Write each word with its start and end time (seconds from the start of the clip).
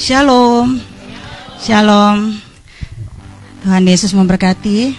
Shalom. 0.00 0.80
Shalom. 1.60 2.32
Tuhan 3.60 3.84
Yesus 3.84 4.16
memberkati. 4.16 4.96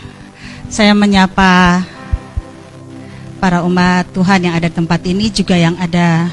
Saya 0.69 0.93
menyapa 0.93 1.81
para 3.41 3.65
umat 3.65 4.05
Tuhan 4.13 4.45
yang 4.45 4.53
ada 4.53 4.69
di 4.69 4.77
tempat 4.77 5.01
ini 5.09 5.33
juga 5.33 5.57
yang 5.57 5.73
ada 5.81 6.29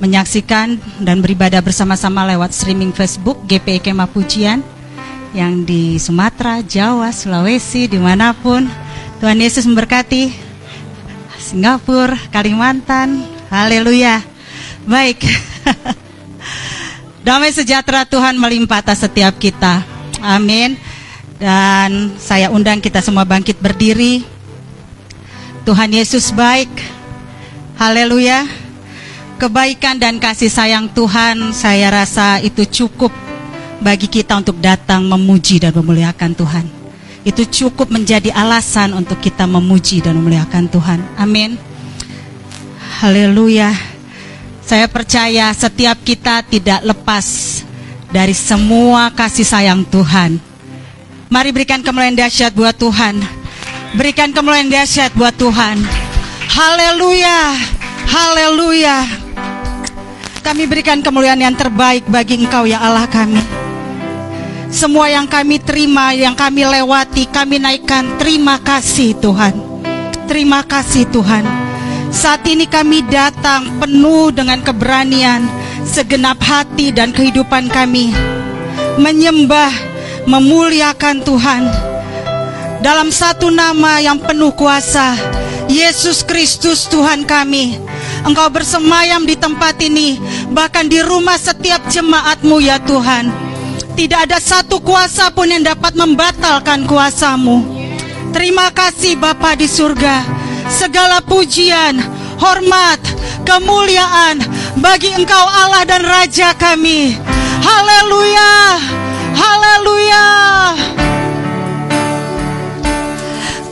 menyaksikan 0.00 0.80
dan 1.04 1.20
beribadah 1.20 1.60
bersama-sama 1.60 2.24
lewat 2.24 2.56
streaming 2.56 2.96
Facebook 2.96 3.44
GPI 3.44 3.84
Kemah 3.92 4.08
Pujian 4.08 4.64
yang 5.36 5.68
di 5.68 6.00
Sumatera, 6.00 6.64
Jawa, 6.64 7.12
Sulawesi, 7.12 7.84
di 7.84 8.00
mana 8.00 8.32
pun. 8.32 8.64
Tuhan 9.20 9.36
Yesus 9.36 9.68
memberkati. 9.68 10.32
Singapura, 11.36 12.16
Kalimantan, 12.32 13.28
haleluya. 13.52 14.24
Baik. 14.88 15.20
Damai 17.20 17.52
sejahtera 17.52 18.08
Tuhan 18.08 18.40
melimpah 18.40 18.80
atas 18.80 19.04
setiap 19.04 19.36
kita. 19.36 19.84
Amin. 20.24 20.80
Dan 21.36 22.16
saya 22.16 22.48
undang 22.48 22.80
kita 22.80 23.04
semua 23.04 23.28
bangkit 23.28 23.60
berdiri. 23.60 24.24
Tuhan 25.68 25.92
Yesus 25.92 26.32
baik. 26.32 26.72
Haleluya. 27.76 28.48
Kebaikan 29.40 29.96
dan 29.96 30.20
kasih 30.20 30.52
sayang 30.52 30.92
Tuhan 30.92 31.56
saya 31.56 31.88
rasa 31.88 32.44
itu 32.44 32.64
cukup 32.68 33.12
bagi 33.80 34.04
kita 34.04 34.36
untuk 34.36 34.60
datang 34.60 35.04
memuji 35.04 35.56
dan 35.56 35.72
memuliakan 35.72 36.36
Tuhan. 36.36 36.64
Itu 37.24 37.44
cukup 37.48 37.92
menjadi 37.92 38.32
alasan 38.32 38.96
untuk 38.96 39.20
kita 39.20 39.44
memuji 39.44 40.00
dan 40.04 40.16
memuliakan 40.16 40.68
Tuhan. 40.68 41.00
Amin. 41.16 41.56
Haleluya. 43.00 43.89
Saya 44.70 44.86
percaya 44.86 45.50
setiap 45.50 45.98
kita 46.06 46.46
tidak 46.46 46.86
lepas 46.86 47.26
dari 48.06 48.30
semua 48.30 49.10
kasih 49.10 49.42
sayang 49.42 49.82
Tuhan. 49.82 50.38
Mari 51.26 51.50
berikan 51.50 51.82
kemuliaan 51.82 52.14
dahsyat 52.14 52.54
buat 52.54 52.78
Tuhan. 52.78 53.18
Berikan 53.98 54.30
kemuliaan 54.30 54.70
dahsyat 54.70 55.10
buat 55.18 55.34
Tuhan. 55.34 55.74
Haleluya. 56.54 57.58
Haleluya. 58.14 59.10
Kami 60.38 60.62
berikan 60.70 61.02
kemuliaan 61.02 61.42
yang 61.42 61.58
terbaik 61.58 62.06
bagi 62.06 62.38
Engkau 62.38 62.62
ya 62.62 62.78
Allah 62.78 63.10
kami. 63.10 63.42
Semua 64.70 65.10
yang 65.10 65.26
kami 65.26 65.58
terima, 65.58 66.14
yang 66.14 66.38
kami 66.38 66.62
lewati, 66.62 67.26
kami 67.26 67.58
naikkan 67.58 68.22
terima 68.22 68.62
kasih 68.62 69.18
Tuhan. 69.18 69.82
Terima 70.30 70.62
kasih 70.62 71.10
Tuhan. 71.10 71.69
Saat 72.10 72.42
ini 72.50 72.66
kami 72.66 73.06
datang 73.06 73.78
penuh 73.78 74.34
dengan 74.34 74.58
keberanian, 74.66 75.46
segenap 75.86 76.42
hati 76.42 76.90
dan 76.90 77.14
kehidupan 77.14 77.70
kami. 77.70 78.10
Menyembah, 78.98 79.70
memuliakan 80.26 81.22
Tuhan. 81.22 81.62
Dalam 82.82 83.14
satu 83.14 83.54
nama 83.54 84.02
yang 84.02 84.18
penuh 84.18 84.50
kuasa, 84.58 85.14
Yesus 85.70 86.26
Kristus 86.26 86.90
Tuhan 86.90 87.22
kami. 87.22 87.78
Engkau 88.26 88.50
bersemayam 88.50 89.22
di 89.22 89.38
tempat 89.38 89.78
ini, 89.78 90.18
bahkan 90.50 90.90
di 90.90 90.98
rumah 91.06 91.38
setiap 91.38 91.86
jemaatmu 91.94 92.58
ya 92.58 92.82
Tuhan. 92.82 93.30
Tidak 93.94 94.20
ada 94.26 94.42
satu 94.42 94.82
kuasa 94.82 95.30
pun 95.30 95.46
yang 95.46 95.62
dapat 95.62 95.94
membatalkan 95.94 96.90
kuasamu. 96.90 97.62
Terima 98.34 98.66
kasih 98.74 99.14
Bapa 99.14 99.54
di 99.54 99.70
surga 99.70 100.39
segala 100.70 101.18
pujian, 101.20 101.98
hormat, 102.38 103.02
kemuliaan 103.42 104.38
bagi 104.78 105.10
Engkau 105.18 105.44
Allah 105.44 105.82
dan 105.82 106.06
Raja 106.06 106.54
kami. 106.54 107.18
Haleluya. 107.60 108.78
Haleluya. 109.34 110.26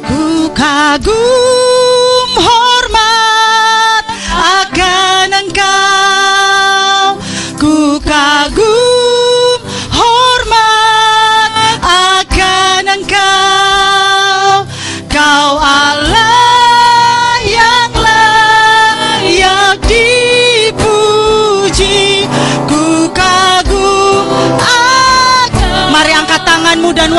Ku 0.05 0.51
kagum 0.53 2.31
hormat 2.35 3.28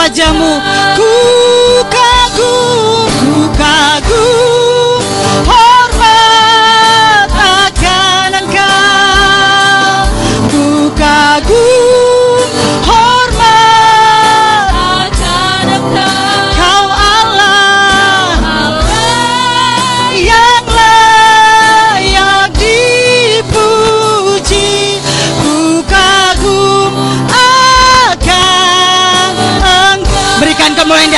wajahmu. 0.10 0.52
Ku 0.98 1.06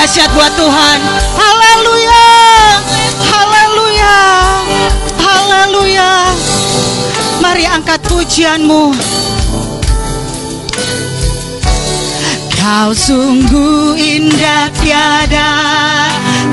dahsyat 0.02 0.34
buat 0.34 0.50
Tuhan. 0.58 0.98
Haleluya. 1.38 2.26
Haleluya. 3.22 4.18
Haleluya. 5.22 6.34
Mari 7.38 7.70
angkat 7.70 8.02
pujianmu. 8.10 8.98
Kau 12.58 12.94
sungguh 12.94 13.98
indah 13.98 14.70
tiada 14.78 15.50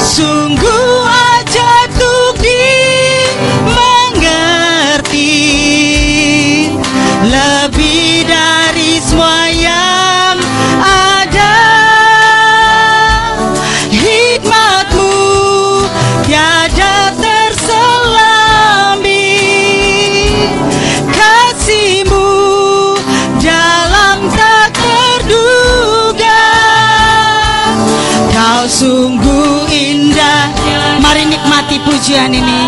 Sungguh 0.01 0.64
Mari 31.15 31.31
nikmati 31.31 31.79
pujian 31.87 32.35
ini. 32.35 32.61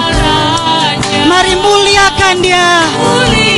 Mari 1.27 1.59
muliakan 1.59 2.39
dia. 2.47 2.79
Yes 3.35 3.56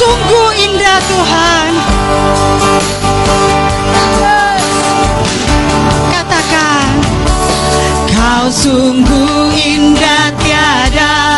Sungguh 0.00 0.50
indah 0.56 0.98
Tuhan. 1.12 1.70
Katakan, 6.08 6.92
Kau 8.08 8.48
sungguh 8.48 9.52
indah 9.52 10.32
tiada. 10.40 11.29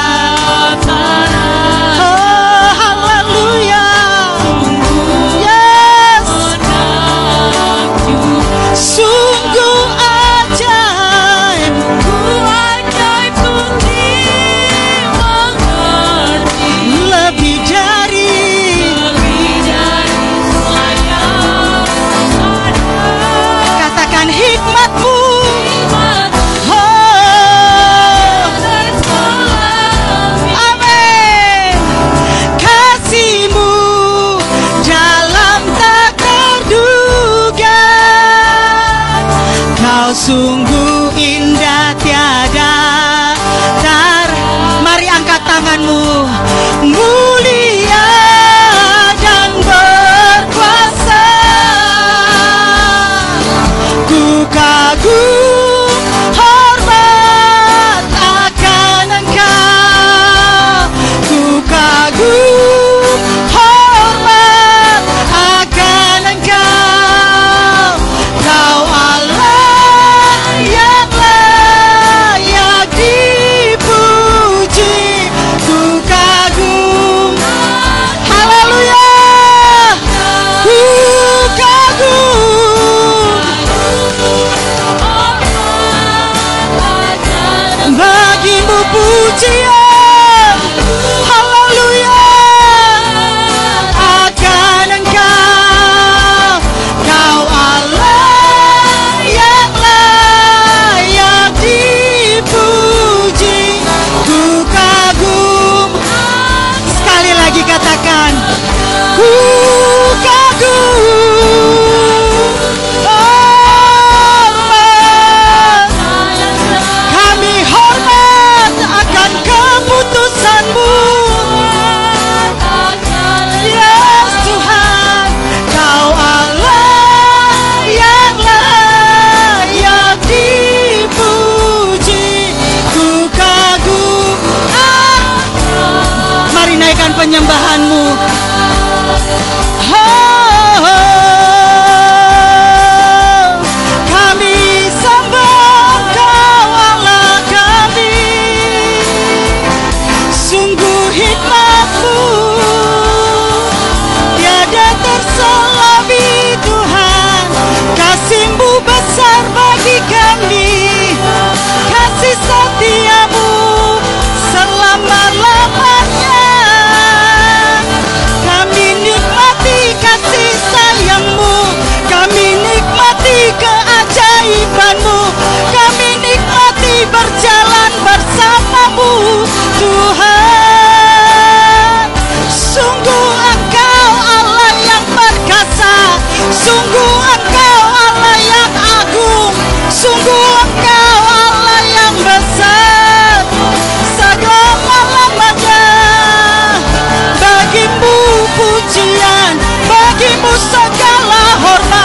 segala 200.50 201.43
hormat. 201.65 202.02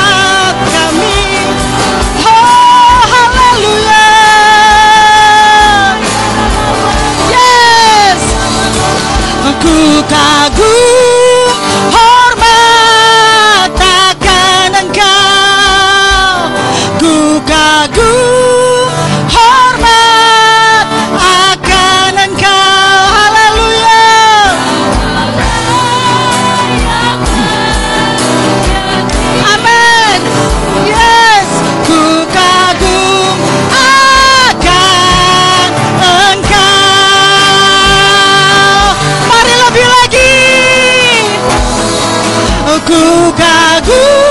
Gagu. 43.37 44.26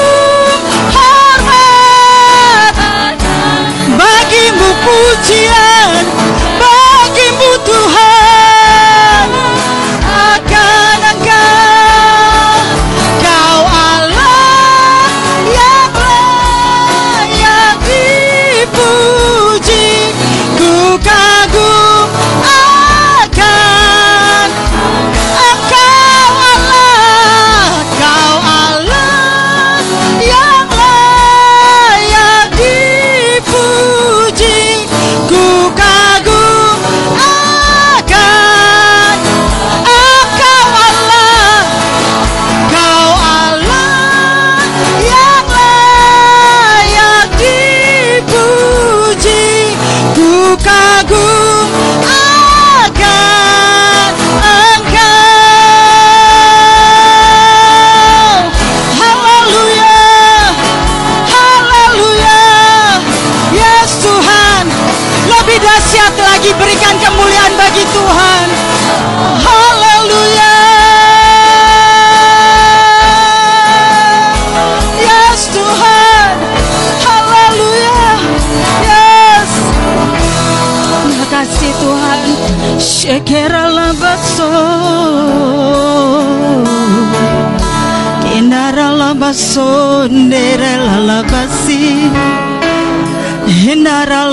sonerelhalabasi 89.57 92.13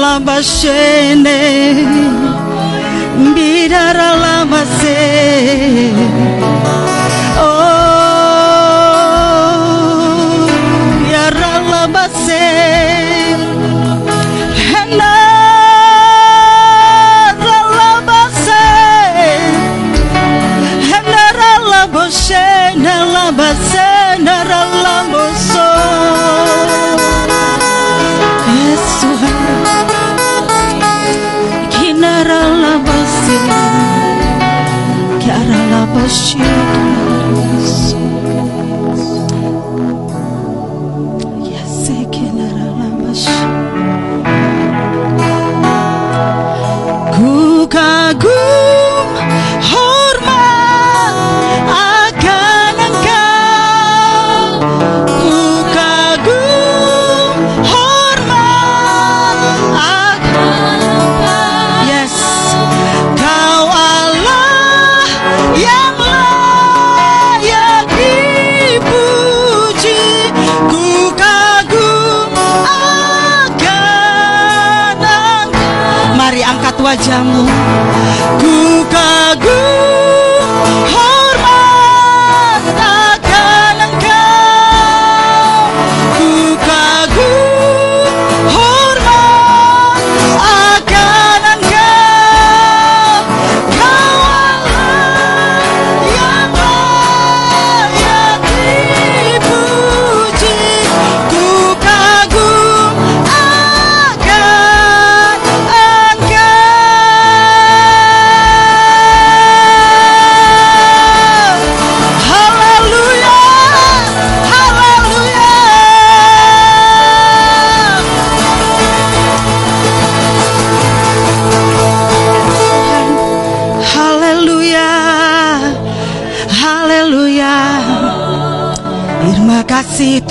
la 0.03 0.19
mbiraralabase. 3.23 4.99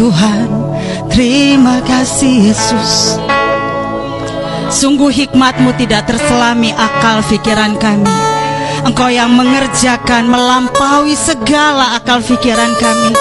Tuhan 0.02 0.50
Terima 1.14 1.78
kasih 1.85 2.50
Yesus. 2.50 3.14
Sungguh 4.73 5.12
hikmatmu 5.14 5.76
tidak 5.78 6.11
terselami 6.11 6.75
akal 6.75 7.23
pikiran 7.28 7.78
kami. 7.78 8.11
Engkau 8.82 9.12
yang 9.12 9.30
mengerjakan 9.30 10.26
melampaui 10.26 11.14
segala 11.14 12.00
akal 12.00 12.18
pikiran 12.18 12.75
kami. 12.80 13.14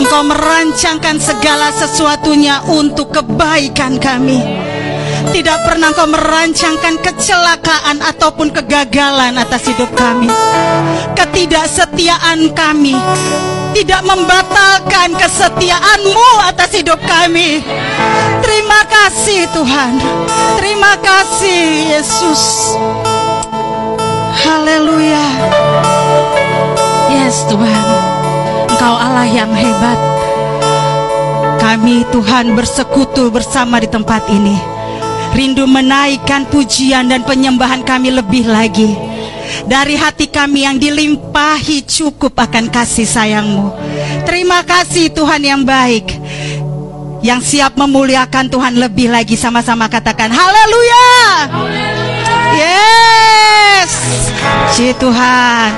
Engkau 0.00 0.22
merancangkan 0.24 1.20
segala 1.20 1.68
sesuatunya 1.74 2.64
untuk 2.70 3.12
kebaikan 3.12 4.00
kami. 4.00 4.40
Tidak 5.34 5.58
pernah 5.68 5.92
engkau 5.92 6.08
merancangkan 6.08 6.96
kecelakaan 7.02 8.00
ataupun 8.00 8.54
kegagalan 8.54 9.36
atas 9.36 9.68
hidup 9.68 9.90
kami. 9.98 10.32
Ketidaksetiaan 11.12 12.54
kami 12.56 12.96
tidak 13.72 14.04
membatalkan 14.04 15.16
kesetiaanmu 15.16 16.28
atas 16.48 16.70
hidup 16.76 17.00
kami. 17.04 17.64
Terima 18.44 18.80
kasih 18.88 19.48
Tuhan. 19.52 19.92
Terima 20.60 20.92
kasih 21.00 21.64
Yesus. 21.96 22.76
Haleluya. 24.44 25.26
Yes 27.12 27.44
Tuhan. 27.48 27.86
Engkau 28.72 28.94
Allah 28.96 29.28
yang 29.28 29.52
hebat. 29.52 29.98
Kami 31.60 32.04
Tuhan 32.12 32.52
bersekutu 32.52 33.32
bersama 33.32 33.80
di 33.80 33.88
tempat 33.88 34.28
ini. 34.28 34.56
Rindu 35.32 35.64
menaikkan 35.64 36.44
pujian 36.52 37.08
dan 37.08 37.24
penyembahan 37.24 37.80
kami 37.80 38.12
lebih 38.12 38.44
lagi 38.44 39.11
Dari 39.68 39.94
hati 39.94 40.26
kami 40.28 40.64
yang 40.66 40.76
dilimpahi 40.80 41.84
cukup 41.86 42.36
akan 42.36 42.68
kasih 42.72 43.06
sayangmu. 43.06 43.72
Terima 44.22 44.62
kasih 44.62 45.10
Tuhan 45.10 45.42
yang 45.42 45.62
baik 45.66 46.14
Yang 47.22 47.54
siap 47.54 47.78
memuliakan 47.78 48.50
Tuhan 48.50 48.74
lebih 48.82 49.12
lagi. 49.12 49.38
Sama-sama 49.38 49.86
katakan 49.86 50.30
haleluya! 50.30 51.10
Yes! 52.52 53.90
Ci 54.74 54.90
Tuhan. 54.98 55.68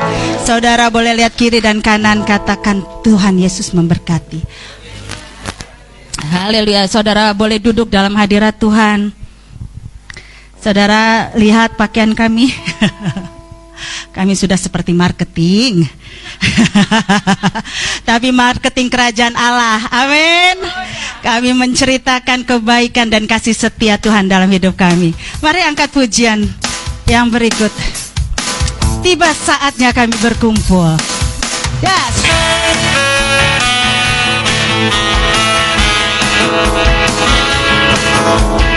Saudara 0.44 0.88
boleh 0.88 1.16
lihat 1.16 1.36
kiri 1.36 1.60
dan 1.60 1.84
kanan 1.84 2.24
Katakan 2.24 2.80
Tuhan 3.04 3.36
Yesus 3.36 3.76
memberkati. 3.76 4.40
Haleluya. 6.32 6.88
Saudara 6.88 7.36
boleh 7.36 7.60
duduk 7.60 7.92
dalam 7.92 8.16
hadirat 8.16 8.56
Tuhan. 8.56 9.12
Saudara 10.64 11.28
lihat 11.36 11.76
pakaian 11.76 12.16
kami 12.16 12.48
Kami 14.24 14.40
sudah 14.40 14.56
seperti 14.56 14.96
marketing. 14.96 15.84
Tapi 18.08 18.32
marketing 18.32 18.88
kerajaan 18.88 19.36
Allah. 19.36 19.84
Amin. 19.92 20.64
Kami 21.20 21.52
menceritakan 21.52 22.48
kebaikan 22.48 23.12
dan 23.12 23.28
kasih 23.28 23.52
setia 23.52 24.00
Tuhan 24.00 24.24
dalam 24.24 24.48
hidup 24.48 24.80
kami. 24.80 25.12
Mari 25.44 25.60
angkat 25.68 25.92
pujian 25.92 26.40
yang 27.04 27.28
berikut. 27.28 27.68
Tiba 29.04 29.28
saatnya 29.28 29.92
kami 29.92 30.16
berkumpul. 30.16 30.96
Yes. 31.84 32.16
Haleluya 38.24 38.73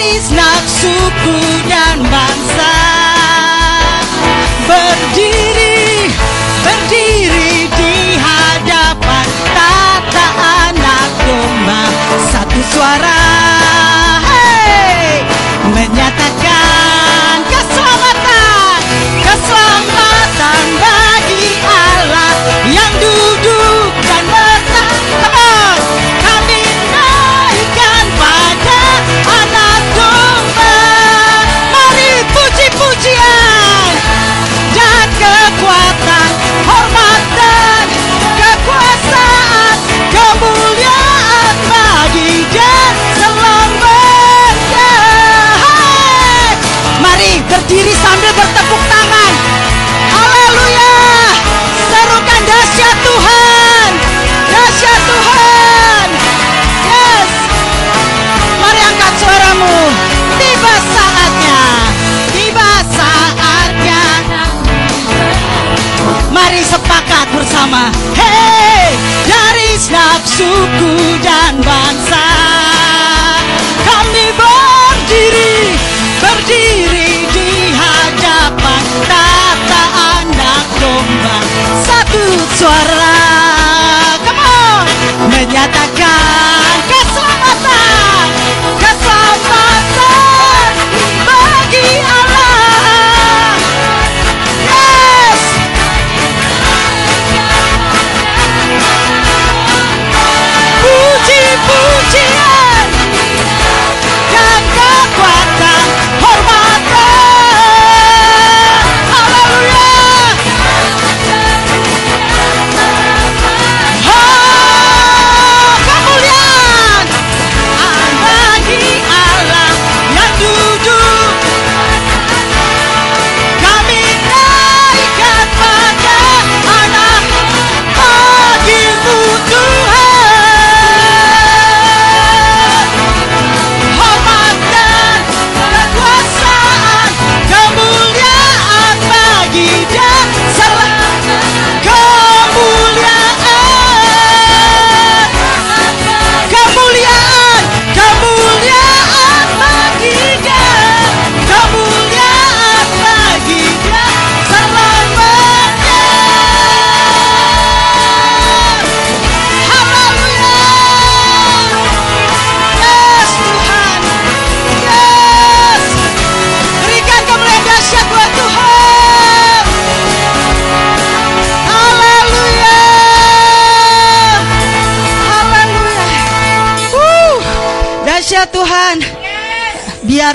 garis 0.00 0.32
nak 0.32 0.64
suku 0.64 1.36
dan 1.68 2.00
bangsa. 2.08 2.76
Berdiri 4.64 6.08
berdiri 6.64 7.68
di 7.68 8.16
hadapan 8.16 9.26
tata 9.52 10.28
anak 10.72 11.08
domba. 11.20 11.84
Satu 12.32 12.60
suara. 12.72 13.99
Suku 70.40 70.92
dan 71.20 71.54
bangsa. 71.60 72.09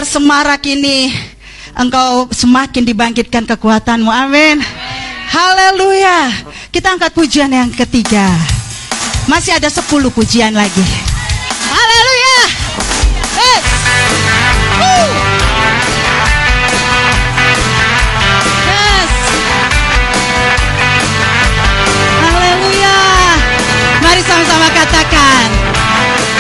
Semarak 0.05 0.61
ini 0.69 1.09
Engkau 1.73 2.29
semakin 2.29 2.85
dibangkitkan 2.85 3.43
kekuatanmu 3.49 4.07
Amin 4.07 4.61
Haleluya 5.33 6.29
Kita 6.69 6.93
angkat 6.93 7.11
pujian 7.11 7.49
yang 7.49 7.73
ketiga 7.73 8.29
Masih 9.25 9.57
ada 9.57 9.65
sepuluh 9.67 10.13
pujian 10.13 10.53
lagi 10.53 10.85
Haleluya 11.73 12.37
Hey. 13.35 13.57
Woo. 14.77 15.09
Mari 24.05 24.21
sama-sama 24.23 24.69
katakan. 24.71 25.47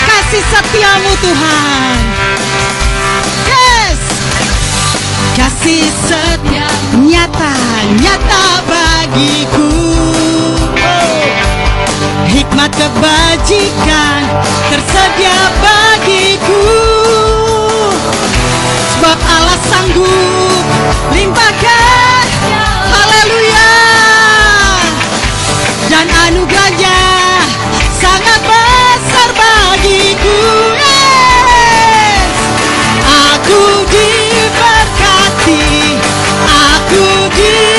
Kasih 0.05 0.43
setiamu 0.47 1.11
Tuhan. 1.19 2.14
Kasih 5.35 5.83
setia 6.07 6.63
nyata, 6.95 7.53
nyata 7.99 8.43
bagiku. 8.71 9.67
Hikmat 12.31 12.71
kebajikan 12.71 14.21
tersedia 14.67 15.37
bagiku 15.63 16.67
Sebab 18.95 19.19
Allah 19.23 19.59
sanggup 19.71 20.63
limpahkan 21.15 22.25
Haleluya 22.91 23.71
Dan 25.87 26.07
anugerahnya 26.11 26.99
sangat 28.03 28.41
besar 28.43 29.29
bagiku 29.31 30.39
Yes. 30.75 32.35
Aku 33.05 33.63
diberkati 33.87 34.24
Aku 37.35 37.74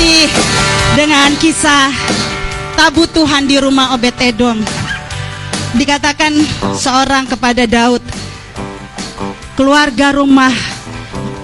diberkati 0.00 0.96
Dengan 0.96 1.30
kisah 1.36 1.92
Tabu 2.74 3.04
Tuhan 3.04 3.44
di 3.44 3.60
rumah 3.60 3.92
Obed 3.92 4.16
Edom 4.18 4.56
Dikatakan 5.76 6.34
seorang 6.74 7.28
kepada 7.28 7.68
Daud 7.68 8.02
keluarga 9.54 10.16
rumah 10.16 10.50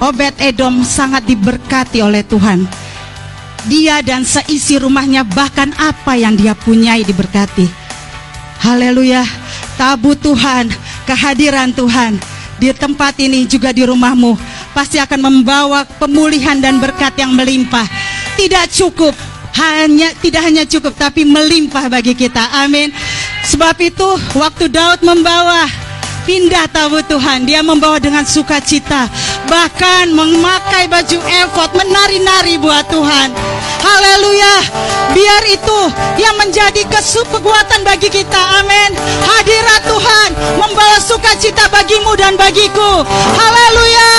Obed 0.00 0.40
Edom 0.40 0.84
sangat 0.84 1.24
diberkati 1.24 2.04
oleh 2.04 2.20
Tuhan. 2.20 2.68
Dia 3.64 4.04
dan 4.04 4.28
seisi 4.28 4.76
rumahnya 4.76 5.24
bahkan 5.24 5.72
apa 5.80 6.20
yang 6.20 6.36
dia 6.36 6.52
punyai 6.52 7.00
diberkati. 7.00 7.64
Haleluya. 8.60 9.24
Tabu 9.80 10.12
Tuhan, 10.16 10.68
kehadiran 11.08 11.72
Tuhan 11.72 12.20
di 12.56 12.72
tempat 12.72 13.20
ini 13.20 13.44
juga 13.44 13.72
di 13.72 13.84
rumahmu 13.84 14.36
pasti 14.76 15.00
akan 15.00 15.20
membawa 15.20 15.88
pemulihan 15.96 16.60
dan 16.60 16.76
berkat 16.76 17.16
yang 17.16 17.32
melimpah. 17.32 17.84
Tidak 18.36 18.66
cukup. 18.68 19.14
Hanya 19.56 20.12
tidak 20.20 20.44
hanya 20.44 20.68
cukup 20.68 20.92
tapi 20.92 21.24
melimpah 21.24 21.88
bagi 21.88 22.12
kita. 22.12 22.60
Amin. 22.60 22.92
Sebab 23.48 23.72
itu 23.80 24.04
waktu 24.36 24.68
Daud 24.68 25.00
membawa 25.00 25.64
pindah 26.26 26.66
tahu 26.68 26.98
Tuhan 27.06 27.46
Dia 27.48 27.64
membawa 27.64 27.96
dengan 27.96 28.26
sukacita. 28.26 29.08
Bahkan 29.46 30.10
memakai 30.10 30.90
baju 30.90 31.18
efod 31.22 31.70
Menari-nari 31.72 32.60
buat 32.60 32.84
Tuhan. 32.92 33.32
Haleluya. 33.80 34.54
Biar 35.14 35.42
itu 35.48 35.80
yang 36.20 36.36
menjadi 36.36 36.84
kekuatan 36.92 37.80
bagi 37.86 38.12
kita. 38.12 38.60
Amin. 38.60 38.92
Hadirat 39.24 39.88
Tuhan 39.88 40.30
Membawa 40.60 40.98
sukacita 41.00 41.70
bagimu 41.72 42.12
dan 42.18 42.36
bagiku. 42.36 43.06
Haleluya. 43.40 44.12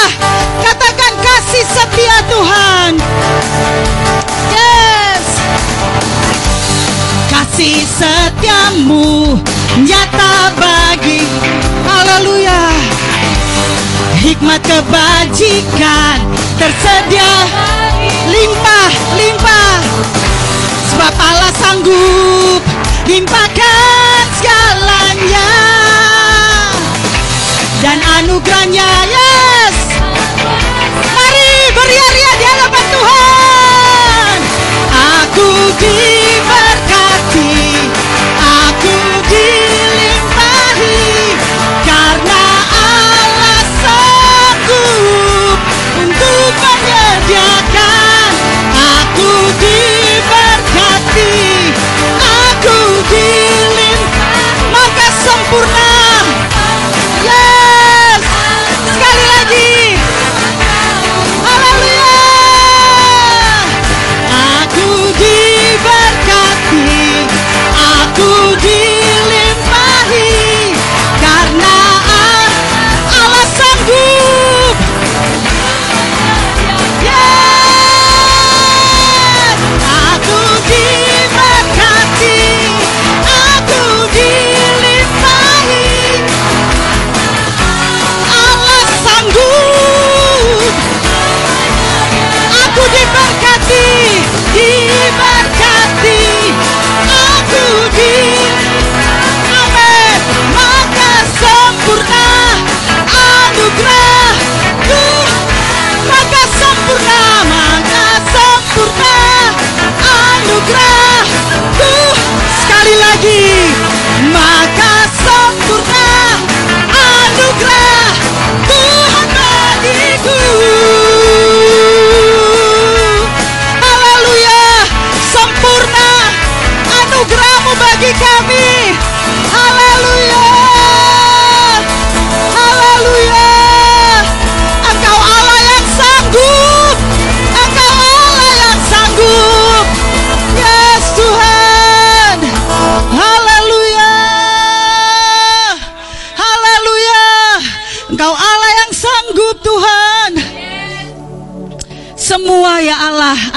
Katakan 0.66 1.14
kasih 1.22 1.66
setia 1.68 2.18
Tuhan 2.32 2.92
Kasih 7.58 7.90
setiamu 7.90 9.34
nyata 9.82 10.54
bagi. 10.62 11.26
Haleluya. 11.90 12.70
Hikmat 14.22 14.62
kebajikan 14.62 16.22
tersedia. 16.62 17.50
Limpah 18.30 18.90
limpah. 19.18 19.82
Sebab 20.86 21.14
Allah 21.18 21.54
sanggup 21.58 22.62
limpahkan 23.10 24.22
segalanya. 24.38 25.50
Dan 27.82 27.98
anugerahnya 28.22 28.86
yes 29.10 29.27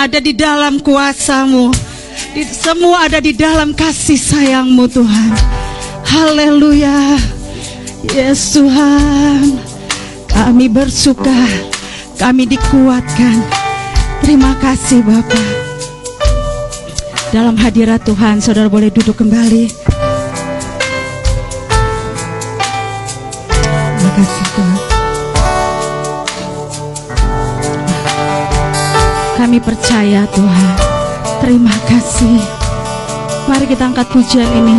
ada 0.01 0.17
di 0.17 0.33
dalam 0.33 0.81
kuasamu. 0.81 1.69
Di- 2.33 2.49
Semua 2.49 3.05
ada 3.05 3.21
di 3.21 3.37
dalam 3.37 3.77
kasih 3.77 4.17
sayangmu 4.17 4.89
Tuhan. 4.89 5.33
Haleluya. 6.09 7.21
Yes 8.09 8.57
Tuhan. 8.57 9.61
Kami 10.25 10.73
bersuka 10.73 11.37
Kami 12.17 12.49
dikuatkan. 12.49 13.45
Terima 14.25 14.57
kasih 14.57 15.05
Bapak. 15.05 15.49
Dalam 17.31 17.57
hadirat 17.57 18.01
Tuhan 18.05 18.41
Saudara 18.41 18.69
boleh 18.69 18.89
duduk 18.93 19.21
kembali. 19.21 19.69
Terima 24.01 24.11
kasih 24.17 24.45
Tuhan 24.57 24.80
Kami 29.51 29.67
percaya 29.67 30.31
Tuhan. 30.31 30.79
Terima 31.43 31.75
kasih. 31.91 32.39
Mari 33.51 33.67
kita 33.67 33.91
angkat 33.91 34.07
pujian 34.15 34.47
ini. 34.47 34.79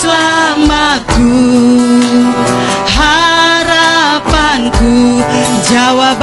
Selamatku 0.07 1.35
Harapanku 2.95 4.93
Jawabanku 5.67 6.16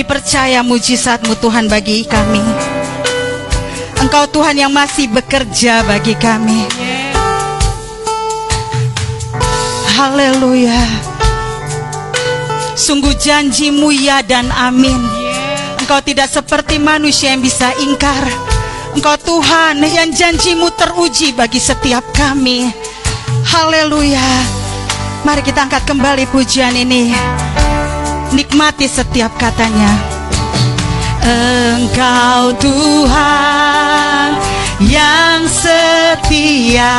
Kami 0.00 0.16
percaya 0.16 0.64
mujizatmu 0.64 1.36
Tuhan 1.44 1.68
bagi 1.68 2.08
kami. 2.08 2.40
Engkau 4.00 4.24
Tuhan 4.32 4.56
yang 4.56 4.72
masih 4.72 5.12
bekerja 5.12 5.84
bagi 5.84 6.16
kami. 6.16 6.64
Haleluya. 9.92 10.80
Sungguh 12.80 13.12
janjimu 13.12 13.92
ya 13.92 14.24
dan 14.24 14.48
amin. 14.56 15.04
Engkau 15.84 16.00
tidak 16.00 16.32
seperti 16.32 16.80
manusia 16.80 17.36
yang 17.36 17.44
bisa 17.44 17.68
ingkar. 17.84 18.24
Engkau 18.96 19.20
Tuhan 19.20 19.84
yang 19.84 20.08
janjimu 20.16 20.72
teruji 20.80 21.36
bagi 21.36 21.60
setiap 21.60 22.08
kami. 22.16 22.72
Haleluya. 23.52 24.24
Mari 25.28 25.44
kita 25.44 25.68
angkat 25.68 25.84
kembali 25.84 26.24
pujian 26.32 26.72
ini. 26.72 27.12
Nikmati 28.30 28.86
setiap 28.86 29.34
katanya. 29.34 29.90
Engkau 31.20 32.56
Tuhan 32.56 34.38
yang 34.80 35.44
setia 35.44 36.96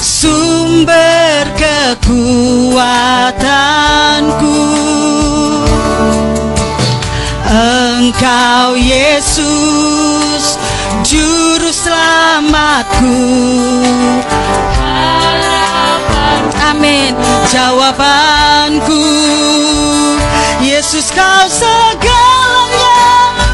sumber 0.00 1.46
kekuatanku 1.54 2.90
Engkau 7.46 8.74
Yesus 8.74 10.58
juru 11.06 11.70
selamatku 11.70 13.22
Amin. 16.70 17.18
Jawabanku 17.50 19.02
Yesus 20.62 21.10
kau 21.10 21.42
segalanya 21.50 22.94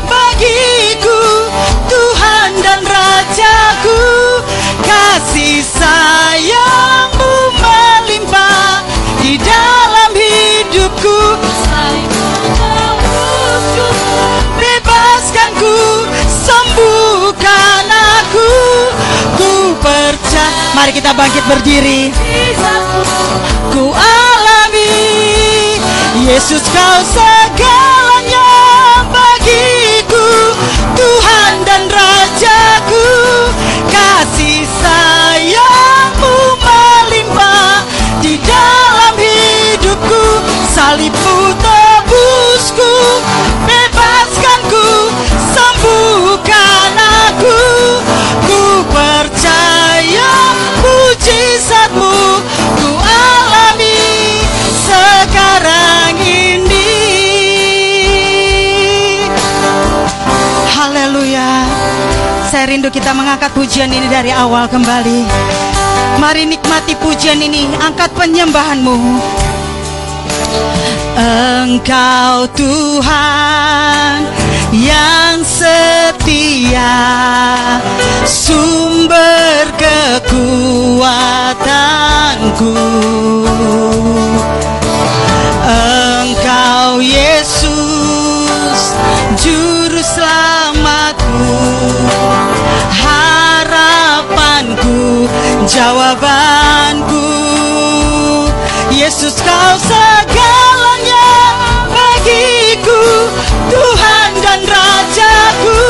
bagiku 0.04 1.48
Tuhan 1.88 2.60
dan 2.60 2.84
Rajaku 2.84 4.04
kasih 4.84 5.64
sayangmu 5.64 7.15
mari 20.76 20.92
kita 20.92 21.16
bangkit 21.16 21.40
berdiri. 21.48 22.12
Ku 23.72 23.96
alami 23.96 24.92
Yesus 26.20 26.60
kau 26.68 26.96
segalanya 27.08 28.44
bagiku. 29.08 30.52
Tuhan 30.92 31.64
dan 31.64 31.88
Rajaku 31.88 33.08
kasih 33.88 34.68
sayangmu 34.68 36.36
melimpah 36.60 37.80
di 38.20 38.36
dalam 38.44 39.16
hidupku. 39.16 40.44
Salibmu 40.76 41.56
tebusku 41.56 41.75
Rindu 62.66 62.90
kita 62.90 63.14
mengangkat 63.14 63.54
pujian 63.54 63.86
ini 63.94 64.10
dari 64.10 64.34
awal 64.34 64.66
kembali. 64.66 65.22
Mari 66.18 66.50
nikmati 66.50 66.98
pujian 66.98 67.38
ini 67.38 67.70
Angkat 67.78 68.10
penyembahanmu. 68.10 69.22
Engkau 71.62 72.50
Tuhan 72.58 74.26
yang 74.74 75.46
setia 75.46 76.90
Sumber 78.26 79.70
kekuatanku. 79.78 81.14
Engkau 85.70 86.98
Yesus 86.98 88.80
Juru 89.38 90.02
selamatku 90.02 91.46
Jawabanku 95.66 97.26
Yesus 98.94 99.34
kau 99.42 99.74
segalanya 99.82 101.26
bagiku 101.90 103.02
Tuhan 103.66 104.30
dan 104.46 104.62
Rajaku. 104.62 105.82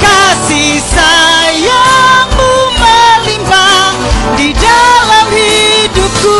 Kasih 0.00 0.80
sayangmu 0.88 2.52
melimpah 2.80 3.92
di 4.40 4.56
dalam 4.56 5.26
hidupku. 5.28 6.38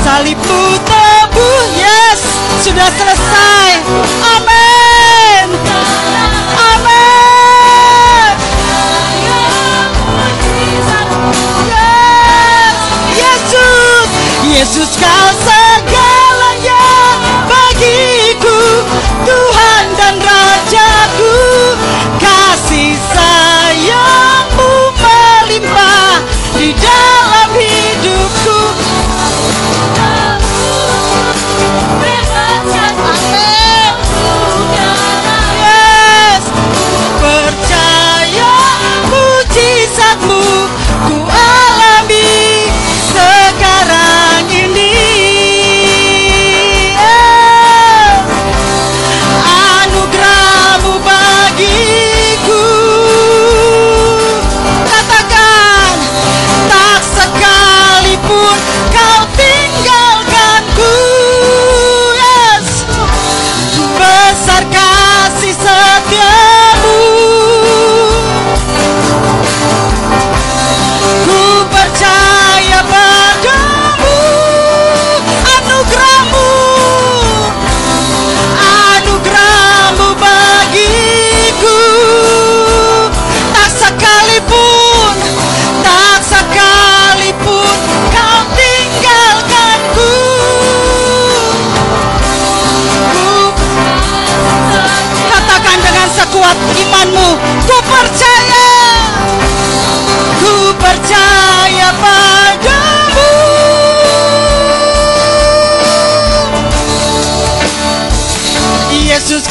Salibmu 0.00 0.80
tebuh 0.88 1.62
Yes 1.76 2.20
sudah 2.64 2.88
selesai 2.96 3.68
Yesus 14.56 14.96
Yesus 14.96 15.55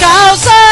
Yesus 0.01 0.64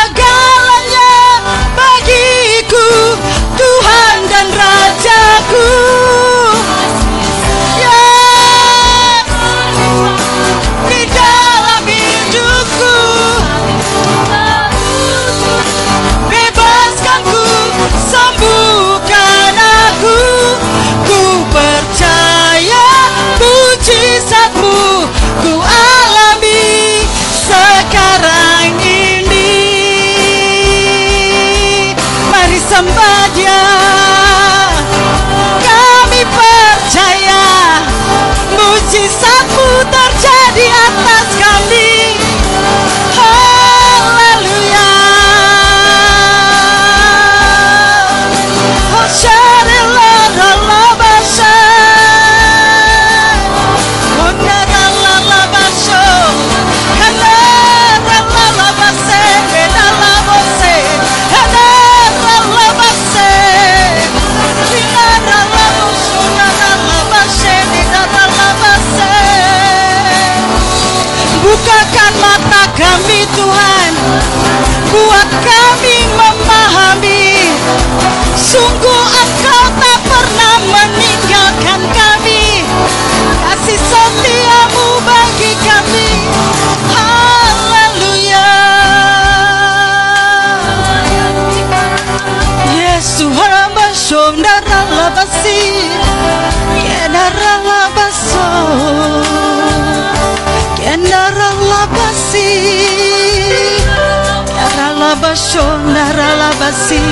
Daralabasi 106.63 107.03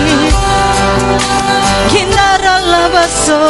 Kindaralabaso 1.92 3.44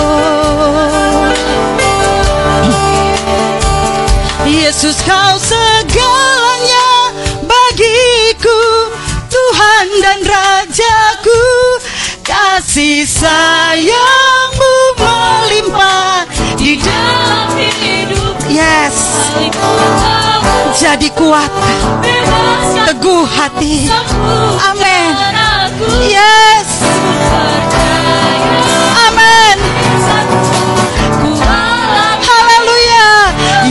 Yesus 4.50 4.98
kau 5.06 5.38
segalanya 5.38 6.90
bagiku 7.46 8.62
Tuhan 9.30 9.88
dan 10.02 10.20
Rajaku. 10.26 11.46
Kasih 12.26 13.06
sayangmu 13.06 14.74
melimpah 14.98 16.26
di 16.58 16.82
dalam 16.82 17.54
hidup. 17.62 18.42
Yes. 18.50 19.22
Jadi 20.82 21.14
kuat 21.14 21.54
Teguh 22.90 23.22
hati. 23.30 23.86
Amin 24.66 25.51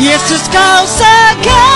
Yesus 0.01 0.43
kau 0.49 0.83
segalanya 0.89 1.70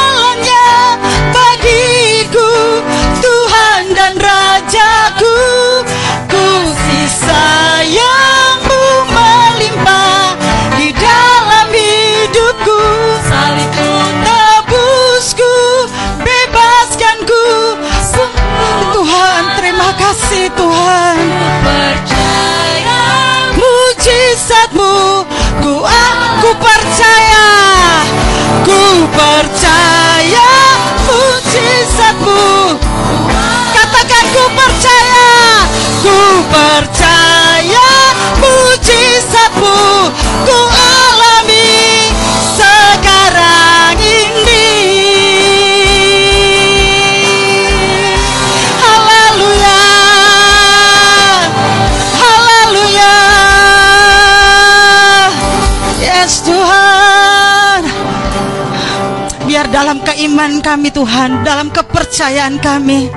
keiman 60.25 60.65
kami 60.65 60.89
Tuhan 60.89 61.45
Dalam 61.45 61.69
kepercayaan 61.69 62.57
kami. 62.57 63.13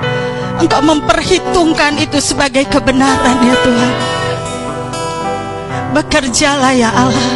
Engkau 0.60 0.84
memperhitungkan 0.84 1.96
itu 1.96 2.20
sebagai 2.20 2.68
kebenaran 2.68 3.40
ya 3.40 3.56
Tuhan. 3.64 3.94
Bekerjalah 5.96 6.74
ya 6.76 6.92
Allah. 6.92 7.32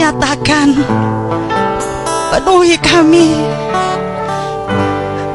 Nyatakan 0.00 0.72
Penuhi 2.32 2.80
kami. 2.80 3.28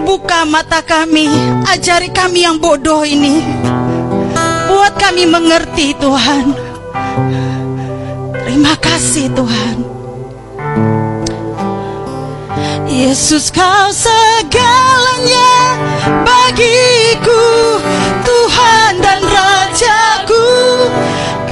Buka 0.01 0.49
mata 0.49 0.82
kami. 0.82 1.30
Ajari 1.70 2.10
kami 2.10 2.41
yang 2.41 2.58
bodoh 2.58 3.06
ini. 3.06 3.38
Buat 4.66 4.97
kami 4.97 5.30
mengerti 5.30 5.93
Tuhan. 6.01 6.58
Terima 8.34 8.74
kasih 8.82 9.30
Tuhan 9.30 9.95
Yesus 12.96 13.52
kau 13.52 13.91
segalanya 13.91 15.52
bagiku 16.24 17.43
Tuhan 18.24 19.04
dan 19.04 19.20
Rajaku. 19.20 20.48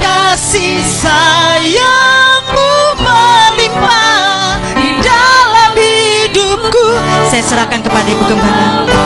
Kasih 0.00 0.80
sayangmu 0.80 2.72
melimpah 2.96 4.56
di 4.72 4.88
dalam 5.04 5.76
hidupku. 5.76 6.96
Saya 7.28 7.44
serahkan 7.44 7.84
kepada 7.84 8.08
Ibu 8.08 8.24
Gembala. 8.24 9.04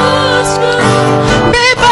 Bebaskanku, 1.50 1.87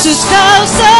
Yesus 0.00 0.24
Yesus 0.24 0.24
kau 0.24 0.99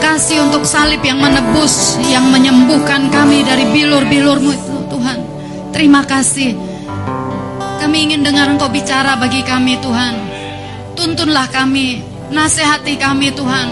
kasih 0.00 0.48
untuk 0.48 0.64
salib 0.64 1.04
yang 1.04 1.20
menebus, 1.20 2.00
yang 2.08 2.24
menyembuhkan 2.32 3.12
kami 3.12 3.44
dari 3.44 3.68
bilur-bilurmu 3.68 4.50
itu 4.50 4.74
Tuhan. 4.88 5.18
Terima 5.70 6.02
kasih. 6.02 6.56
Kami 7.80 7.96
ingin 8.10 8.24
dengar 8.24 8.48
Engkau 8.48 8.72
bicara 8.72 9.20
bagi 9.20 9.44
kami 9.44 9.76
Tuhan. 9.78 10.14
Tuntunlah 10.96 11.48
kami, 11.52 12.00
nasihati 12.32 12.96
kami 12.96 13.32
Tuhan. 13.32 13.68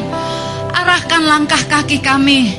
Arahkan 0.72 1.22
langkah 1.24 1.60
kaki 1.66 2.00
kami. 2.04 2.56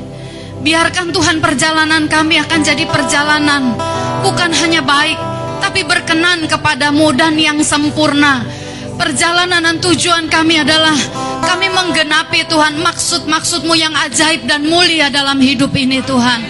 Biarkan 0.60 1.16
Tuhan 1.16 1.40
perjalanan 1.40 2.12
kami 2.12 2.36
akan 2.44 2.60
jadi 2.60 2.84
perjalanan 2.84 3.80
bukan 4.20 4.52
hanya 4.60 4.84
baik, 4.84 5.16
tapi 5.64 5.88
berkenan 5.88 6.46
kepadamu 6.52 7.16
dan 7.16 7.40
yang 7.40 7.64
sempurna. 7.64 8.44
Perjalanan 9.00 9.64
dan 9.64 9.78
tujuan 9.80 10.28
kami 10.28 10.60
adalah 10.60 10.98
menggenapi 11.80 12.44
Tuhan 12.52 12.84
maksud-maksudmu 12.84 13.72
yang 13.80 13.96
ajaib 13.96 14.44
dan 14.44 14.68
mulia 14.68 15.08
dalam 15.08 15.40
hidup 15.40 15.72
ini 15.80 16.04
Tuhan. 16.04 16.44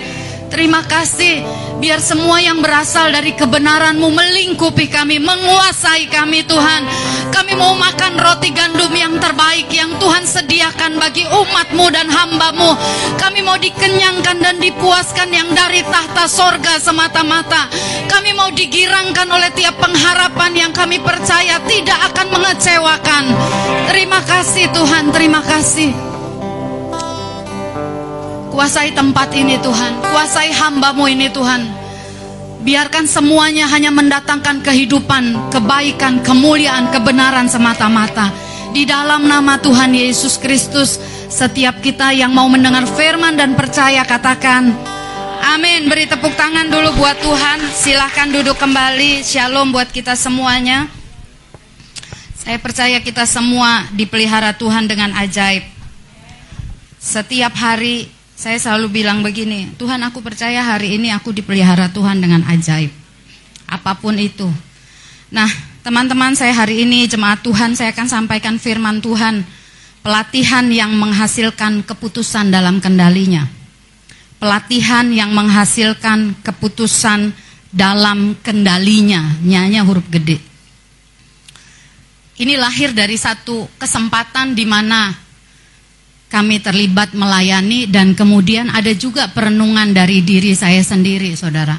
Terima 0.49 0.81
kasih 0.81 1.68
biar 1.79 2.03
semua 2.03 2.43
yang 2.43 2.59
berasal 2.59 3.09
dari 3.09 3.31
kebenaranmu 3.33 4.11
melingkupi 4.11 4.91
kami, 4.91 5.17
menguasai 5.17 6.11
kami 6.11 6.43
Tuhan. 6.43 6.83
Kami 7.31 7.55
mau 7.55 7.73
makan 7.79 8.19
roti 8.19 8.51
gandum 8.51 8.91
yang 8.91 9.15
terbaik 9.17 9.71
yang 9.71 9.95
Tuhan 9.97 10.27
sediakan 10.27 10.99
bagi 10.99 11.23
umatmu 11.25 11.85
dan 11.89 12.11
hambamu. 12.11 12.75
Kami 13.15 13.39
mau 13.41 13.55
dikenyangkan 13.55 14.37
dan 14.43 14.59
dipuaskan 14.59 15.31
yang 15.31 15.49
dari 15.55 15.81
tahta 15.87 16.27
sorga 16.27 16.77
semata-mata. 16.83 17.71
Kami 18.11 18.35
mau 18.35 18.51
digirangkan 18.51 19.31
oleh 19.31 19.49
tiap 19.55 19.79
pengharapan 19.79 20.67
yang 20.67 20.71
kami 20.75 20.99
percaya 20.99 21.63
tidak 21.63 21.99
akan 22.11 22.27
mengecewakan. 22.35 23.23
Terima 23.87 24.19
kasih 24.27 24.67
Tuhan, 24.75 25.15
terima 25.15 25.41
kasih. 25.41 26.08
Kuasai 28.59 28.91
tempat 28.91 29.31
ini 29.39 29.55
Tuhan, 29.63 30.03
kuasai 30.03 30.51
hambamu 30.51 31.07
ini 31.07 31.31
Tuhan. 31.31 31.63
Biarkan 32.59 33.07
semuanya 33.07 33.71
hanya 33.71 33.87
mendatangkan 33.87 34.59
kehidupan, 34.59 35.47
kebaikan, 35.47 36.19
kemuliaan, 36.19 36.91
kebenaran 36.91 37.47
semata-mata. 37.47 38.27
Di 38.75 38.83
dalam 38.83 39.31
nama 39.31 39.55
Tuhan 39.63 39.95
Yesus 39.95 40.35
Kristus, 40.35 40.99
setiap 41.31 41.79
kita 41.79 42.11
yang 42.11 42.35
mau 42.35 42.51
mendengar 42.51 42.83
firman 42.83 43.39
dan 43.39 43.55
percaya 43.55 44.03
katakan, 44.03 44.75
Amin. 45.55 45.87
Beri 45.87 46.11
tepuk 46.11 46.35
tangan 46.35 46.67
dulu 46.67 46.99
buat 46.99 47.15
Tuhan. 47.15 47.63
Silahkan 47.71 48.27
duduk 48.27 48.59
kembali. 48.59 49.23
Shalom 49.23 49.71
buat 49.71 49.87
kita 49.87 50.19
semuanya. 50.19 50.91
Saya 52.35 52.59
percaya 52.59 52.99
kita 52.99 53.23
semua 53.23 53.87
dipelihara 53.95 54.51
Tuhan 54.51 54.83
dengan 54.83 55.15
ajaib. 55.15 55.63
Setiap 56.99 57.55
hari 57.55 58.18
saya 58.39 58.55
selalu 58.55 59.03
bilang 59.03 59.19
begini, 59.19 59.75
Tuhan 59.75 59.99
aku 59.99 60.23
percaya 60.23 60.63
hari 60.63 60.95
ini 60.95 61.11
aku 61.11 61.35
dipelihara 61.35 61.91
Tuhan 61.91 62.23
dengan 62.23 62.47
ajaib. 62.47 62.87
Apa 63.67 63.99
pun 63.99 64.15
itu. 64.15 64.47
Nah, 65.27 65.51
teman-teman 65.83 66.39
saya 66.39 66.55
hari 66.55 66.87
ini 66.87 67.03
jemaat 67.03 67.43
Tuhan 67.43 67.75
saya 67.75 67.91
akan 67.91 68.07
sampaikan 68.07 68.55
firman 68.55 69.03
Tuhan. 69.03 69.43
Pelatihan 69.99 70.71
yang 70.71 70.95
menghasilkan 70.95 71.83
keputusan 71.83 72.47
dalam 72.47 72.79
kendalinya. 72.79 73.43
Pelatihan 74.39 75.11
yang 75.11 75.35
menghasilkan 75.35 76.39
keputusan 76.39 77.35
dalam 77.75 78.39
kendalinya. 78.39 79.35
Nyanya 79.43 79.83
huruf 79.83 80.07
gede. 80.07 80.39
Ini 82.39 82.55
lahir 82.55 82.95
dari 82.95 83.19
satu 83.19 83.67
kesempatan 83.75 84.55
di 84.55 84.63
mana 84.63 85.11
kami 86.29 86.61
terlibat 86.61 87.17
melayani 87.17 87.89
dan 87.89 88.13
kemudian 88.13 88.69
ada 88.69 88.93
juga 88.93 89.27
perenungan 89.33 89.89
dari 89.89 90.21
diri 90.21 90.53
saya 90.53 90.79
sendiri, 90.85 91.33
saudara. 91.33 91.73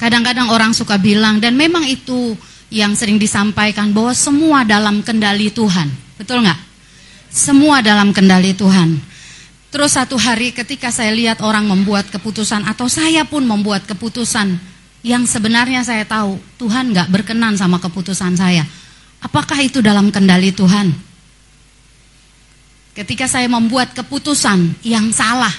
Kadang-kadang 0.00 0.48
orang 0.50 0.72
suka 0.72 0.96
bilang 0.96 1.38
dan 1.38 1.54
memang 1.54 1.84
itu 1.84 2.34
yang 2.72 2.96
sering 2.96 3.20
disampaikan 3.20 3.92
bahwa 3.92 4.16
semua 4.16 4.64
dalam 4.64 5.04
kendali 5.04 5.52
Tuhan, 5.52 5.92
betul 6.16 6.42
nggak? 6.42 6.60
Semua 7.28 7.84
dalam 7.84 8.10
kendali 8.10 8.56
Tuhan. 8.56 8.98
Terus 9.68 9.94
satu 9.94 10.16
hari 10.16 10.54
ketika 10.54 10.88
saya 10.88 11.12
lihat 11.12 11.44
orang 11.44 11.68
membuat 11.68 12.08
keputusan 12.08 12.64
atau 12.64 12.88
saya 12.88 13.26
pun 13.28 13.44
membuat 13.44 13.84
keputusan 13.84 14.56
yang 15.04 15.28
sebenarnya 15.28 15.84
saya 15.84 16.08
tahu 16.08 16.40
Tuhan 16.56 16.94
nggak 16.94 17.12
berkenan 17.12 17.58
sama 17.60 17.76
keputusan 17.76 18.38
saya. 18.38 18.64
Apakah 19.20 19.60
itu 19.60 19.84
dalam 19.84 20.08
kendali 20.08 20.54
Tuhan? 20.54 21.13
Ketika 22.94 23.26
saya 23.26 23.50
membuat 23.50 23.90
keputusan 23.90 24.78
yang 24.86 25.10
salah. 25.10 25.50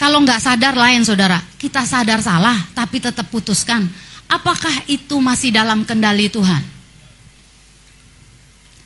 Kalau 0.00 0.20
nggak 0.24 0.40
sadar 0.40 0.72
lain 0.76 1.04
saudara, 1.04 1.40
kita 1.60 1.84
sadar 1.84 2.24
salah 2.24 2.56
tapi 2.72 3.00
tetap 3.00 3.28
putuskan. 3.28 3.84
Apakah 4.28 4.88
itu 4.88 5.16
masih 5.20 5.52
dalam 5.52 5.84
kendali 5.84 6.32
Tuhan? 6.32 6.60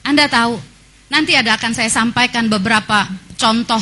Anda 0.07 0.27
tahu, 0.27 0.59
nanti 1.07 1.39
ada 1.39 1.55
akan 1.55 1.73
saya 1.75 1.91
sampaikan 1.91 2.51
beberapa 2.51 3.07
contoh 3.39 3.81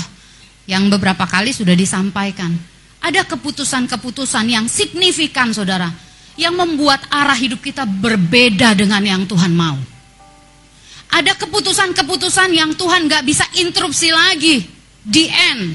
yang 0.68 0.92
beberapa 0.92 1.24
kali 1.24 1.56
sudah 1.56 1.72
disampaikan. 1.72 2.52
Ada 3.00 3.24
keputusan-keputusan 3.24 4.44
yang 4.52 4.68
signifikan 4.68 5.56
saudara, 5.56 5.88
yang 6.36 6.52
membuat 6.52 7.08
arah 7.08 7.36
hidup 7.36 7.64
kita 7.64 7.88
berbeda 7.88 8.76
dengan 8.76 9.00
yang 9.00 9.22
Tuhan 9.24 9.56
mau. 9.56 9.97
Ada 11.08 11.32
keputusan-keputusan 11.40 12.52
yang 12.52 12.76
Tuhan 12.76 13.08
gak 13.08 13.24
bisa 13.24 13.44
interupsi 13.56 14.12
lagi. 14.12 14.76
di 15.08 15.24
end. 15.24 15.72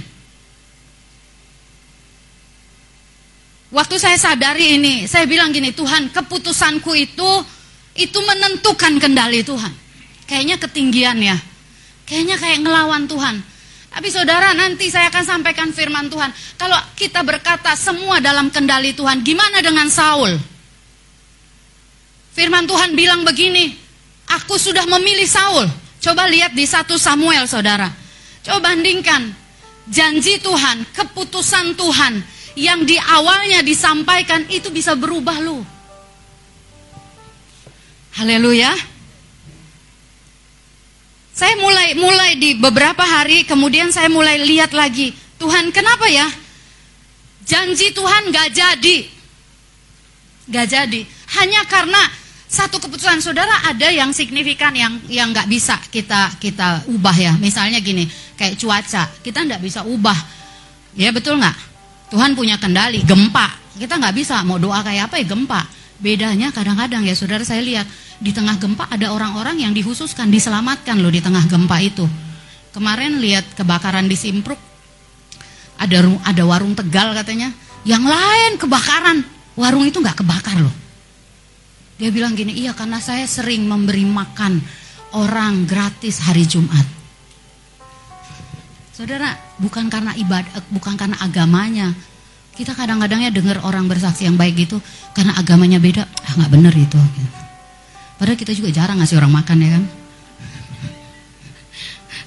Waktu 3.73 3.97
saya 3.97 4.13
sadari 4.21 4.77
ini, 4.77 5.09
saya 5.09 5.25
bilang 5.25 5.49
gini, 5.49 5.73
Tuhan 5.73 6.13
keputusanku 6.13 6.93
itu, 6.93 7.31
itu 7.97 8.19
menentukan 8.21 9.01
kendali 9.01 9.41
Tuhan. 9.41 9.73
Kayaknya 10.29 10.61
ketinggian 10.61 11.17
ya. 11.17 11.33
Kayaknya 12.05 12.37
kayak 12.37 12.59
ngelawan 12.61 13.09
Tuhan. 13.09 13.41
Tapi 13.93 14.07
saudara 14.13 14.53
nanti 14.53 14.93
saya 14.93 15.09
akan 15.09 15.25
sampaikan 15.25 15.73
firman 15.73 16.05
Tuhan. 16.09 16.29
Kalau 16.57 16.77
kita 16.93 17.25
berkata 17.25 17.73
semua 17.73 18.21
dalam 18.21 18.53
kendali 18.53 18.93
Tuhan, 18.93 19.25
gimana 19.25 19.61
dengan 19.65 19.89
Saul? 19.89 20.37
Firman 22.33 22.69
Tuhan 22.69 22.93
bilang 22.93 23.25
begini, 23.25 23.73
Aku 24.41 24.57
sudah 24.57 24.87
memilih 24.89 25.29
Saul. 25.29 25.69
Coba 26.01 26.25
lihat 26.27 26.57
di 26.57 26.65
satu 26.65 26.97
Samuel 26.97 27.45
saudara. 27.45 27.87
Coba 28.43 28.73
bandingkan 28.73 29.31
janji 29.87 30.39
Tuhan, 30.39 30.83
keputusan 30.91 31.77
Tuhan 31.77 32.19
yang 32.59 32.83
di 32.83 32.99
awalnya 32.99 33.63
disampaikan 33.63 34.45
itu 34.49 34.69
bisa 34.69 34.97
berubah 34.97 35.37
lu. 35.39 35.63
Haleluya. 38.13 38.73
Saya 41.33 41.57
mulai 41.57 41.97
mulai 41.97 42.37
di 42.37 42.53
beberapa 42.61 43.01
hari 43.01 43.41
kemudian 43.41 43.89
saya 43.89 44.05
mulai 44.05 44.37
lihat 44.37 44.69
lagi, 44.69 45.09
Tuhan 45.41 45.73
kenapa 45.73 46.05
ya? 46.05 46.29
Janji 47.43 47.89
Tuhan 47.91 48.29
gak 48.29 48.49
jadi. 48.53 48.97
Gak 50.47 50.67
jadi. 50.69 51.01
Hanya 51.41 51.65
karena 51.65 52.01
satu 52.53 52.77
keputusan 52.77 53.17
saudara 53.17 53.65
ada 53.65 53.89
yang 53.89 54.13
signifikan 54.13 54.69
yang 54.77 55.01
yang 55.09 55.33
nggak 55.33 55.49
bisa 55.49 55.73
kita 55.89 56.37
kita 56.37 56.85
ubah 56.85 57.17
ya. 57.17 57.33
Misalnya 57.41 57.81
gini 57.81 58.05
kayak 58.37 58.61
cuaca 58.61 59.09
kita 59.25 59.41
nggak 59.41 59.57
bisa 59.57 59.81
ubah. 59.81 60.13
Ya 60.93 61.09
betul 61.09 61.41
nggak? 61.41 61.57
Tuhan 62.13 62.37
punya 62.37 62.61
kendali 62.61 63.01
gempa. 63.01 63.57
Kita 63.73 63.97
nggak 63.97 64.13
bisa 64.13 64.45
mau 64.45 64.61
doa 64.61 64.85
kayak 64.85 65.09
apa 65.09 65.17
ya 65.17 65.25
gempa. 65.25 65.65
Bedanya 65.97 66.53
kadang-kadang 66.53 67.01
ya 67.09 67.17
saudara 67.17 67.41
saya 67.41 67.65
lihat 67.65 67.89
di 68.21 68.29
tengah 68.29 68.61
gempa 68.61 68.85
ada 68.85 69.09
orang-orang 69.09 69.65
yang 69.65 69.73
dihususkan 69.73 70.29
diselamatkan 70.29 71.01
loh 71.01 71.09
di 71.09 71.25
tengah 71.25 71.49
gempa 71.49 71.81
itu. 71.81 72.05
Kemarin 72.69 73.17
lihat 73.17 73.49
kebakaran 73.57 74.05
di 74.05 74.13
Simpruk 74.13 74.61
ada 75.81 76.05
ada 76.21 76.43
warung 76.45 76.77
Tegal 76.77 77.17
katanya. 77.17 77.49
Yang 77.81 78.13
lain 78.13 78.51
kebakaran. 78.61 79.17
Warung 79.57 79.89
itu 79.89 79.97
nggak 79.97 80.21
kebakar 80.21 80.61
loh 80.61 80.82
dia 82.03 82.11
bilang 82.11 82.35
gini, 82.35 82.51
iya 82.51 82.75
karena 82.75 82.99
saya 82.99 83.23
sering 83.23 83.63
memberi 83.63 84.03
makan 84.03 84.59
orang 85.15 85.63
gratis 85.63 86.19
hari 86.19 86.43
Jumat. 86.43 86.83
Saudara, 88.91 89.39
bukan 89.55 89.87
karena 89.87 90.11
ibadah, 90.19 90.67
bukan 90.67 90.99
karena 90.99 91.15
agamanya. 91.23 91.95
Kita 92.59 92.75
kadang-kadangnya 92.75 93.31
dengar 93.31 93.63
orang 93.63 93.87
bersaksi 93.87 94.27
yang 94.27 94.35
baik 94.35 94.67
gitu, 94.67 94.83
karena 95.15 95.31
agamanya 95.39 95.79
beda, 95.79 96.03
ah 96.03 96.33
nggak 96.43 96.51
bener 96.51 96.75
itu. 96.75 96.99
Padahal 98.19 98.35
kita 98.35 98.51
juga 98.51 98.75
jarang 98.75 98.99
ngasih 98.99 99.23
orang 99.23 99.31
makan 99.39 99.57
ya 99.63 99.69
kan. 99.79 99.83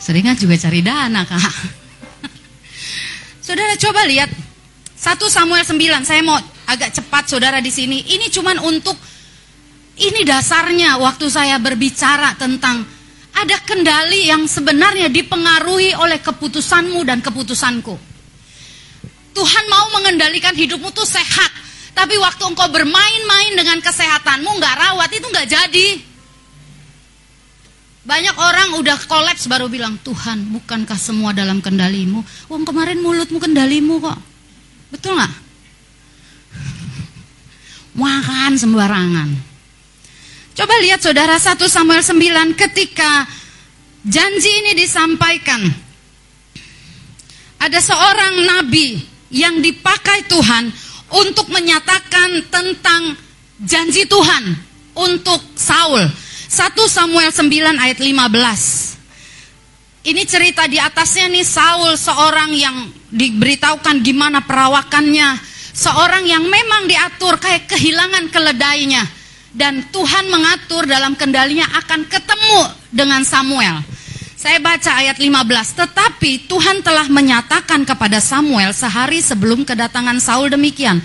Seringan 0.01 0.41
juga 0.41 0.57
cari 0.57 0.81
dana 0.81 1.21
kak. 1.29 1.55
Saudara 3.45 3.77
coba 3.77 4.09
lihat, 4.09 4.33
1 4.97 5.21
Samuel 5.29 5.69
9, 5.69 6.09
saya 6.09 6.25
mau 6.25 6.41
agak 6.65 6.97
cepat 6.97 7.29
saudara 7.29 7.61
di 7.61 7.69
sini. 7.69 8.01
Ini 8.09 8.33
cuman 8.33 8.57
untuk 8.65 8.97
ini 9.97 10.21
dasarnya 10.29 11.01
waktu 11.01 11.27
saya 11.33 11.57
berbicara 11.57 12.37
tentang 12.37 12.85
Ada 13.37 13.61
kendali 13.69 14.33
yang 14.33 14.49
sebenarnya 14.49 15.13
dipengaruhi 15.13 15.93
oleh 15.93 16.25
keputusanmu 16.25 17.05
dan 17.05 17.21
keputusanku. 17.21 17.93
Tuhan 19.37 19.65
mau 19.69 19.93
mengendalikan 19.93 20.57
hidupmu 20.57 20.89
tuh 20.97 21.05
sehat. 21.05 21.53
Tapi 21.93 22.17
waktu 22.17 22.41
engkau 22.49 22.65
bermain-main 22.73 23.53
dengan 23.53 23.77
kesehatanmu 23.85 24.57
nggak 24.57 24.77
rawat 24.81 25.11
itu 25.13 25.27
nggak 25.29 25.49
jadi. 25.53 25.89
Banyak 28.09 28.37
orang 28.41 28.69
udah 28.81 28.97
kolaps 29.05 29.53
baru 29.53 29.69
bilang, 29.69 30.01
Tuhan 30.01 30.57
bukankah 30.57 30.97
semua 30.97 31.37
dalam 31.37 31.61
kendalimu? 31.61 32.25
Wong 32.49 32.65
kemarin 32.65 33.05
mulutmu 33.05 33.37
kendalimu 33.37 34.01
kok. 34.01 34.17
Betul 34.97 35.21
nggak? 35.21 35.35
Makan 38.01 38.53
sembarangan. 38.57 39.56
Coba 40.57 40.73
lihat 40.81 41.05
saudara 41.05 41.37
1 41.37 41.61
Samuel 41.69 42.01
9 42.01 42.57
ketika 42.57 43.29
janji 44.01 44.49
ini 44.65 44.73
disampaikan. 44.73 45.61
Ada 47.61 47.77
seorang 47.85 48.41
nabi 48.41 48.97
yang 49.29 49.61
dipakai 49.61 50.25
Tuhan 50.25 50.73
untuk 51.13 51.53
menyatakan 51.53 52.49
tentang 52.49 53.21
janji 53.61 54.09
Tuhan 54.09 54.57
untuk 54.97 55.45
Saul. 55.61 56.09
1 56.49 56.73
Samuel 56.89 57.37
9 57.37 57.77
ayat 57.77 58.01
15. 58.01 60.09
Ini 60.09 60.23
cerita 60.25 60.65
di 60.65 60.81
atasnya 60.81 61.37
nih 61.37 61.45
Saul 61.45 62.01
seorang 62.01 62.57
yang 62.57 62.89
diberitahukan 63.13 64.01
gimana 64.01 64.41
perawakannya, 64.41 65.37
seorang 65.77 66.25
yang 66.25 66.49
memang 66.49 66.89
diatur 66.89 67.37
kayak 67.37 67.69
kehilangan 67.69 68.33
keledainya 68.33 69.26
dan 69.57 69.81
Tuhan 69.89 70.29
mengatur 70.29 70.85
dalam 70.85 71.17
kendalinya 71.17 71.65
akan 71.81 72.05
ketemu 72.05 72.61
dengan 72.93 73.25
Samuel. 73.25 73.81
Saya 74.37 74.61
baca 74.61 75.01
ayat 75.01 75.17
15, 75.17 75.33
tetapi 75.73 76.45
Tuhan 76.45 76.85
telah 76.85 77.09
menyatakan 77.09 77.89
kepada 77.89 78.21
Samuel 78.21 78.77
sehari 78.77 79.25
sebelum 79.25 79.65
kedatangan 79.65 80.21
Saul 80.21 80.53
demikian. 80.53 81.01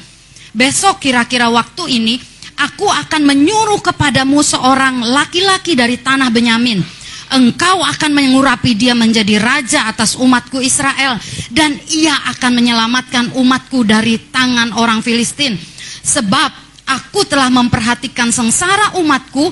Besok 0.52 1.00
kira-kira 1.00 1.48
waktu 1.48 1.96
ini 1.96 2.20
aku 2.60 2.92
akan 2.92 3.24
menyuruh 3.24 3.80
kepadamu 3.80 4.44
seorang 4.44 5.00
laki-laki 5.16 5.80
dari 5.80 5.96
tanah 6.04 6.28
Benyamin. 6.28 6.84
Engkau 7.32 7.80
akan 7.80 8.12
mengurapi 8.12 8.76
dia 8.76 8.92
menjadi 8.92 9.40
raja 9.40 9.88
atas 9.88 10.20
umatku 10.20 10.60
Israel 10.60 11.16
dan 11.48 11.80
ia 11.88 12.12
akan 12.36 12.52
menyelamatkan 12.52 13.32
umatku 13.40 13.88
dari 13.88 14.20
tangan 14.28 14.76
orang 14.76 15.00
Filistin. 15.00 15.56
Sebab 16.04 16.71
aku 16.98 17.24
telah 17.24 17.48
memperhatikan 17.48 18.32
sengsara 18.32 19.00
umatku 19.00 19.52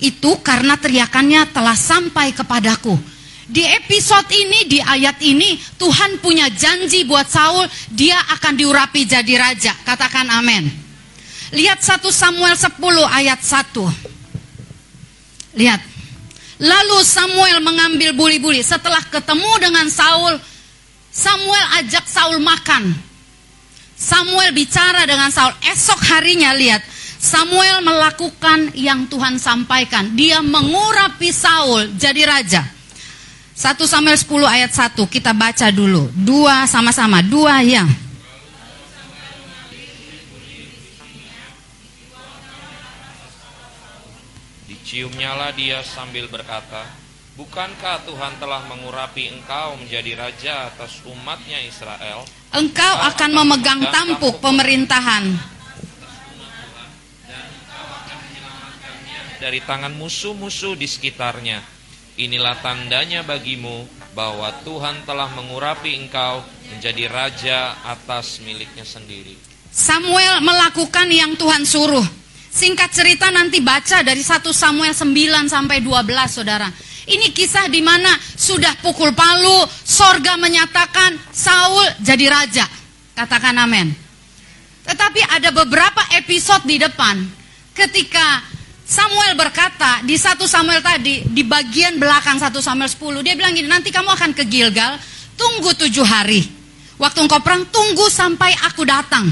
itu 0.00 0.30
karena 0.44 0.76
teriakannya 0.76 1.48
telah 1.52 1.76
sampai 1.76 2.36
kepadaku. 2.36 2.96
Di 3.46 3.62
episode 3.62 4.26
ini, 4.34 4.66
di 4.66 4.78
ayat 4.82 5.22
ini, 5.22 5.54
Tuhan 5.78 6.18
punya 6.18 6.50
janji 6.50 7.06
buat 7.06 7.30
Saul, 7.30 7.62
dia 7.94 8.18
akan 8.34 8.58
diurapi 8.58 9.06
jadi 9.06 9.34
raja. 9.38 9.72
Katakan 9.86 10.26
amin. 10.34 10.66
Lihat 11.54 11.78
1 11.78 12.02
Samuel 12.10 12.58
10 12.58 12.74
ayat 13.06 13.38
1. 13.38 13.86
Lihat. 15.62 15.80
Lalu 16.58 16.98
Samuel 17.06 17.62
mengambil 17.62 18.18
buli-buli. 18.18 18.66
Setelah 18.66 19.04
ketemu 19.06 19.52
dengan 19.62 19.86
Saul, 19.86 20.42
Samuel 21.14 21.66
ajak 21.84 22.02
Saul 22.10 22.42
makan. 22.42 23.05
Samuel 23.96 24.52
bicara 24.52 25.08
dengan 25.08 25.32
Saul. 25.32 25.56
Esok 25.72 26.00
harinya 26.12 26.52
lihat, 26.52 26.84
Samuel 27.16 27.80
melakukan 27.80 28.76
yang 28.76 29.08
Tuhan 29.08 29.40
sampaikan. 29.40 30.12
Dia 30.12 30.44
mengurapi 30.44 31.32
Saul 31.32 31.96
jadi 31.96 32.28
raja. 32.28 32.62
1 33.56 33.72
Samuel 33.88 34.20
10 34.20 34.28
ayat 34.44 34.72
1 34.76 35.00
kita 35.08 35.32
baca 35.32 35.72
dulu. 35.72 36.12
Dua 36.12 36.68
sama-sama, 36.68 37.24
dua 37.24 37.64
yang. 37.64 37.88
Diciumnyalah 44.68 45.56
dia 45.56 45.80
sambil 45.80 46.28
berkata, 46.28 47.05
Bukankah 47.36 48.08
Tuhan 48.08 48.40
telah 48.40 48.64
mengurapi 48.64 49.28
engkau 49.28 49.76
menjadi 49.76 50.16
raja 50.16 50.72
atas 50.72 51.04
umatnya 51.04 51.60
Israel? 51.68 52.24
Engkau 52.56 52.94
akan 53.12 53.30
memegang 53.36 53.84
tampuk 53.92 54.40
pemerintahan. 54.40 55.36
Dari 59.36 59.60
tangan 59.68 59.92
musuh-musuh 60.00 60.80
di 60.80 60.88
sekitarnya. 60.88 61.60
Inilah 62.16 62.56
tandanya 62.64 63.20
bagimu 63.20 63.84
bahwa 64.16 64.48
Tuhan 64.64 65.04
telah 65.04 65.28
mengurapi 65.36 65.92
engkau 65.92 66.40
menjadi 66.72 67.04
raja 67.12 67.76
atas 67.84 68.40
miliknya 68.40 68.88
sendiri. 68.88 69.36
Samuel 69.68 70.40
melakukan 70.40 71.12
yang 71.12 71.36
Tuhan 71.36 71.68
suruh. 71.68 72.25
Singkat 72.56 72.88
cerita 72.88 73.28
nanti 73.28 73.60
baca 73.60 74.00
dari 74.00 74.24
1 74.24 74.40
Samuel 74.48 74.96
9 74.96 75.12
sampai 75.44 75.84
12 75.84 76.08
saudara. 76.24 76.72
Ini 77.04 77.28
kisah 77.36 77.68
di 77.68 77.84
mana 77.84 78.08
sudah 78.32 78.80
pukul 78.80 79.12
palu, 79.12 79.68
sorga 79.84 80.40
menyatakan 80.40 81.20
Saul 81.28 81.84
jadi 82.00 82.26
raja. 82.32 82.64
Katakan 83.12 83.60
amin. 83.60 83.92
Tetapi 84.88 85.20
ada 85.36 85.52
beberapa 85.52 86.00
episode 86.16 86.64
di 86.64 86.80
depan 86.80 87.28
ketika 87.76 88.40
Samuel 88.88 89.36
berkata 89.36 90.00
di 90.08 90.16
1 90.16 90.40
Samuel 90.48 90.80
tadi, 90.80 91.28
di 91.28 91.44
bagian 91.44 92.00
belakang 92.00 92.40
1 92.40 92.48
Samuel 92.64 92.88
10, 92.88 93.20
dia 93.20 93.36
bilang 93.36 93.52
gini, 93.52 93.68
nanti 93.68 93.92
kamu 93.92 94.08
akan 94.16 94.32
ke 94.32 94.48
Gilgal, 94.48 94.96
tunggu 95.36 95.76
tujuh 95.76 96.06
hari. 96.08 96.40
Waktu 96.96 97.20
engkau 97.20 97.42
perang, 97.44 97.68
tunggu 97.68 98.08
sampai 98.08 98.56
aku 98.64 98.88
datang. 98.88 99.28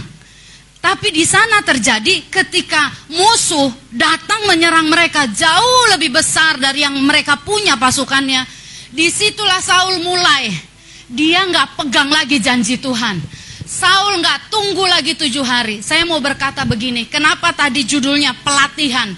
Tapi 0.85 1.09
di 1.17 1.25
sana 1.25 1.65
terjadi 1.65 2.29
ketika 2.29 2.93
musuh 3.09 3.73
datang 3.89 4.45
menyerang 4.45 4.85
mereka 4.85 5.25
jauh 5.33 5.97
lebih 5.97 6.13
besar 6.13 6.61
dari 6.61 6.85
yang 6.85 6.93
mereka 7.01 7.41
punya 7.41 7.81
pasukannya. 7.81 8.45
Di 8.93 9.09
situlah 9.09 9.65
Saul 9.65 10.05
mulai. 10.05 10.53
Dia 11.09 11.49
nggak 11.49 11.81
pegang 11.81 12.13
lagi 12.13 12.37
janji 12.37 12.77
Tuhan. 12.77 13.17
Saul 13.65 14.21
nggak 14.21 14.53
tunggu 14.53 14.85
lagi 14.85 15.17
tujuh 15.17 15.41
hari. 15.41 15.81
Saya 15.81 16.05
mau 16.05 16.21
berkata 16.21 16.69
begini, 16.69 17.09
kenapa 17.09 17.57
tadi 17.57 17.81
judulnya 17.89 18.37
pelatihan? 18.45 19.09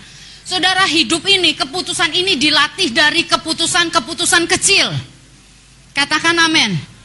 Saudara 0.46 0.86
hidup 0.86 1.26
ini, 1.26 1.58
keputusan 1.58 2.14
ini 2.14 2.38
dilatih 2.38 2.94
dari 2.94 3.26
keputusan-keputusan 3.26 4.46
kecil. 4.46 4.94
Katakan 5.90 6.38
amin. 6.46 6.95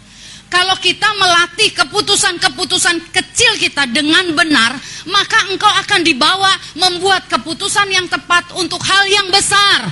Kalau 0.51 0.75
kita 0.83 1.07
melatih 1.15 1.71
keputusan-keputusan 1.71 3.07
kecil 3.15 3.55
kita 3.55 3.87
dengan 3.87 4.35
benar, 4.35 4.75
maka 5.07 5.47
engkau 5.47 5.71
akan 5.79 6.03
dibawa 6.03 6.51
membuat 6.75 7.31
keputusan 7.31 7.87
yang 7.87 8.11
tepat 8.11 8.51
untuk 8.59 8.83
hal 8.83 9.07
yang 9.07 9.31
besar. 9.31 9.87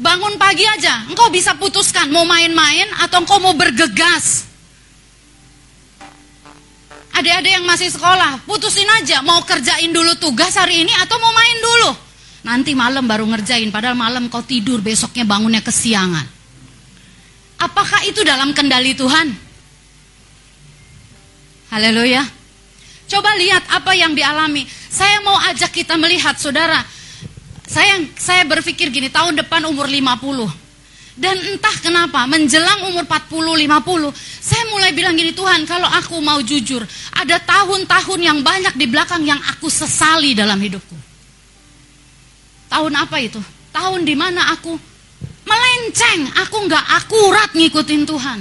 Bangun 0.00 0.40
pagi 0.40 0.64
aja, 0.64 1.04
engkau 1.12 1.28
bisa 1.28 1.52
putuskan 1.60 2.08
mau 2.08 2.24
main-main 2.24 2.88
atau 3.04 3.20
engkau 3.20 3.36
mau 3.36 3.52
bergegas. 3.52 4.48
Adik-adik 7.12 7.52
yang 7.52 7.68
masih 7.68 7.92
sekolah, 7.92 8.48
putusin 8.48 8.88
aja 8.96 9.20
mau 9.20 9.44
kerjain 9.44 9.92
dulu 9.92 10.16
tugas 10.16 10.56
hari 10.56 10.88
ini 10.88 10.92
atau 11.04 11.20
mau 11.20 11.36
main 11.36 11.58
dulu. 11.60 11.90
Nanti 12.48 12.72
malam 12.72 13.04
baru 13.04 13.28
ngerjain, 13.28 13.68
padahal 13.68 13.98
malam 13.98 14.32
kau 14.32 14.40
tidur, 14.40 14.80
besoknya 14.80 15.28
bangunnya 15.28 15.60
kesiangan. 15.60 16.37
Apakah 17.58 18.06
itu 18.06 18.22
dalam 18.22 18.54
kendali 18.54 18.94
Tuhan? 18.94 19.34
Haleluya. 21.74 22.22
Coba 23.08 23.34
lihat 23.34 23.66
apa 23.72 23.92
yang 23.98 24.14
dialami. 24.14 24.62
Saya 24.68 25.18
mau 25.26 25.36
ajak 25.50 25.74
kita 25.74 25.98
melihat 25.98 26.38
saudara. 26.38 26.80
Saya 27.68 28.00
saya 28.16 28.46
berpikir 28.48 28.88
gini, 28.88 29.12
tahun 29.12 29.36
depan 29.42 29.66
umur 29.66 29.90
50. 29.90 30.48
Dan 31.18 31.34
entah 31.34 31.74
kenapa 31.82 32.30
menjelang 32.30 32.94
umur 32.94 33.02
40 33.02 33.66
50 33.66 34.14
saya 34.38 34.62
mulai 34.70 34.94
bilang 34.94 35.18
gini 35.18 35.34
Tuhan 35.34 35.66
kalau 35.66 35.90
aku 35.90 36.22
mau 36.22 36.38
jujur 36.38 36.78
ada 37.10 37.42
tahun-tahun 37.42 38.20
yang 38.22 38.38
banyak 38.38 38.78
di 38.78 38.86
belakang 38.86 39.26
yang 39.26 39.42
aku 39.50 39.66
sesali 39.66 40.38
dalam 40.38 40.62
hidupku. 40.62 40.94
Tahun 42.70 42.92
apa 42.94 43.18
itu? 43.18 43.42
Tahun 43.74 44.00
di 44.06 44.14
mana 44.14 44.54
aku 44.54 44.78
melenceng, 45.48 46.20
aku 46.44 46.68
nggak 46.68 46.84
akurat 47.00 47.50
ngikutin 47.56 48.04
Tuhan. 48.04 48.40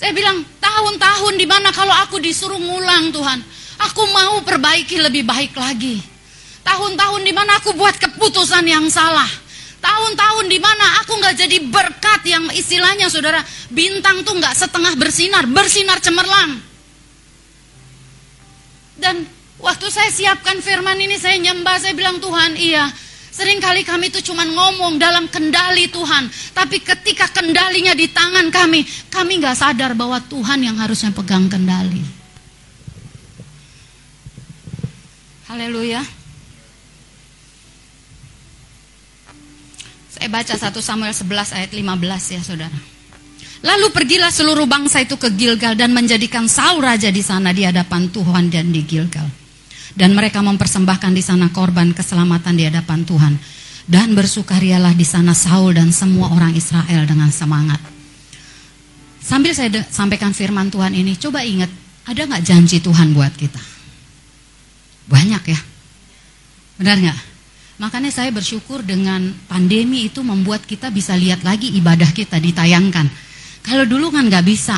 Saya 0.00 0.16
bilang 0.16 0.40
tahun-tahun 0.62 1.34
di 1.36 1.44
mana 1.44 1.68
kalau 1.76 1.92
aku 1.92 2.16
disuruh 2.22 2.56
ngulang 2.56 3.12
Tuhan, 3.12 3.44
aku 3.84 4.02
mau 4.08 4.40
perbaiki 4.40 4.96
lebih 4.96 5.28
baik 5.28 5.52
lagi. 5.58 6.00
Tahun-tahun 6.64 7.20
di 7.20 7.32
mana 7.36 7.60
aku 7.60 7.76
buat 7.76 8.00
keputusan 8.00 8.64
yang 8.64 8.88
salah. 8.88 9.28
Tahun-tahun 9.80 10.48
di 10.48 10.56
mana 10.60 11.04
aku 11.04 11.20
nggak 11.20 11.36
jadi 11.36 11.58
berkat 11.68 12.20
yang 12.28 12.44
istilahnya 12.52 13.08
saudara 13.08 13.40
bintang 13.72 14.24
tuh 14.24 14.36
nggak 14.36 14.56
setengah 14.56 14.92
bersinar, 14.96 15.44
bersinar 15.48 16.00
cemerlang. 16.00 16.60
Dan 19.00 19.24
waktu 19.56 19.86
saya 19.88 20.12
siapkan 20.12 20.60
firman 20.60 20.96
ini 21.00 21.16
saya 21.16 21.40
nyembah, 21.40 21.80
saya 21.80 21.96
bilang 21.96 22.20
Tuhan 22.20 22.56
iya, 22.60 22.92
Seringkali 23.40 23.88
kami 23.88 24.12
itu 24.12 24.20
cuma 24.20 24.44
ngomong 24.44 25.00
dalam 25.00 25.24
kendali 25.32 25.88
Tuhan. 25.88 26.28
Tapi 26.52 26.76
ketika 26.84 27.24
kendalinya 27.32 27.96
di 27.96 28.12
tangan 28.12 28.52
kami, 28.52 28.84
kami 29.08 29.40
nggak 29.40 29.56
sadar 29.56 29.96
bahwa 29.96 30.20
Tuhan 30.20 30.60
yang 30.60 30.76
harusnya 30.76 31.08
pegang 31.08 31.48
kendali. 31.48 32.04
Haleluya. 35.48 36.04
Saya 40.12 40.28
baca 40.28 40.54
1 40.60 40.76
Samuel 40.84 41.16
11 41.16 41.56
ayat 41.56 41.72
15 41.72 42.36
ya 42.36 42.40
saudara. 42.44 42.78
Lalu 43.64 43.88
pergilah 43.88 44.28
seluruh 44.28 44.68
bangsa 44.68 45.00
itu 45.00 45.16
ke 45.16 45.32
Gilgal 45.32 45.80
dan 45.80 45.96
menjadikan 45.96 46.44
Saul 46.44 46.84
raja 46.84 47.08
di 47.08 47.24
sana 47.24 47.56
di 47.56 47.64
hadapan 47.64 48.12
Tuhan 48.12 48.52
dan 48.52 48.68
di 48.68 48.84
Gilgal. 48.84 49.39
Dan 49.94 50.14
mereka 50.14 50.40
mempersembahkan 50.40 51.12
di 51.12 51.22
sana 51.22 51.50
korban 51.50 51.90
keselamatan 51.90 52.54
di 52.54 52.64
hadapan 52.66 53.02
Tuhan. 53.02 53.34
Dan 53.90 54.14
bersukarialah 54.14 54.94
di 54.94 55.02
sana 55.02 55.34
Saul 55.34 55.74
dan 55.74 55.90
semua 55.90 56.30
orang 56.30 56.54
Israel 56.54 57.06
dengan 57.08 57.30
semangat. 57.34 57.82
Sambil 59.20 59.54
saya 59.54 59.70
sampaikan 59.90 60.30
firman 60.34 60.70
Tuhan 60.70 60.94
ini, 60.94 61.18
coba 61.18 61.42
ingat, 61.42 61.70
ada 62.06 62.22
nggak 62.26 62.42
janji 62.42 62.78
Tuhan 62.82 63.14
buat 63.14 63.34
kita? 63.34 63.62
Banyak 65.10 65.42
ya. 65.46 65.60
Benar 66.78 66.96
nggak? 67.02 67.18
Makanya 67.80 68.12
saya 68.12 68.28
bersyukur 68.28 68.84
dengan 68.84 69.32
pandemi 69.48 70.04
itu 70.04 70.20
membuat 70.20 70.68
kita 70.68 70.92
bisa 70.92 71.16
lihat 71.16 71.40
lagi 71.40 71.72
ibadah 71.80 72.12
kita 72.12 72.36
ditayangkan. 72.36 73.08
Kalau 73.64 73.84
dulu 73.88 74.12
kan 74.12 74.28
nggak 74.28 74.44
bisa. 74.44 74.76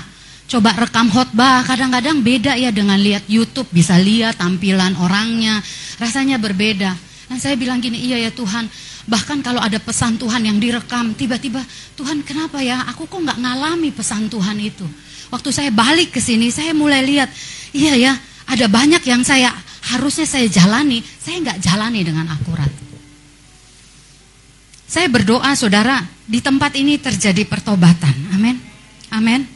Coba 0.53 0.77
rekam 0.77 1.09
khotbah, 1.09 1.65
kadang-kadang 1.65 2.21
beda 2.21 2.53
ya 2.61 2.69
dengan 2.69 3.01
lihat 3.01 3.25
YouTube, 3.25 3.73
bisa 3.73 3.97
lihat 3.97 4.37
tampilan 4.37 4.93
orangnya, 5.01 5.65
rasanya 5.97 6.37
berbeda. 6.37 6.93
Dan 7.33 7.41
saya 7.41 7.57
bilang 7.57 7.81
gini, 7.81 7.97
iya 7.97 8.21
ya 8.21 8.29
Tuhan, 8.29 8.69
bahkan 9.09 9.41
kalau 9.41 9.65
ada 9.65 9.81
pesan 9.81 10.21
Tuhan 10.21 10.45
yang 10.45 10.61
direkam, 10.61 11.17
tiba-tiba 11.17 11.65
Tuhan 11.97 12.21
kenapa 12.21 12.61
ya, 12.61 12.85
aku 12.85 13.09
kok 13.09 13.25
nggak 13.25 13.41
ngalami 13.41 13.97
pesan 13.97 14.29
Tuhan 14.29 14.61
itu. 14.61 14.85
Waktu 15.33 15.49
saya 15.57 15.73
balik 15.73 16.13
ke 16.13 16.21
sini, 16.21 16.53
saya 16.53 16.77
mulai 16.77 17.01
lihat, 17.01 17.33
iya 17.73 17.97
ya, 17.97 18.13
ada 18.45 18.69
banyak 18.69 19.01
yang 19.09 19.25
saya 19.25 19.49
harusnya 19.97 20.29
saya 20.29 20.53
jalani, 20.53 21.01
saya 21.01 21.41
nggak 21.49 21.65
jalani 21.65 22.05
dengan 22.05 22.29
akurat. 22.29 22.69
Saya 24.85 25.09
berdoa 25.09 25.57
saudara, 25.57 26.05
di 26.29 26.45
tempat 26.45 26.77
ini 26.77 27.01
terjadi 27.01 27.49
pertobatan. 27.49 28.37
Amin. 28.37 28.61
Amin. 29.09 29.52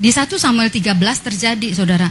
Di 0.00 0.08
1 0.08 0.32
Samuel 0.40 0.72
13 0.72 0.96
terjadi 0.96 1.76
saudara. 1.76 2.08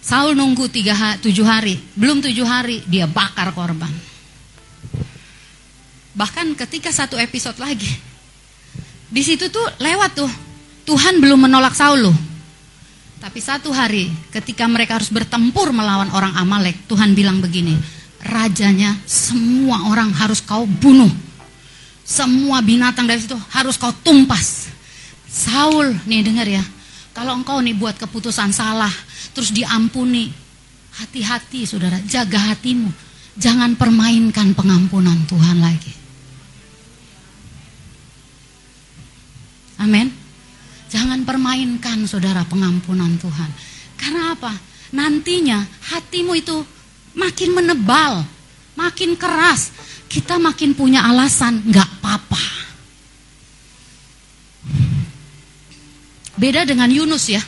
Saul 0.00 0.32
nunggu 0.32 0.72
tiga 0.72 0.96
tujuh 1.20 1.44
hari, 1.44 1.76
belum 1.92 2.24
tujuh 2.24 2.48
hari 2.48 2.80
dia 2.88 3.04
bakar 3.04 3.52
korban. 3.52 3.92
Bahkan 6.16 6.56
ketika 6.56 6.88
satu 6.88 7.20
episode 7.20 7.60
lagi, 7.60 7.92
di 9.12 9.20
situ 9.20 9.52
tuh 9.52 9.62
lewat 9.76 10.10
tuh 10.16 10.32
Tuhan 10.88 11.20
belum 11.20 11.44
menolak 11.44 11.76
Saul 11.76 12.08
loh. 12.08 12.16
Tapi 13.20 13.38
satu 13.44 13.70
hari 13.76 14.08
ketika 14.32 14.64
mereka 14.64 14.96
harus 14.96 15.12
bertempur 15.12 15.68
melawan 15.68 16.08
orang 16.16 16.32
Amalek, 16.40 16.88
Tuhan 16.88 17.12
bilang 17.12 17.44
begini, 17.44 17.76
rajanya 18.24 18.96
semua 19.04 19.84
orang 19.92 20.16
harus 20.16 20.40
kau 20.40 20.64
bunuh. 20.64 21.12
Semua 22.02 22.64
binatang 22.64 23.04
dari 23.04 23.20
situ 23.20 23.36
harus 23.52 23.76
kau 23.76 23.92
tumpas. 24.00 24.72
Saul, 25.28 25.94
nih 26.08 26.26
dengar 26.26 26.48
ya, 26.50 26.64
kalau 27.12 27.36
engkau 27.36 27.60
nih 27.60 27.76
buat 27.76 28.00
keputusan 28.00 28.56
salah, 28.56 28.92
terus 29.36 29.52
diampuni, 29.52 30.32
hati-hati 30.96 31.68
saudara, 31.68 32.00
jaga 32.08 32.52
hatimu. 32.52 32.88
Jangan 33.36 33.76
permainkan 33.76 34.52
pengampunan 34.52 35.16
Tuhan 35.24 35.60
lagi. 35.60 35.92
Amin. 39.80 40.12
Jangan 40.92 41.24
permainkan 41.24 42.04
saudara 42.04 42.44
pengampunan 42.44 43.16
Tuhan. 43.16 43.50
Karena 43.96 44.36
apa? 44.36 44.52
Nantinya 44.92 45.64
hatimu 45.88 46.36
itu 46.36 46.60
makin 47.16 47.56
menebal, 47.56 48.20
makin 48.76 49.16
keras. 49.16 49.72
Kita 50.12 50.36
makin 50.36 50.76
punya 50.76 51.08
alasan, 51.08 51.64
nggak 51.64 51.88
apa-apa. 51.98 52.44
Beda 56.42 56.66
dengan 56.66 56.90
Yunus 56.90 57.30
ya. 57.30 57.38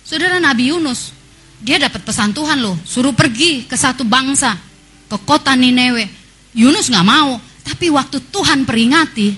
Saudara 0.00 0.40
Nabi 0.40 0.72
Yunus, 0.72 1.12
dia 1.60 1.76
dapat 1.76 2.00
pesan 2.00 2.32
Tuhan 2.32 2.64
loh, 2.64 2.80
suruh 2.88 3.12
pergi 3.12 3.68
ke 3.68 3.76
satu 3.76 4.08
bangsa, 4.08 4.56
ke 5.04 5.16
kota 5.28 5.52
Nineveh. 5.52 6.08
Yunus 6.56 6.88
nggak 6.88 7.04
mau, 7.04 7.36
tapi 7.60 7.92
waktu 7.92 8.16
Tuhan 8.32 8.64
peringati, 8.64 9.36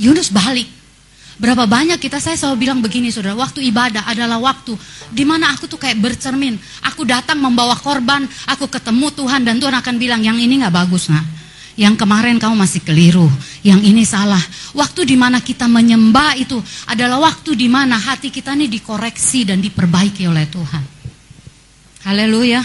Yunus 0.00 0.32
balik. 0.32 0.64
Berapa 1.36 1.68
banyak 1.68 2.00
kita 2.00 2.16
saya 2.16 2.38
selalu 2.38 2.64
bilang 2.64 2.80
begini 2.80 3.12
saudara, 3.12 3.36
waktu 3.36 3.60
ibadah 3.68 4.08
adalah 4.08 4.40
waktu 4.40 4.72
di 5.12 5.28
mana 5.28 5.52
aku 5.52 5.68
tuh 5.68 5.76
kayak 5.76 6.00
bercermin. 6.00 6.56
Aku 6.88 7.04
datang 7.04 7.44
membawa 7.44 7.76
korban, 7.76 8.24
aku 8.48 8.72
ketemu 8.72 9.12
Tuhan 9.12 9.44
dan 9.44 9.60
Tuhan 9.60 9.76
akan 9.76 9.94
bilang 10.00 10.24
yang 10.24 10.40
ini 10.40 10.64
nggak 10.64 10.72
bagus 10.72 11.12
nak. 11.12 11.41
Yang 11.72 12.04
kemarin 12.04 12.36
kamu 12.36 12.52
masih 12.52 12.84
keliru, 12.84 13.24
yang 13.64 13.80
ini 13.80 14.04
salah. 14.04 14.40
Waktu 14.76 15.08
di 15.08 15.16
mana 15.16 15.40
kita 15.40 15.64
menyembah 15.64 16.36
itu 16.36 16.60
adalah 16.84 17.16
waktu 17.32 17.56
di 17.56 17.64
mana 17.64 17.96
hati 17.96 18.28
kita 18.28 18.52
ini 18.52 18.68
dikoreksi 18.68 19.48
dan 19.48 19.64
diperbaiki 19.64 20.28
oleh 20.28 20.44
Tuhan. 20.52 20.84
Haleluya. 22.04 22.60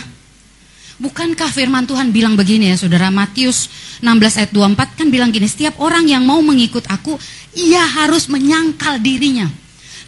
Bukankah 0.98 1.54
firman 1.54 1.86
Tuhan 1.86 2.10
bilang 2.10 2.34
begini 2.34 2.74
ya 2.74 2.76
saudara 2.76 3.14
Matius 3.14 3.70
16 4.02 4.42
ayat 4.42 4.50
24 4.50 4.98
kan 4.98 5.08
bilang 5.14 5.30
gini 5.30 5.46
Setiap 5.46 5.78
orang 5.78 6.10
yang 6.10 6.26
mau 6.26 6.42
mengikut 6.42 6.90
aku 6.90 7.14
Ia 7.54 7.86
harus 8.02 8.26
menyangkal 8.34 8.98
dirinya 8.98 9.46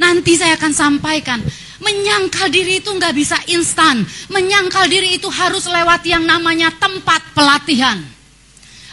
Nanti 0.02 0.34
saya 0.34 0.58
akan 0.58 0.74
sampaikan 0.74 1.45
Menyangkal 1.78 2.50
diri 2.50 2.82
itu 2.82 2.89
nggak 2.89 3.14
bisa 3.14 3.38
instan 3.54 4.02
Menyangkal 4.34 4.89
diri 4.89 5.22
itu 5.22 5.30
harus 5.30 5.70
lewat 5.70 6.10
yang 6.10 6.26
namanya 6.26 6.74
tempat 6.74 7.22
pelatihan 7.38 8.02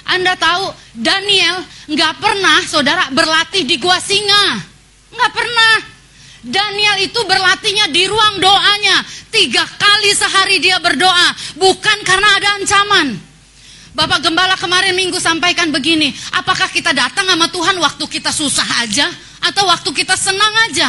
anda 0.07 0.38
tahu 0.38 0.70
Daniel 0.94 1.66
nggak 1.90 2.14
pernah 2.22 2.62
saudara 2.62 3.11
berlatih 3.11 3.66
di 3.66 3.74
gua 3.82 3.98
singa. 3.98 4.62
Nggak 5.11 5.32
pernah. 5.34 5.74
Daniel 6.46 7.11
itu 7.11 7.20
berlatihnya 7.26 7.90
di 7.90 8.07
ruang 8.07 8.38
doanya. 8.38 9.02
Tiga 9.34 9.66
kali 9.66 10.14
sehari 10.14 10.62
dia 10.62 10.78
berdoa. 10.78 11.34
Bukan 11.59 11.98
karena 12.07 12.38
ada 12.38 12.48
ancaman. 12.62 13.18
Bapak 13.98 14.22
Gembala 14.22 14.54
kemarin 14.54 14.94
minggu 14.94 15.18
sampaikan 15.18 15.74
begini. 15.74 16.14
Apakah 16.38 16.70
kita 16.70 16.94
datang 16.94 17.26
sama 17.26 17.50
Tuhan 17.50 17.74
waktu 17.82 18.04
kita 18.07 18.30
susah 18.30 18.86
aja? 18.86 19.11
Atau 19.42 19.66
waktu 19.66 19.90
kita 19.90 20.14
senang 20.14 20.54
aja? 20.70 20.86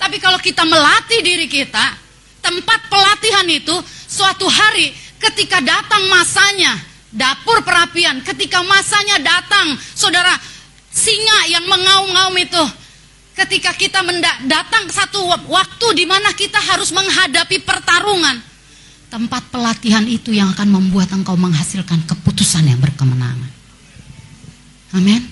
Tapi 0.00 0.16
kalau 0.16 0.40
kita 0.40 0.64
melatih 0.64 1.20
diri 1.20 1.44
kita, 1.50 1.96
tempat 2.40 2.88
pelatihan 2.88 3.44
itu 3.50 3.74
suatu 4.08 4.46
hari 4.48 5.03
Ketika 5.24 5.64
datang 5.64 6.04
masanya, 6.12 6.76
dapur 7.08 7.64
perapian, 7.64 8.20
ketika 8.20 8.60
masanya 8.60 9.16
datang, 9.24 9.72
saudara, 9.96 10.36
singa 10.92 11.48
yang 11.48 11.64
mengaum-ngaum 11.64 12.36
itu, 12.44 12.64
ketika 13.32 13.72
kita 13.72 14.04
datang 14.44 14.84
satu 14.92 15.24
waktu 15.48 15.86
di 15.96 16.04
mana 16.04 16.28
kita 16.36 16.60
harus 16.60 16.92
menghadapi 16.92 17.64
pertarungan, 17.64 18.36
tempat 19.08 19.48
pelatihan 19.48 20.04
itu 20.04 20.34
yang 20.34 20.50
akan 20.52 20.74
membuat 20.74 21.08
engkau 21.14 21.38
menghasilkan 21.38 22.02
keputusan 22.04 22.66
yang 22.66 22.82
berkemenangan. 22.82 23.50
Amin. 24.92 25.22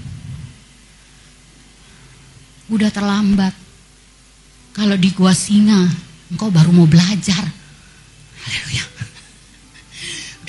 Udah 2.72 2.88
terlambat. 2.88 3.52
Kalau 4.72 4.96
di 4.96 5.12
gua 5.12 5.36
singa, 5.36 5.84
engkau 6.32 6.48
baru 6.48 6.72
mau 6.72 6.88
belajar. 6.88 7.44
Haleluya. 8.42 8.91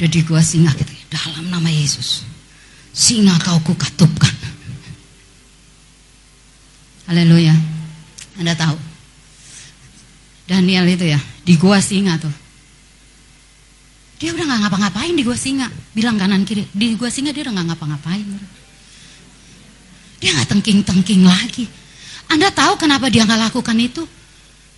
Udah 0.04 0.12
di 0.12 0.20
gua 0.28 0.44
singa 0.44 0.68
gitu 0.76 0.92
dalam 1.08 1.48
nama 1.48 1.72
Yesus. 1.72 2.28
Singa 2.92 3.40
kau 3.40 3.56
kukatupkan. 3.64 4.36
Haleluya. 7.08 7.56
Anda 8.36 8.52
tahu. 8.52 8.76
Daniel 10.44 10.92
itu 10.92 11.08
ya, 11.08 11.16
di 11.48 11.56
gua 11.56 11.80
singa 11.80 12.20
tuh. 12.20 12.36
Dia 14.20 14.36
udah 14.36 14.44
nggak 14.44 14.60
ngapa-ngapain 14.68 15.16
di 15.16 15.24
gua 15.24 15.40
singa. 15.40 15.72
Bilang 15.96 16.20
kanan 16.20 16.44
kiri, 16.44 16.68
di 16.76 17.00
gua 17.00 17.08
singa 17.08 17.32
dia 17.32 17.48
udah 17.48 17.64
nggak 17.64 17.68
ngapa-ngapain. 17.72 18.28
Dia 20.20 20.36
nggak 20.36 20.52
tengking-tengking 20.52 21.24
lagi. 21.24 21.64
Anda 22.28 22.52
tahu 22.52 22.76
kenapa 22.76 23.08
dia 23.08 23.24
nggak 23.24 23.40
lakukan 23.40 23.80
itu? 23.80 24.04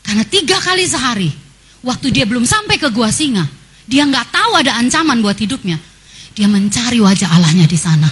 Karena 0.06 0.22
tiga 0.22 0.62
kali 0.62 0.86
sehari, 0.86 1.34
waktu 1.82 2.14
dia 2.14 2.30
belum 2.30 2.46
sampai 2.46 2.78
ke 2.78 2.94
gua 2.94 3.10
singa, 3.10 3.65
dia 3.86 4.04
nggak 4.06 4.34
tahu 4.34 4.52
ada 4.58 4.82
ancaman 4.82 5.22
buat 5.22 5.38
hidupnya. 5.38 5.78
Dia 6.36 6.50
mencari 6.50 7.00
wajah 7.00 7.32
Allahnya 7.32 7.70
di 7.70 7.78
sana. 7.80 8.10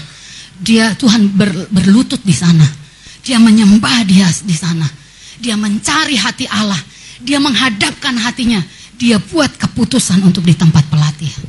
Dia 0.62 0.94
Tuhan 0.96 1.34
ber, 1.34 1.50
berlutut 1.74 2.22
di 2.24 2.32
sana. 2.32 2.64
Dia 3.26 3.42
menyembah 3.42 4.06
dia 4.06 4.30
di 4.46 4.56
sana. 4.56 4.88
Dia 5.42 5.58
mencari 5.58 6.16
hati 6.16 6.46
Allah. 6.48 6.80
Dia 7.20 7.42
menghadapkan 7.42 8.16
hatinya. 8.22 8.62
dia 8.94 9.20
buat 9.20 9.52
keputusan 9.60 10.24
untuk 10.24 10.48
di 10.48 10.56
tempat 10.56 10.88
pelatihan. 10.88 11.44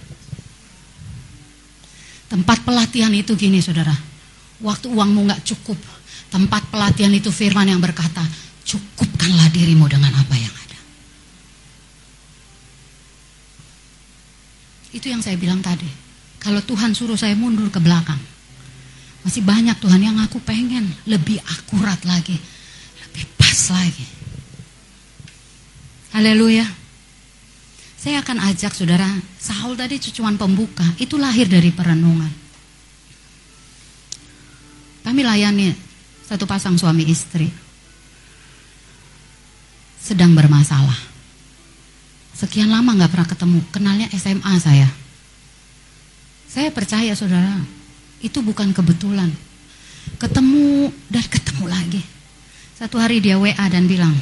Tempat 2.26 2.66
pelatihan 2.66 3.14
itu 3.14 3.36
gini 3.38 3.62
saudara, 3.62 3.94
waktu 4.58 4.90
uangmu 4.90 5.28
nggak 5.28 5.44
cukup, 5.46 5.78
tempat 6.34 6.66
pelatihan 6.72 7.14
itu 7.14 7.30
firman 7.30 7.70
yang 7.70 7.78
berkata, 7.78 8.24
cukupkanlah 8.66 9.54
dirimu 9.54 9.86
dengan 9.86 10.10
apa 10.18 10.34
yang 10.34 10.50
ada. 10.50 10.63
Itu 14.94 15.10
yang 15.10 15.18
saya 15.18 15.34
bilang 15.34 15.58
tadi. 15.58 15.90
Kalau 16.38 16.62
Tuhan 16.62 16.94
suruh 16.94 17.18
saya 17.18 17.34
mundur 17.34 17.66
ke 17.66 17.82
belakang, 17.82 18.20
masih 19.26 19.42
banyak 19.42 19.74
Tuhan 19.82 19.98
yang 19.98 20.16
aku 20.22 20.38
pengen 20.38 20.86
lebih 21.10 21.42
akurat 21.42 21.98
lagi, 22.06 22.38
lebih 23.02 23.24
pas 23.34 23.58
lagi. 23.74 24.06
Haleluya. 26.14 26.62
Saya 27.98 28.20
akan 28.20 28.38
ajak 28.52 28.76
saudara, 28.76 29.08
Saul 29.40 29.74
tadi 29.80 29.96
cucuan 29.98 30.36
pembuka, 30.36 30.84
itu 31.00 31.16
lahir 31.16 31.48
dari 31.48 31.72
perenungan. 31.72 32.30
Kami 35.02 35.20
layani 35.24 35.72
satu 36.28 36.44
pasang 36.44 36.76
suami 36.76 37.08
istri. 37.08 37.48
Sedang 39.98 40.36
bermasalah. 40.36 41.13
Sekian 42.34 42.66
lama 42.66 42.90
nggak 42.98 43.10
pernah 43.14 43.28
ketemu, 43.30 43.58
kenalnya 43.70 44.06
SMA 44.10 44.54
saya. 44.58 44.90
Saya 46.50 46.74
percaya 46.74 47.14
saudara, 47.14 47.62
itu 48.18 48.42
bukan 48.42 48.74
kebetulan. 48.74 49.30
Ketemu 50.18 50.90
dan 51.10 51.24
ketemu 51.30 51.64
lagi. 51.70 52.02
Satu 52.74 52.98
hari 52.98 53.22
dia 53.22 53.38
WA 53.38 53.54
dan 53.70 53.86
bilang, 53.86 54.14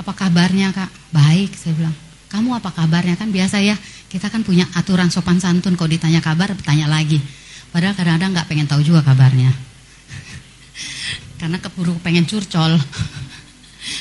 apa 0.00 0.12
kabarnya 0.16 0.72
kak? 0.72 0.88
Baik, 1.12 1.52
saya 1.52 1.76
bilang. 1.76 1.96
Kamu 2.28 2.56
apa 2.56 2.72
kabarnya? 2.72 3.16
Kan 3.16 3.32
biasa 3.32 3.60
ya, 3.60 3.76
kita 4.08 4.28
kan 4.32 4.44
punya 4.44 4.64
aturan 4.76 5.12
sopan 5.12 5.40
santun. 5.40 5.76
Kalau 5.76 5.88
ditanya 5.88 6.24
kabar, 6.24 6.52
tanya 6.64 6.88
lagi. 6.88 7.20
Padahal 7.68 7.92
kadang-kadang 7.92 8.32
nggak 8.36 8.48
pengen 8.48 8.66
tahu 8.68 8.80
juga 8.80 9.04
kabarnya. 9.04 9.52
Karena 11.40 11.60
keburu 11.60 11.96
pengen 12.00 12.24
curcol. 12.24 12.76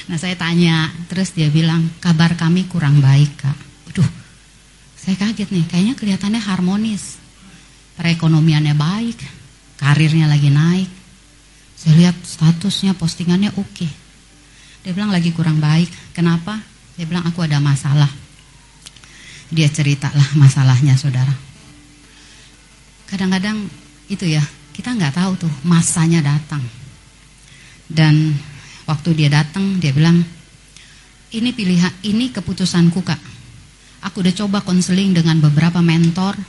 Nah 0.08 0.18
saya 0.20 0.36
tanya, 0.40 0.92
terus 1.12 1.36
dia 1.36 1.52
bilang, 1.52 1.88
kabar 2.00 2.36
kami 2.40 2.68
kurang 2.68 3.00
baik 3.04 3.32
kak. 3.40 3.58
Waduh, 3.92 4.10
saya 4.96 5.16
kaget 5.20 5.50
nih, 5.52 5.66
kayaknya 5.68 5.94
kelihatannya 5.96 6.42
harmonis. 6.42 7.20
Perekonomiannya 7.98 8.78
baik, 8.78 9.18
karirnya 9.82 10.30
lagi 10.30 10.54
naik. 10.54 10.90
Saya 11.78 11.94
lihat 11.98 12.18
statusnya, 12.22 12.94
postingannya 12.98 13.54
oke. 13.58 13.88
Dia 14.82 14.92
bilang 14.94 15.12
lagi 15.12 15.36
kurang 15.36 15.60
baik. 15.60 15.90
Kenapa? 16.14 16.58
Dia 16.98 17.06
bilang 17.06 17.26
aku 17.28 17.46
ada 17.46 17.62
masalah. 17.62 18.10
Dia 19.54 19.70
ceritalah 19.70 20.36
masalahnya 20.36 20.98
saudara. 20.98 21.32
Kadang-kadang 23.08 23.68
itu 24.12 24.28
ya, 24.28 24.44
kita 24.76 24.92
nggak 24.94 25.16
tahu 25.16 25.48
tuh 25.48 25.54
masanya 25.64 26.20
datang. 26.20 26.62
Dan 27.88 28.36
waktu 28.88 29.10
dia 29.14 29.30
datang, 29.30 29.78
dia 29.78 29.92
bilang, 29.92 30.24
ini 31.36 31.52
pilihan, 31.52 31.92
ini 32.08 32.32
keputusanku 32.32 33.04
kak. 33.04 33.20
Aku 34.08 34.24
udah 34.24 34.32
coba 34.32 34.64
konseling 34.64 35.12
dengan 35.12 35.38
beberapa 35.44 35.84
mentor, 35.84 36.40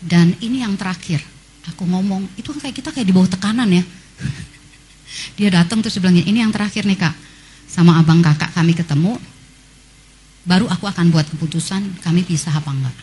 dan 0.00 0.32
ini 0.40 0.64
yang 0.64 0.74
terakhir. 0.80 1.20
Aku 1.76 1.84
ngomong, 1.84 2.24
itu 2.40 2.48
kayak 2.56 2.72
kita 2.72 2.88
kayak 2.90 3.06
di 3.06 3.12
bawah 3.12 3.28
tekanan 3.28 3.68
ya. 3.68 3.84
dia 5.38 5.48
datang 5.52 5.84
terus 5.84 6.00
dia 6.00 6.02
bilang, 6.02 6.16
ini 6.16 6.40
yang 6.40 6.50
terakhir 6.50 6.88
nih 6.88 6.96
kak. 6.96 7.14
Sama 7.70 8.00
abang 8.00 8.24
kakak 8.24 8.50
kami 8.56 8.74
ketemu, 8.74 9.14
baru 10.48 10.66
aku 10.66 10.88
akan 10.88 11.12
buat 11.12 11.28
keputusan 11.28 12.00
kami 12.02 12.24
pisah 12.24 12.56
apa 12.56 12.72
enggak. 12.72 12.96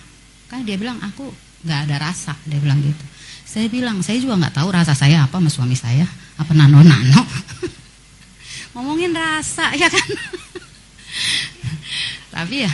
Kan 0.51 0.65
dia 0.67 0.75
bilang 0.75 0.99
aku 0.99 1.31
nggak 1.63 1.79
ada 1.87 1.95
rasa, 2.09 2.35
dia 2.43 2.59
bilang 2.59 2.81
gitu. 2.83 3.05
Saya 3.47 3.71
bilang 3.71 4.03
saya 4.03 4.19
juga 4.19 4.35
nggak 4.35 4.59
tahu 4.59 4.67
rasa 4.73 4.91
saya 4.91 5.23
apa 5.23 5.39
sama 5.39 5.47
suami 5.47 5.77
saya, 5.77 6.03
apa 6.35 6.51
nano 6.51 6.83
nano. 6.83 7.21
Ngomongin 8.77 9.09
rasa 9.09 9.73
ya 9.81 9.89
kan. 9.89 10.09
Tapi 12.29 12.61
ya 12.61 12.69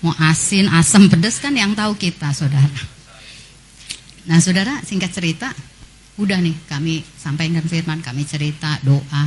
mau 0.00 0.16
asin, 0.16 0.64
asam, 0.72 1.12
pedas 1.12 1.36
kan 1.36 1.52
yang 1.52 1.76
tahu 1.76 1.92
kita, 2.00 2.32
saudara. 2.32 2.80
Nah, 4.24 4.40
saudara, 4.40 4.80
singkat 4.80 5.12
cerita, 5.12 5.52
udah 6.16 6.40
nih 6.40 6.56
kami 6.64 7.04
sampaikan 7.20 7.60
firman, 7.68 8.00
kami 8.00 8.24
cerita, 8.24 8.80
doa. 8.80 9.24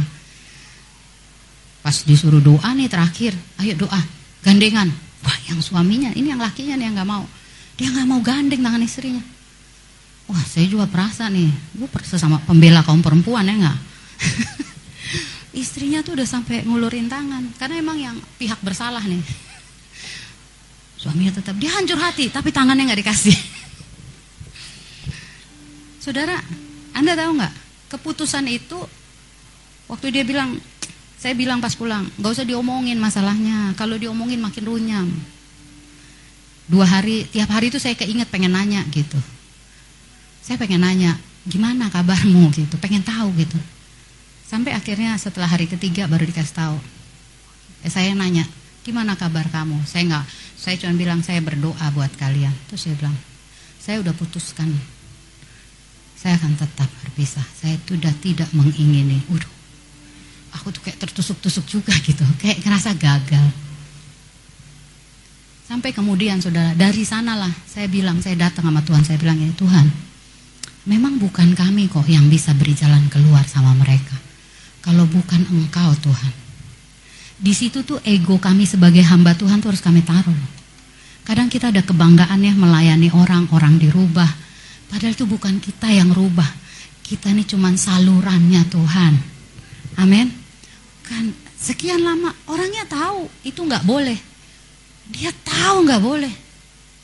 Pas 1.86 1.98
disuruh 2.02 2.42
doa 2.42 2.74
nih 2.74 2.90
terakhir, 2.90 3.38
ayo 3.62 3.78
doa, 3.78 4.02
gandengan. 4.42 4.90
Wah, 5.22 5.38
yang 5.46 5.62
suaminya, 5.62 6.10
ini 6.18 6.34
yang 6.34 6.42
lakinya 6.42 6.74
nih 6.74 6.90
yang 6.90 6.96
nggak 6.98 7.10
mau. 7.14 7.30
Dia 7.78 7.94
nggak 7.94 8.08
mau 8.10 8.26
gandeng 8.26 8.66
tangan 8.66 8.82
istrinya. 8.82 9.22
Wah, 10.26 10.42
saya 10.42 10.66
juga 10.66 10.90
perasa 10.90 11.30
nih, 11.30 11.54
gue 11.78 11.86
sama 12.10 12.42
pembela 12.42 12.82
kaum 12.82 13.06
perempuan 13.06 13.46
ya 13.46 13.54
nggak. 13.62 13.78
Istrinya 15.54 16.02
tuh 16.02 16.18
udah 16.18 16.26
sampai 16.26 16.66
ngulurin 16.66 17.06
tangan, 17.06 17.46
karena 17.62 17.76
emang 17.78 17.98
yang 18.02 18.18
pihak 18.42 18.58
bersalah 18.66 19.06
nih. 19.06 19.22
Suaminya 20.98 21.36
tetap 21.38 21.54
dia 21.62 21.70
hancur 21.70 22.00
hati, 22.02 22.34
tapi 22.34 22.50
tangannya 22.50 22.90
nggak 22.90 23.02
dikasih. 23.06 23.38
Saudara, 26.02 26.42
Anda 26.98 27.14
tahu 27.14 27.38
nggak? 27.38 27.54
Keputusan 27.94 28.50
itu 28.50 28.76
waktu 29.86 30.10
dia 30.10 30.26
bilang, 30.26 30.58
saya 31.22 31.38
bilang 31.38 31.62
pas 31.62 31.78
pulang, 31.78 32.10
nggak 32.18 32.34
usah 32.34 32.48
diomongin 32.50 32.98
masalahnya. 32.98 33.78
Kalau 33.78 33.96
diomongin 33.96 34.42
makin 34.42 34.64
runyam. 34.66 35.08
Dua 36.66 36.88
hari, 36.88 37.30
tiap 37.30 37.54
hari 37.54 37.70
itu 37.70 37.78
saya 37.78 37.94
keinget 37.94 38.32
pengen 38.34 38.58
nanya 38.58 38.82
gitu. 38.90 39.20
Saya 40.42 40.58
pengen 40.58 40.82
nanya, 40.82 41.16
gimana 41.46 41.94
kabarmu 41.94 42.52
gitu, 42.56 42.76
pengen 42.82 43.04
tahu 43.04 43.32
gitu. 43.38 43.56
Sampai 44.44 44.76
akhirnya 44.76 45.16
setelah 45.18 45.50
hari 45.50 45.66
ketiga 45.66 46.06
baru 46.06 46.28
dikasih 46.28 46.56
tahu. 46.56 46.78
Eh, 47.84 47.92
saya 47.92 48.16
nanya, 48.16 48.48
gimana 48.88 49.16
kabar 49.20 49.48
kamu? 49.52 49.84
Saya 49.84 50.08
nggak, 50.08 50.26
saya 50.56 50.76
cuma 50.80 50.96
bilang 50.96 51.20
saya 51.20 51.44
berdoa 51.44 51.86
buat 51.92 52.12
kalian. 52.16 52.54
Terus 52.72 52.88
saya 52.88 52.96
bilang, 52.96 53.16
saya 53.84 54.00
udah 54.00 54.16
putuskan, 54.16 54.72
saya 56.16 56.40
akan 56.40 56.56
tetap 56.56 56.88
berpisah. 57.04 57.44
Saya 57.60 57.76
sudah 57.84 58.16
tidak 58.24 58.48
mengingini. 58.56 59.20
Udah, 59.28 59.52
aku 60.56 60.72
tuh 60.72 60.80
kayak 60.86 61.04
tertusuk-tusuk 61.04 61.68
juga 61.68 61.92
gitu, 62.00 62.24
kayak 62.40 62.64
ngerasa 62.64 62.96
gagal. 62.96 63.46
Sampai 65.68 65.92
kemudian 65.92 66.40
saudara, 66.40 66.72
dari 66.76 67.04
sanalah 67.04 67.52
saya 67.68 67.92
bilang, 67.92 68.24
saya 68.24 68.40
datang 68.40 68.68
sama 68.68 68.80
Tuhan, 68.84 69.04
saya 69.04 69.20
bilang 69.20 69.40
ini 69.40 69.52
Tuhan, 69.56 69.88
memang 70.88 71.20
bukan 71.20 71.52
kami 71.56 71.92
kok 71.92 72.08
yang 72.08 72.28
bisa 72.32 72.56
beri 72.56 72.72
jalan 72.72 73.08
keluar 73.12 73.44
sama 73.48 73.76
mereka. 73.76 74.23
Kalau 74.84 75.08
bukan 75.08 75.42
Engkau 75.48 75.96
Tuhan. 76.04 76.34
Di 77.40 77.52
situ 77.56 77.82
tuh 77.88 78.00
ego 78.04 78.38
kami 78.38 78.68
sebagai 78.68 79.04
hamba 79.04 79.36
Tuhan 79.36 79.64
tuh 79.64 79.72
harus 79.72 79.84
kami 79.84 80.04
taruh. 80.04 80.36
Kadang 81.24 81.48
kita 81.48 81.72
ada 81.72 81.80
kebanggaan 81.80 82.44
ya 82.44 82.52
melayani 82.52 83.08
orang, 83.16 83.48
orang 83.56 83.80
dirubah. 83.80 84.28
Padahal 84.92 85.16
itu 85.16 85.24
bukan 85.24 85.58
kita 85.64 85.88
yang 85.88 86.12
rubah. 86.12 86.48
Kita 87.04 87.32
ini 87.32 87.48
cuman 87.48 87.80
salurannya 87.80 88.62
Tuhan. 88.68 89.14
Amin. 90.04 90.28
Kan 91.04 91.32
sekian 91.56 92.04
lama 92.04 92.36
orangnya 92.52 92.84
tahu 92.88 93.32
itu 93.48 93.60
nggak 93.64 93.88
boleh. 93.88 94.20
Dia 95.12 95.32
tahu 95.32 95.88
nggak 95.88 96.04
boleh 96.04 96.34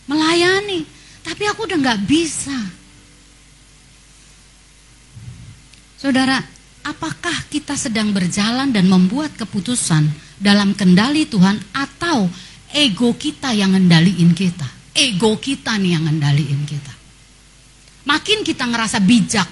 melayani, 0.09 0.81
tapi 1.21 1.45
aku 1.45 1.69
udah 1.69 1.77
nggak 1.77 2.01
bisa. 2.09 2.57
Saudara, 6.01 6.41
apakah 6.83 7.47
kita 7.51 7.75
sedang 7.75 8.15
berjalan 8.15 8.71
dan 8.71 8.87
membuat 8.87 9.35
keputusan 9.35 10.07
dalam 10.39 10.71
kendali 10.77 11.27
Tuhan 11.27 11.59
atau 11.75 12.29
ego 12.71 13.15
kita 13.15 13.51
yang 13.51 13.75
ngendaliin 13.75 14.31
kita? 14.31 14.67
Ego 14.95 15.39
kita 15.39 15.75
nih 15.79 15.95
yang 15.95 16.03
ngendaliin 16.07 16.61
kita. 16.63 16.93
Makin 18.07 18.41
kita 18.41 18.65
ngerasa 18.65 18.99
bijak, 19.03 19.47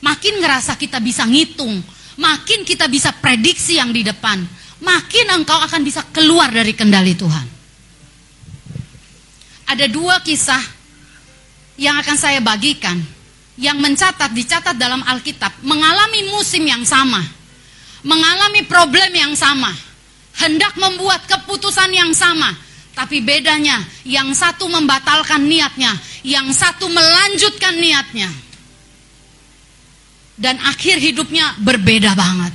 makin 0.00 0.40
ngerasa 0.40 0.78
kita 0.78 1.02
bisa 1.02 1.26
ngitung, 1.28 1.82
makin 2.18 2.64
kita 2.64 2.88
bisa 2.88 3.12
prediksi 3.12 3.76
yang 3.76 3.92
di 3.92 4.06
depan, 4.06 4.42
makin 4.80 5.26
engkau 5.34 5.58
akan 5.58 5.82
bisa 5.84 6.06
keluar 6.14 6.48
dari 6.48 6.72
kendali 6.72 7.12
Tuhan. 7.18 7.46
Ada 9.68 9.84
dua 9.92 10.24
kisah 10.24 10.64
yang 11.76 12.00
akan 12.00 12.16
saya 12.16 12.40
bagikan 12.40 13.17
yang 13.58 13.82
mencatat 13.82 14.30
dicatat 14.30 14.78
dalam 14.78 15.02
Alkitab 15.02 15.50
mengalami 15.66 16.30
musim 16.30 16.62
yang 16.62 16.86
sama, 16.86 17.18
mengalami 18.06 18.62
problem 18.64 19.10
yang 19.10 19.34
sama, 19.34 19.74
hendak 20.38 20.78
membuat 20.78 21.26
keputusan 21.26 21.90
yang 21.90 22.14
sama, 22.14 22.54
tapi 22.94 23.18
bedanya 23.18 23.82
yang 24.06 24.30
satu 24.30 24.70
membatalkan 24.70 25.42
niatnya, 25.42 25.90
yang 26.22 26.46
satu 26.54 26.86
melanjutkan 26.86 27.74
niatnya. 27.74 28.30
Dan 30.38 30.54
akhir 30.62 31.02
hidupnya 31.02 31.58
berbeda 31.58 32.14
banget. 32.14 32.54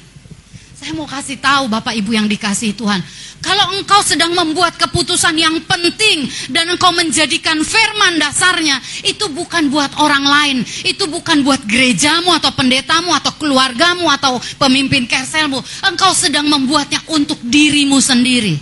Saya 0.79 0.95
mau 0.95 1.03
kasih 1.03 1.35
tahu 1.35 1.67
Bapak 1.67 1.91
Ibu 1.99 2.15
yang 2.15 2.27
dikasih 2.31 2.79
Tuhan, 2.79 3.03
Kalau 3.43 3.75
engkau 3.75 3.99
sedang 3.99 4.31
membuat 4.31 4.79
keputusan 4.79 5.35
yang 5.35 5.59
penting 5.67 6.31
dan 6.47 6.63
engkau 6.71 6.95
menjadikan 6.95 7.59
firman 7.59 8.15
dasarnya, 8.15 8.79
itu 9.03 9.27
bukan 9.35 9.67
buat 9.67 9.91
orang 9.99 10.23
lain, 10.23 10.57
itu 10.87 11.03
bukan 11.11 11.43
buat 11.43 11.59
gerejamu 11.67 12.31
atau 12.39 12.55
pendetamu 12.55 13.11
atau 13.11 13.35
keluargamu 13.35 14.07
atau 14.07 14.39
pemimpin 14.55 15.03
kerselmu. 15.03 15.59
Engkau 15.83 16.15
sedang 16.15 16.47
membuatnya 16.47 17.03
untuk 17.11 17.35
dirimu 17.43 17.99
sendiri. 17.99 18.55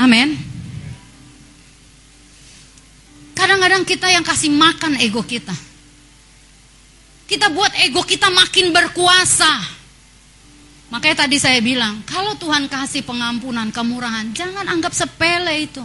Amin. 0.00 0.40
Kadang-kadang 3.36 3.84
kita 3.84 4.08
yang 4.08 4.24
kasih 4.24 4.50
makan 4.56 4.96
ego 5.04 5.20
kita. 5.20 5.52
Kita 7.28 7.52
buat 7.52 7.76
ego 7.84 8.00
kita 8.08 8.32
makin 8.32 8.72
berkuasa. 8.72 9.77
Makanya 10.88 11.28
tadi 11.28 11.36
saya 11.36 11.60
bilang, 11.60 12.00
kalau 12.08 12.32
Tuhan 12.40 12.64
kasih 12.64 13.04
pengampunan, 13.04 13.68
kemurahan, 13.68 14.32
jangan 14.32 14.64
anggap 14.64 14.96
sepele 14.96 15.68
itu. 15.68 15.84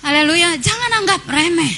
Haleluya, 0.00 0.56
jangan 0.56 1.04
anggap 1.04 1.20
remeh. 1.28 1.74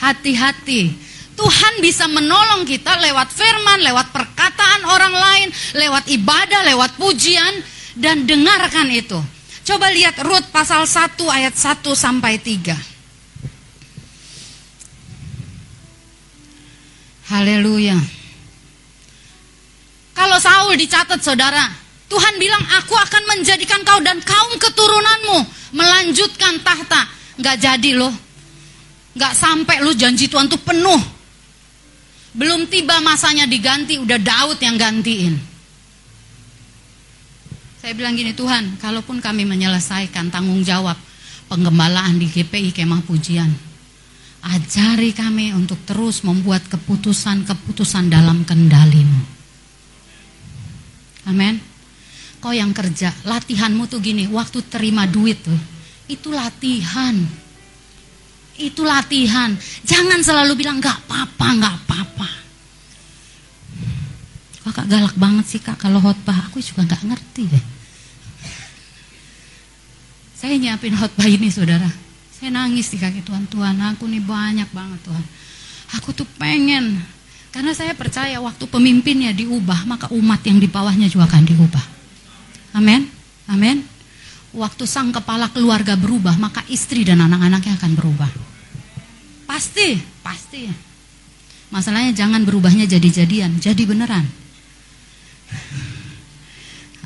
Hati-hati. 0.00 0.96
Tuhan 1.36 1.74
bisa 1.84 2.08
menolong 2.08 2.64
kita 2.64 2.96
lewat 2.96 3.28
firman, 3.28 3.84
lewat 3.84 4.08
perkataan 4.08 4.88
orang 4.88 5.12
lain, 5.12 5.48
lewat 5.76 6.08
ibadah, 6.08 6.64
lewat 6.64 6.96
pujian, 6.96 7.60
dan 7.92 8.24
dengarkan 8.24 8.88
itu. 8.88 9.20
Coba 9.68 9.92
lihat 9.92 10.16
Rut 10.24 10.48
pasal 10.48 10.88
1 10.88 11.20
ayat 11.28 11.52
1 11.52 11.92
sampai 11.92 12.40
3. 12.40 12.72
Haleluya. 17.28 18.15
Kalau 20.16 20.40
Saul 20.40 20.80
dicatat 20.80 21.20
saudara, 21.20 21.68
Tuhan 22.08 22.40
bilang 22.40 22.64
aku 22.80 22.96
akan 22.96 23.22
menjadikan 23.36 23.84
kau 23.84 24.00
dan 24.00 24.16
kaum 24.24 24.56
keturunanmu 24.56 25.38
melanjutkan 25.76 26.56
tahta. 26.64 27.04
Gak 27.36 27.60
jadi 27.60 28.00
loh. 28.00 28.14
Gak 29.12 29.36
sampai 29.36 29.84
lu 29.84 29.92
janji 29.92 30.24
Tuhan 30.24 30.48
tuh 30.48 30.56
penuh. 30.64 31.02
Belum 32.32 32.64
tiba 32.68 33.00
masanya 33.04 33.44
diganti, 33.44 34.00
udah 34.00 34.16
Daud 34.16 34.60
yang 34.60 34.76
gantiin. 34.80 35.36
Saya 37.80 37.92
bilang 37.96 38.16
gini, 38.16 38.32
Tuhan, 38.32 38.80
kalaupun 38.80 39.20
kami 39.20 39.44
menyelesaikan 39.48 40.32
tanggung 40.32 40.60
jawab 40.64 40.96
penggembalaan 41.48 42.20
di 42.20 42.28
GPI 42.28 42.76
Kemah 42.76 43.04
Pujian, 43.08 43.48
ajari 44.42 45.16
kami 45.16 45.56
untuk 45.56 45.80
terus 45.88 46.20
membuat 46.26 46.66
keputusan-keputusan 46.68 48.12
dalam 48.12 48.44
kendalimu. 48.44 49.35
Amin. 51.26 51.58
Kau 52.38 52.54
yang 52.54 52.70
kerja, 52.70 53.10
latihanmu 53.26 53.90
tuh 53.90 53.98
gini, 53.98 54.30
waktu 54.30 54.62
terima 54.70 55.08
duit 55.08 55.42
tuh, 55.42 55.58
itu 56.06 56.30
latihan. 56.30 57.16
Itu 58.56 58.86
latihan. 58.86 59.52
Jangan 59.84 60.22
selalu 60.22 60.54
bilang 60.54 60.78
nggak 60.78 61.04
apa-apa, 61.04 61.46
nggak 61.58 61.74
apa-apa. 61.82 62.28
Kakak 64.66 64.86
galak 64.90 65.14
banget 65.18 65.46
sih 65.46 65.60
kak 65.62 65.78
kalau 65.78 66.02
khotbah, 66.02 66.50
aku 66.50 66.62
juga 66.62 66.86
nggak 66.86 67.02
ngerti 67.06 67.42
deh. 67.50 67.64
Saya 70.36 70.54
nyiapin 70.60 70.94
khotbah 70.94 71.26
ini 71.26 71.50
saudara. 71.50 71.88
Saya 72.36 72.52
nangis 72.52 72.92
di 72.92 73.00
kaki 73.00 73.24
Tuhan, 73.24 73.48
Tuhan 73.48 73.80
aku 73.80 74.04
nih 74.04 74.20
banyak 74.20 74.68
banget 74.70 75.00
Tuhan. 75.08 75.24
Aku 75.98 76.12
tuh 76.12 76.28
pengen 76.36 77.00
karena 77.56 77.72
saya 77.72 77.96
percaya 77.96 78.36
waktu 78.36 78.68
pemimpinnya 78.68 79.32
diubah, 79.32 79.88
maka 79.88 80.12
umat 80.12 80.44
yang 80.44 80.60
di 80.60 80.68
bawahnya 80.68 81.08
juga 81.08 81.24
akan 81.32 81.48
diubah. 81.48 81.80
Amin. 82.76 83.08
Amin. 83.48 83.80
Waktu 84.52 84.84
sang 84.84 85.08
kepala 85.08 85.48
keluarga 85.48 85.96
berubah, 85.96 86.36
maka 86.36 86.60
istri 86.68 87.00
dan 87.00 87.24
anak-anaknya 87.24 87.80
akan 87.80 87.96
berubah. 87.96 88.28
Pasti, 89.48 89.96
pasti. 90.20 90.68
Masalahnya 91.72 92.12
jangan 92.12 92.44
berubahnya 92.44 92.84
jadi-jadian, 92.84 93.56
jadi 93.56 93.82
beneran. 93.88 94.28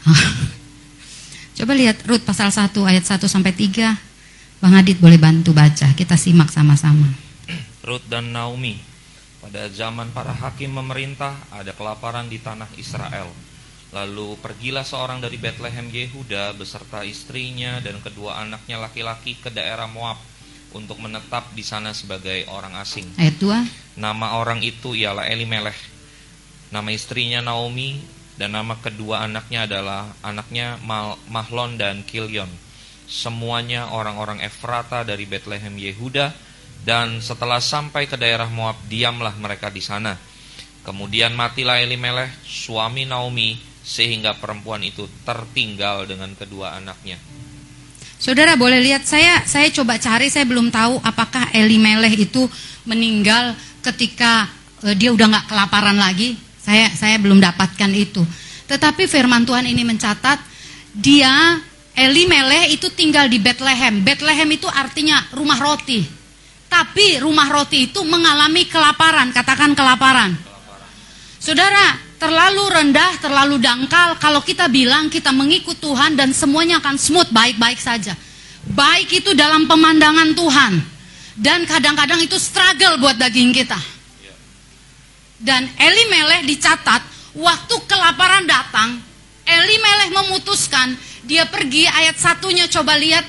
Coba 1.63 1.79
lihat 1.79 2.03
Rut 2.11 2.27
pasal 2.27 2.51
1 2.51 2.75
ayat 2.91 3.07
1 3.07 3.23
sampai 3.31 3.55
3. 3.55 4.59
Bang 4.59 4.75
Adit 4.75 4.99
boleh 4.99 5.15
bantu 5.15 5.55
baca, 5.55 5.95
kita 5.95 6.19
simak 6.19 6.51
sama-sama. 6.51 7.07
Rut 7.87 8.03
dan 8.11 8.35
Naomi 8.35 8.90
pada 9.41 9.73
zaman 9.73 10.13
para 10.13 10.37
hakim 10.37 10.77
memerintah, 10.77 11.33
ada 11.49 11.73
kelaparan 11.73 12.29
di 12.29 12.37
tanah 12.37 12.69
Israel. 12.77 13.33
Lalu 13.91 14.39
pergilah 14.39 14.87
seorang 14.87 15.19
dari 15.19 15.35
Bethlehem 15.41 15.91
Yehuda 15.91 16.55
beserta 16.55 17.03
istrinya 17.03 17.83
dan 17.83 17.99
kedua 17.99 18.39
anaknya 18.39 18.79
laki-laki 18.79 19.35
ke 19.41 19.51
daerah 19.51 19.91
Moab 19.91 20.21
untuk 20.71 21.03
menetap 21.03 21.51
di 21.59 21.67
sana 21.67 21.91
sebagai 21.91 22.47
orang 22.47 22.79
asing. 22.79 23.11
Ayat 23.19 23.37
2. 23.43 23.99
Nama 23.99 24.39
orang 24.39 24.63
itu 24.63 24.95
ialah 24.95 25.27
Elimelech. 25.27 25.79
Nama 26.71 26.87
istrinya 26.95 27.43
Naomi 27.43 27.99
dan 28.39 28.55
nama 28.55 28.79
kedua 28.79 29.27
anaknya 29.27 29.67
adalah 29.67 30.15
anaknya 30.23 30.79
Mahlon 31.27 31.75
dan 31.75 32.07
Kilion. 32.07 32.49
Semuanya 33.11 33.91
orang-orang 33.91 34.39
Efrata 34.39 35.03
dari 35.03 35.27
Bethlehem 35.27 35.75
Yehuda 35.75 36.31
dan 36.81 37.21
setelah 37.21 37.61
sampai 37.61 38.09
ke 38.09 38.17
daerah 38.17 38.49
Moab, 38.49 38.81
diamlah 38.89 39.37
mereka 39.37 39.69
di 39.69 39.85
sana. 39.85 40.17
Kemudian 40.81 41.37
matilah 41.37 41.77
Elimelech, 41.77 42.33
suami 42.41 43.05
Naomi, 43.05 43.61
sehingga 43.85 44.37
perempuan 44.37 44.81
itu 44.81 45.05
tertinggal 45.25 46.09
dengan 46.09 46.33
kedua 46.33 46.81
anaknya. 46.81 47.21
Saudara 48.21 48.53
boleh 48.53 48.85
lihat 48.85 49.09
saya 49.09 49.41
saya 49.49 49.73
coba 49.73 49.97
cari 49.97 50.29
saya 50.29 50.45
belum 50.45 50.69
tahu 50.69 51.01
apakah 51.01 51.57
Elimelech 51.57 52.21
itu 52.21 52.45
meninggal 52.85 53.57
ketika 53.81 54.45
uh, 54.85 54.93
dia 54.93 55.09
udah 55.09 55.25
nggak 55.25 55.47
kelaparan 55.49 55.97
lagi. 55.97 56.37
Saya 56.61 56.93
saya 56.93 57.17
belum 57.17 57.41
dapatkan 57.41 57.91
itu. 57.97 58.21
Tetapi 58.69 59.09
firman 59.09 59.49
Tuhan 59.49 59.65
ini 59.65 59.83
mencatat 59.89 60.37
dia 60.93 61.61
Elimelech 61.97 62.77
itu 62.77 62.93
tinggal 62.93 63.29
di 63.29 63.41
Bethlehem. 63.41 64.05
Bethlehem 64.05 64.49
itu 64.53 64.69
artinya 64.69 65.25
rumah 65.33 65.57
roti. 65.57 66.20
Tapi 66.71 67.19
rumah 67.19 67.51
roti 67.51 67.91
itu 67.91 68.07
mengalami 68.07 68.71
kelaparan, 68.71 69.35
katakan 69.35 69.75
kelaparan. 69.75 70.39
Saudara, 71.43 71.99
terlalu 72.15 72.63
rendah, 72.71 73.19
terlalu 73.19 73.59
dangkal 73.59 74.15
kalau 74.23 74.39
kita 74.39 74.71
bilang 74.71 75.11
kita 75.11 75.35
mengikut 75.35 75.83
Tuhan 75.83 76.15
dan 76.15 76.31
semuanya 76.31 76.79
akan 76.79 76.95
smooth, 76.95 77.27
baik-baik 77.35 77.83
saja. 77.83 78.15
Baik 78.71 79.25
itu 79.25 79.35
dalam 79.35 79.67
pemandangan 79.67 80.31
Tuhan. 80.39 80.73
Dan 81.35 81.67
kadang-kadang 81.67 82.23
itu 82.23 82.39
struggle 82.39 83.03
buat 83.03 83.19
daging 83.19 83.51
kita. 83.51 83.81
Dan 85.41 85.65
Eli 85.75 86.05
Meleh 86.13 86.45
dicatat, 86.45 87.01
waktu 87.35 87.75
kelaparan 87.89 88.45
datang, 88.45 89.01
Eli 89.49 89.77
Meleh 89.81 90.09
memutuskan, 90.13 90.93
dia 91.25 91.49
pergi 91.49 91.89
ayat 91.89 92.21
satunya 92.21 92.69
coba 92.69 92.95
lihat, 93.01 93.25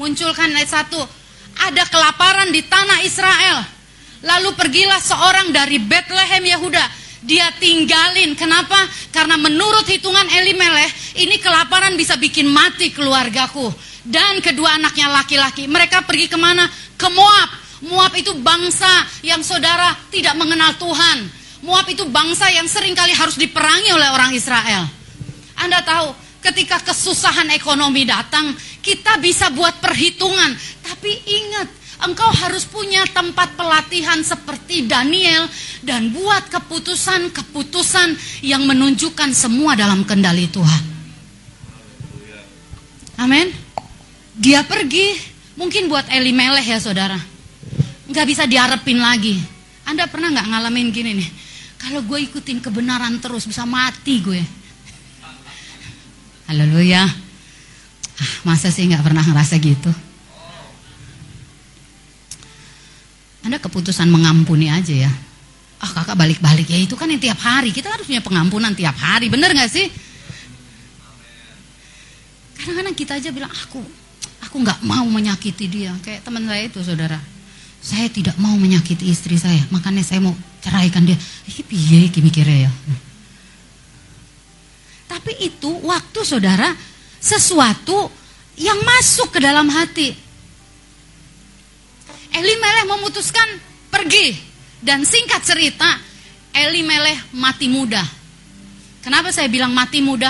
munculkan 0.00 0.48
ayat 0.56 0.82
satu 0.82 1.21
ada 1.58 1.84
kelaparan 1.88 2.48
di 2.54 2.64
tanah 2.64 3.04
Israel. 3.04 3.58
Lalu 4.22 4.54
pergilah 4.54 5.02
seorang 5.02 5.50
dari 5.50 5.82
Bethlehem 5.82 6.42
Yehuda. 6.46 6.84
Dia 7.22 7.50
tinggalin. 7.58 8.34
Kenapa? 8.34 8.78
Karena 9.14 9.38
menurut 9.38 9.86
hitungan 9.86 10.26
Elimelech, 10.30 11.18
ini 11.18 11.38
kelaparan 11.38 11.94
bisa 11.98 12.18
bikin 12.18 12.50
mati 12.50 12.90
keluargaku. 12.90 13.70
Dan 14.02 14.42
kedua 14.42 14.78
anaknya 14.78 15.10
laki-laki. 15.10 15.70
Mereka 15.70 16.02
pergi 16.02 16.26
ke 16.26 16.38
mana? 16.38 16.66
Ke 16.98 17.06
Moab. 17.10 17.50
Moab 17.82 18.14
itu 18.14 18.34
bangsa 18.38 18.90
yang 19.26 19.42
saudara 19.42 19.94
tidak 20.10 20.38
mengenal 20.38 20.74
Tuhan. 20.78 21.18
Moab 21.62 21.86
itu 21.90 22.06
bangsa 22.10 22.50
yang 22.50 22.66
sering 22.66 22.94
kali 22.94 23.14
harus 23.14 23.38
diperangi 23.38 23.90
oleh 23.94 24.10
orang 24.10 24.34
Israel. 24.34 24.86
Anda 25.58 25.82
tahu, 25.82 26.10
ketika 26.42 26.82
kesusahan 26.82 27.50
ekonomi 27.54 28.02
datang, 28.02 28.54
kita 28.82 29.22
bisa 29.22 29.50
buat 29.54 29.78
perhitungan, 29.78 30.58
tapi 31.02 31.18
ingat, 31.18 31.66
engkau 32.06 32.30
harus 32.30 32.62
punya 32.62 33.02
tempat 33.10 33.58
pelatihan 33.58 34.22
seperti 34.22 34.86
Daniel 34.86 35.50
dan 35.82 36.14
buat 36.14 36.46
keputusan-keputusan 36.46 38.14
yang 38.46 38.62
menunjukkan 38.70 39.34
semua 39.34 39.74
dalam 39.74 40.06
kendali 40.06 40.46
Tuhan. 40.46 40.82
Amin. 43.18 43.50
Dia 44.38 44.62
pergi, 44.62 45.18
mungkin 45.58 45.90
buat 45.90 46.06
Eli 46.06 46.30
Meleh 46.30 46.62
ya 46.62 46.78
saudara. 46.78 47.18
Nggak 48.06 48.26
bisa 48.30 48.46
diharapin 48.46 49.02
lagi. 49.02 49.42
Anda 49.82 50.06
pernah 50.06 50.30
nggak 50.30 50.54
ngalamin 50.54 50.94
gini 50.94 51.18
nih? 51.18 51.30
Kalau 51.82 52.06
gue 52.06 52.30
ikutin 52.30 52.62
kebenaran 52.62 53.18
terus 53.18 53.42
bisa 53.42 53.66
mati 53.66 54.22
gue. 54.22 54.38
Haleluya. 56.46 57.02
Ah, 58.22 58.32
masa 58.46 58.70
sih 58.70 58.86
nggak 58.86 59.02
pernah 59.02 59.26
ngerasa 59.26 59.58
gitu? 59.58 60.11
Anda 63.42 63.58
keputusan 63.58 64.06
mengampuni 64.06 64.70
aja 64.70 64.94
ya. 65.06 65.12
Ah 65.82 65.90
kakak 65.90 66.14
balik-balik 66.14 66.70
ya 66.70 66.78
itu 66.78 66.94
kan 66.94 67.10
yang 67.10 67.18
tiap 67.18 67.42
hari 67.42 67.74
kita 67.74 67.90
harus 67.90 68.06
punya 68.06 68.22
pengampunan 68.22 68.70
tiap 68.70 68.94
hari, 68.94 69.26
bener 69.26 69.50
nggak 69.50 69.70
sih? 69.70 69.90
Kadang-kadang 72.54 72.94
kita 72.94 73.18
aja 73.18 73.28
bilang 73.34 73.50
aku 73.50 73.82
aku 74.46 74.56
nggak 74.62 74.86
mau 74.86 75.02
menyakiti 75.10 75.66
dia. 75.66 75.90
Kayak 76.06 76.22
teman 76.22 76.46
saya 76.46 76.62
itu 76.70 76.78
saudara. 76.86 77.18
Saya 77.82 78.06
tidak 78.06 78.38
mau 78.38 78.54
menyakiti 78.54 79.10
istri 79.10 79.34
saya, 79.34 79.58
makanya 79.74 80.06
saya 80.06 80.22
mau 80.22 80.38
ceraikan 80.62 81.02
dia. 81.02 81.18
Ih 81.50 81.66
piye 81.66 82.06
iki 82.06 82.22
mikirnya 82.22 82.70
ya. 82.70 82.72
Tapi 85.10 85.34
itu 85.42 85.82
waktu 85.82 86.20
saudara 86.22 86.70
sesuatu 87.18 88.06
yang 88.54 88.78
masuk 88.86 89.34
ke 89.34 89.42
dalam 89.42 89.66
hati. 89.66 90.14
Elimeleh 92.32 92.84
memutuskan 92.88 93.48
pergi 93.92 94.34
dan 94.80 95.04
singkat 95.04 95.44
cerita 95.44 96.12
Elimeleh 96.52 97.32
mati 97.32 97.64
muda. 97.64 98.04
Kenapa 99.00 99.32
saya 99.32 99.48
bilang 99.48 99.72
mati 99.72 100.04
muda? 100.04 100.28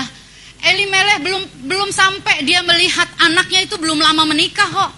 Elimeleh 0.63 1.19
belum 1.19 1.43
belum 1.67 1.89
sampai 1.91 2.47
dia 2.47 2.63
melihat 2.63 3.05
anaknya 3.19 3.67
itu 3.67 3.75
belum 3.75 3.99
lama 3.99 4.23
menikah 4.23 4.65
kok. 4.71 4.91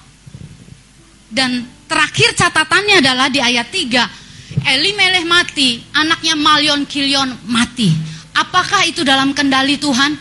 Dan 1.33 1.65
terakhir 1.89 2.37
catatannya 2.37 3.01
adalah 3.01 3.27
di 3.33 3.41
ayat 3.41 3.73
3. 3.73 4.69
Elimeleh 4.69 5.25
mati, 5.25 5.81
anaknya 5.97 6.37
Malion 6.37 6.85
Kilion 6.85 7.33
mati. 7.49 7.89
Apakah 8.37 8.85
itu 8.85 9.01
dalam 9.01 9.33
kendali 9.33 9.81
Tuhan? 9.81 10.13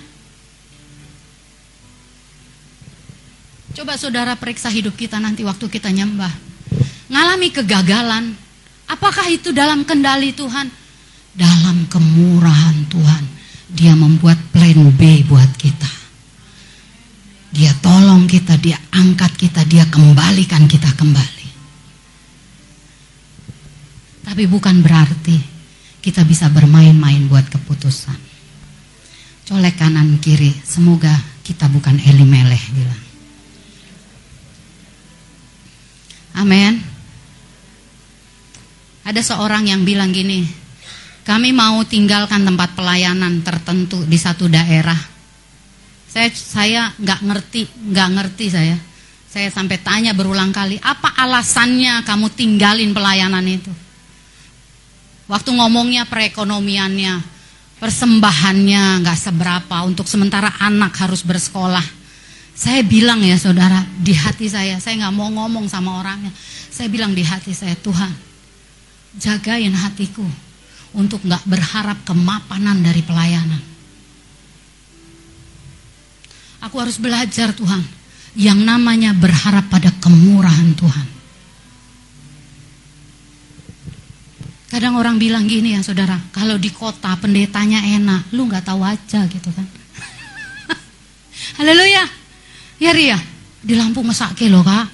Coba 3.76 4.00
saudara 4.00 4.32
periksa 4.40 4.72
hidup 4.72 4.96
kita 4.96 5.20
nanti 5.20 5.44
waktu 5.44 5.68
kita 5.68 5.92
nyembah. 5.92 6.53
Ngalami 7.08 7.48
kegagalan. 7.52 8.32
Apakah 8.88 9.28
itu 9.28 9.52
dalam 9.52 9.84
kendali 9.84 10.32
Tuhan? 10.32 10.68
Dalam 11.34 11.88
kemurahan 11.88 12.88
Tuhan. 12.88 13.24
Dia 13.74 13.92
membuat 13.98 14.38
plan 14.54 14.92
B 14.94 15.26
buat 15.26 15.50
kita. 15.58 15.90
Dia 17.54 17.70
tolong 17.78 18.26
kita, 18.26 18.58
dia 18.58 18.78
angkat 18.90 19.34
kita, 19.38 19.62
dia 19.66 19.86
kembalikan 19.86 20.66
kita 20.66 20.90
kembali. 20.94 21.48
Tapi 24.24 24.42
bukan 24.50 24.82
berarti 24.82 25.38
kita 26.02 26.26
bisa 26.26 26.50
bermain-main 26.50 27.30
buat 27.30 27.46
keputusan. 27.46 28.18
Colek 29.44 29.76
kanan 29.78 30.18
kiri, 30.18 30.50
semoga 30.64 31.14
kita 31.44 31.68
bukan 31.68 32.00
Elimeleh 32.00 32.60
bilang. 32.74 33.04
Amin. 36.34 36.93
Ada 39.04 39.20
seorang 39.20 39.68
yang 39.68 39.84
bilang 39.84 40.16
gini, 40.16 40.48
kami 41.28 41.52
mau 41.52 41.84
tinggalkan 41.84 42.44
tempat 42.44 42.72
pelayanan 42.72 43.44
tertentu 43.44 44.00
di 44.04 44.16
satu 44.16 44.48
daerah. 44.48 44.96
Saya 46.08 46.28
saya 46.32 46.82
nggak 46.96 47.20
ngerti, 47.20 47.60
nggak 47.92 48.08
ngerti 48.16 48.46
saya. 48.48 48.76
Saya 49.28 49.50
sampai 49.50 49.82
tanya 49.82 50.14
berulang 50.14 50.54
kali, 50.54 50.78
apa 50.78 51.10
alasannya 51.20 52.06
kamu 52.06 52.32
tinggalin 52.32 52.94
pelayanan 52.94 53.42
itu? 53.44 53.72
Waktu 55.26 55.50
ngomongnya 55.52 56.06
perekonomiannya, 56.06 57.18
persembahannya 57.82 59.02
nggak 59.02 59.18
seberapa 59.18 59.76
untuk 59.84 60.06
sementara 60.06 60.54
anak 60.62 60.96
harus 60.96 61.26
bersekolah. 61.26 61.82
Saya 62.54 62.86
bilang 62.86 63.18
ya 63.26 63.34
saudara, 63.34 63.82
di 63.98 64.14
hati 64.14 64.46
saya, 64.46 64.78
saya 64.78 65.02
nggak 65.02 65.14
mau 65.18 65.26
ngomong 65.26 65.66
sama 65.66 65.98
orangnya. 65.98 66.30
Saya 66.70 66.86
bilang 66.86 67.10
di 67.10 67.26
hati 67.26 67.50
saya, 67.50 67.74
Tuhan, 67.74 68.14
jagain 69.18 69.74
hatiku 69.74 70.24
untuk 70.94 71.22
nggak 71.26 71.44
berharap 71.46 71.98
kemapanan 72.06 72.80
dari 72.82 73.02
pelayanan. 73.02 73.62
Aku 76.64 76.80
harus 76.80 76.96
belajar 76.96 77.52
Tuhan, 77.52 77.84
yang 78.34 78.56
namanya 78.64 79.12
berharap 79.12 79.68
pada 79.68 79.92
kemurahan 80.00 80.72
Tuhan. 80.72 81.06
Kadang 84.74 84.98
orang 84.98 85.22
bilang 85.22 85.46
gini 85.46 85.76
ya 85.76 85.84
saudara, 85.86 86.18
kalau 86.34 86.58
di 86.58 86.72
kota 86.72 87.14
pendetanya 87.20 87.84
enak, 87.84 88.34
lu 88.34 88.50
nggak 88.50 88.66
tahu 88.66 88.82
aja 88.82 89.22
gitu 89.30 89.50
kan. 89.54 89.66
Haleluya. 91.62 92.02
Ya 92.82 92.90
Ria, 92.90 93.18
di 93.62 93.78
Lampung 93.78 94.10
mesake 94.10 94.50
loh 94.50 94.66
kak. 94.66 94.90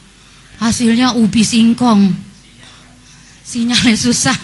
Hasilnya 0.61 1.17
ubi 1.17 1.41
singkong. 1.41 2.30
Sinyalnya 3.51 3.99
susah. 3.99 4.39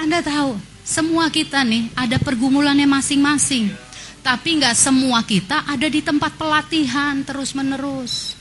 Anda 0.00 0.24
tahu, 0.24 0.56
semua 0.88 1.28
kita 1.28 1.60
nih 1.68 1.92
ada 1.92 2.16
pergumulannya 2.16 2.88
masing-masing. 2.88 3.68
Tapi 4.24 4.56
nggak 4.56 4.72
semua 4.72 5.20
kita 5.20 5.68
ada 5.68 5.84
di 5.84 6.00
tempat 6.00 6.32
pelatihan 6.40 7.20
terus-menerus. 7.20 8.40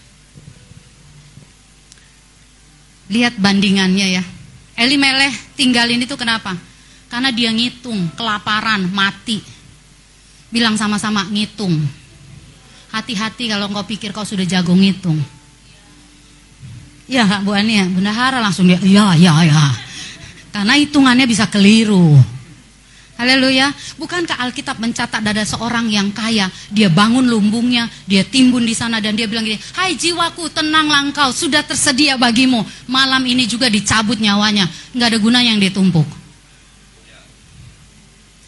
Lihat 3.12 3.36
bandingannya 3.36 4.07
ya. 4.16 4.24
Elimeleh 4.80 5.36
tinggalin 5.59 5.99
itu 5.99 6.16
kenapa? 6.16 6.55
Karena 7.12 7.36
dia 7.36 7.51
ngitung, 7.51 8.16
kelaparan, 8.16 8.88
mati. 8.95 9.43
Bilang 10.47 10.80
sama-sama 10.80 11.28
ngitung. 11.28 11.76
Hati-hati 12.95 13.51
kalau 13.51 13.68
engkau 13.68 13.84
pikir 13.84 14.16
kau 14.16 14.24
sudah 14.24 14.47
jago 14.47 14.72
ngitung. 14.72 15.20
Ya 17.12 17.28
Bu 17.43 17.51
Ani 17.51 17.76
ya, 17.76 17.86
bendahara 17.91 18.39
langsung 18.39 18.72
dia, 18.72 18.80
ya 18.80 19.12
ya 19.20 19.36
ya. 19.43 19.64
Karena 20.55 20.80
hitungannya 20.80 21.28
bisa 21.28 21.43
keliru. 21.51 22.16
Haleluya. 23.20 23.70
Bukankah 23.99 24.39
Alkitab 24.47 24.80
mencatat 24.80 25.20
ada 25.20 25.43
seorang 25.43 25.91
yang 25.91 26.09
kaya, 26.16 26.47
dia 26.72 26.88
bangun 26.88 27.28
lumbungnya, 27.28 27.86
dia 28.07 28.24
timbun 28.24 28.64
di 28.64 28.72
sana 28.74 28.97
dan 29.03 29.14
dia 29.14 29.28
bilang 29.28 29.43
gini, 29.43 29.59
"Hai 29.76 29.93
jiwaku, 29.93 30.49
tenanglah 30.49 31.03
engkau, 31.03 31.30
sudah 31.36 31.62
tersedia 31.62 32.16
bagimu. 32.16 32.64
Malam 32.88 33.22
ini 33.28 33.43
juga 33.45 33.68
dicabut 33.68 34.18
nyawanya, 34.18 34.66
nggak 34.95 35.07
ada 35.12 35.20
gunanya 35.20 35.51
yang 35.53 35.62
ditumpuk." 35.62 36.07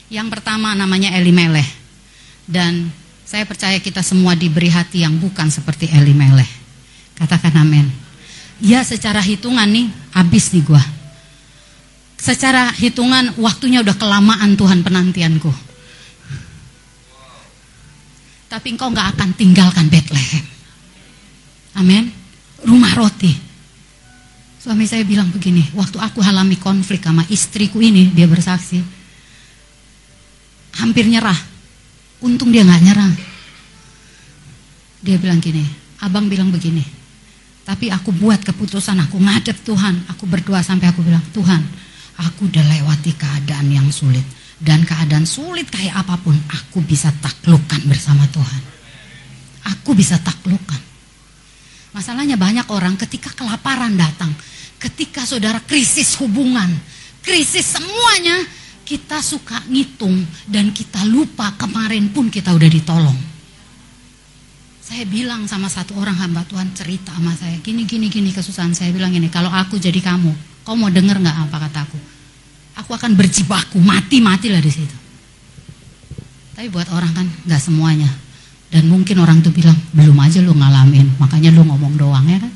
Yang 0.10 0.28
pertama 0.40 0.74
namanya 0.74 1.14
Elimeleh. 1.20 1.68
Dan 2.48 2.90
saya 3.28 3.44
percaya 3.44 3.78
kita 3.78 4.02
semua 4.02 4.34
diberi 4.40 4.72
hati 4.72 5.04
yang 5.04 5.20
bukan 5.20 5.52
seperti 5.52 5.92
Elimeleh. 5.92 6.48
Katakan 7.14 7.60
amin. 7.60 8.03
Ya 8.62 8.86
secara 8.86 9.24
hitungan 9.24 9.70
nih 9.70 9.88
habis 10.14 10.54
nih 10.54 10.66
gua 10.66 10.84
secara 12.24 12.72
hitungan 12.72 13.36
waktunya 13.36 13.84
udah 13.84 14.00
kelamaan 14.00 14.56
Tuhan 14.56 14.80
penantianku. 14.80 15.52
Tapi 18.48 18.68
engkau 18.72 18.88
nggak 18.96 19.20
akan 19.20 19.30
tinggalkan 19.36 19.92
Bethlehem. 19.92 20.46
Amin. 21.76 22.08
Rumah 22.64 22.96
roti. 22.96 23.34
Suami 24.64 24.88
saya 24.88 25.04
bilang 25.04 25.28
begini, 25.36 25.68
waktu 25.76 26.00
aku 26.00 26.24
alami 26.24 26.56
konflik 26.56 27.04
sama 27.04 27.28
istriku 27.28 27.84
ini, 27.84 28.08
dia 28.16 28.24
bersaksi. 28.24 28.80
Hampir 30.80 31.04
nyerah. 31.12 31.36
Untung 32.24 32.56
dia 32.56 32.64
nggak 32.64 32.84
nyerah. 32.88 33.12
Dia 35.04 35.20
bilang 35.20 35.44
gini, 35.44 35.68
abang 36.00 36.32
bilang 36.32 36.48
begini, 36.48 36.80
tapi 37.64 37.88
aku 37.88 38.12
buat 38.12 38.44
keputusan, 38.44 39.00
aku 39.08 39.24
ngadep 39.24 39.56
Tuhan, 39.64 40.12
aku 40.12 40.28
berdoa 40.28 40.60
sampai 40.60 40.92
aku 40.92 41.00
bilang, 41.00 41.24
Tuhan, 41.32 41.64
aku 42.20 42.52
udah 42.52 42.60
lewati 42.60 43.16
keadaan 43.16 43.72
yang 43.72 43.88
sulit. 43.88 44.24
Dan 44.60 44.84
keadaan 44.84 45.24
sulit 45.24 45.72
kayak 45.72 46.04
apa 46.04 46.20
pun, 46.20 46.36
aku 46.52 46.84
bisa 46.84 47.12
taklukkan 47.24 47.88
bersama 47.88 48.28
Tuhan. 48.32 48.62
Aku 49.76 49.96
bisa 49.96 50.20
taklukkan. 50.20 50.80
Masalahnya 51.96 52.36
banyak 52.36 52.68
orang 52.68 53.00
ketika 53.00 53.32
kelaparan 53.32 53.96
datang, 53.96 54.36
ketika 54.76 55.24
saudara 55.24 55.64
krisis 55.64 56.20
hubungan, 56.20 56.68
krisis 57.24 57.80
semuanya, 57.80 58.44
kita 58.84 59.24
suka 59.24 59.64
ngitung 59.72 60.20
dan 60.52 60.76
kita 60.76 61.00
lupa 61.08 61.56
kemarin 61.56 62.12
pun 62.12 62.28
kita 62.28 62.52
udah 62.52 62.68
ditolong. 62.68 63.33
Saya 64.94 65.10
bilang 65.10 65.50
sama 65.50 65.74
satu 65.74 65.98
orang 65.98 66.14
hamba 66.22 66.46
Tuhan 66.46 66.70
cerita 66.78 67.10
sama 67.18 67.34
saya, 67.34 67.58
gini 67.66 67.82
gini 67.82 68.14
gini 68.14 68.30
kesusahan 68.30 68.78
saya 68.78 68.94
bilang 68.94 69.10
ini, 69.10 69.26
kalau 69.26 69.50
aku 69.50 69.82
jadi 69.82 69.98
kamu, 69.98 70.62
kau 70.62 70.78
mau 70.78 70.94
denger 70.94 71.18
nggak 71.18 71.50
apa 71.50 71.66
kataku? 71.66 71.98
Aku 72.78 72.94
akan 72.94 73.18
berjibaku, 73.18 73.82
mati-matilah 73.82 74.62
di 74.62 74.70
situ. 74.70 74.94
Tapi 76.54 76.70
buat 76.70 76.94
orang 76.94 77.10
kan 77.10 77.26
nggak 77.26 77.58
semuanya. 77.58 78.06
Dan 78.70 78.86
mungkin 78.86 79.18
orang 79.18 79.42
tuh 79.42 79.50
bilang, 79.50 79.74
belum 79.98 80.14
aja 80.22 80.46
lu 80.46 80.54
ngalamin, 80.54 81.18
makanya 81.18 81.50
lu 81.58 81.66
ngomong 81.66 81.98
doang 81.98 82.30
ya 82.30 82.38
kan. 82.38 82.54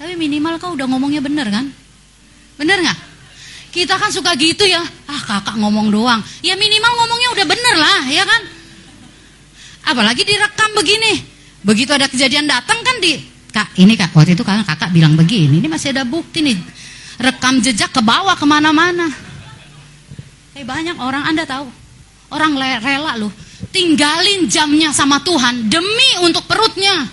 Tapi 0.00 0.16
minimal 0.16 0.56
kau 0.56 0.72
udah 0.72 0.88
ngomongnya 0.88 1.20
bener 1.20 1.44
kan? 1.52 1.68
Bener 2.56 2.88
nggak? 2.88 2.98
Kita 3.68 4.00
kan 4.00 4.08
suka 4.08 4.32
gitu 4.40 4.64
ya, 4.64 4.80
ah 4.80 5.20
kakak 5.20 5.60
ngomong 5.60 5.92
doang. 5.92 6.24
Ya 6.40 6.56
minimal 6.56 7.04
ngomongnya 7.04 7.28
udah 7.36 7.46
bener 7.52 7.76
lah, 7.76 8.00
ya 8.08 8.24
kan? 8.24 8.51
Apalagi 9.86 10.22
direkam 10.22 10.70
begini. 10.78 11.22
Begitu 11.62 11.94
ada 11.94 12.10
kejadian 12.10 12.50
datang 12.50 12.82
kan 12.82 12.98
di, 12.98 13.22
kak 13.54 13.78
ini 13.78 13.94
kak, 13.94 14.10
waktu 14.10 14.34
itu 14.34 14.42
kakak, 14.42 14.66
kakak 14.66 14.90
bilang 14.90 15.14
begini, 15.14 15.62
ini 15.62 15.68
masih 15.70 15.94
ada 15.94 16.02
bukti 16.02 16.42
nih. 16.42 16.58
Rekam 17.22 17.62
jejak 17.62 17.94
ke 17.94 18.02
bawah 18.02 18.34
ke 18.34 18.42
mana-mana. 18.42 19.06
Eh 20.58 20.66
banyak 20.66 20.98
orang 20.98 21.22
Anda 21.30 21.46
tahu, 21.46 21.70
orang 22.34 22.58
rela 22.58 23.14
loh 23.14 23.30
tinggalin 23.70 24.50
jamnya 24.50 24.90
sama 24.90 25.22
Tuhan 25.22 25.70
demi 25.70 26.10
untuk 26.26 26.42
perutnya. 26.50 27.06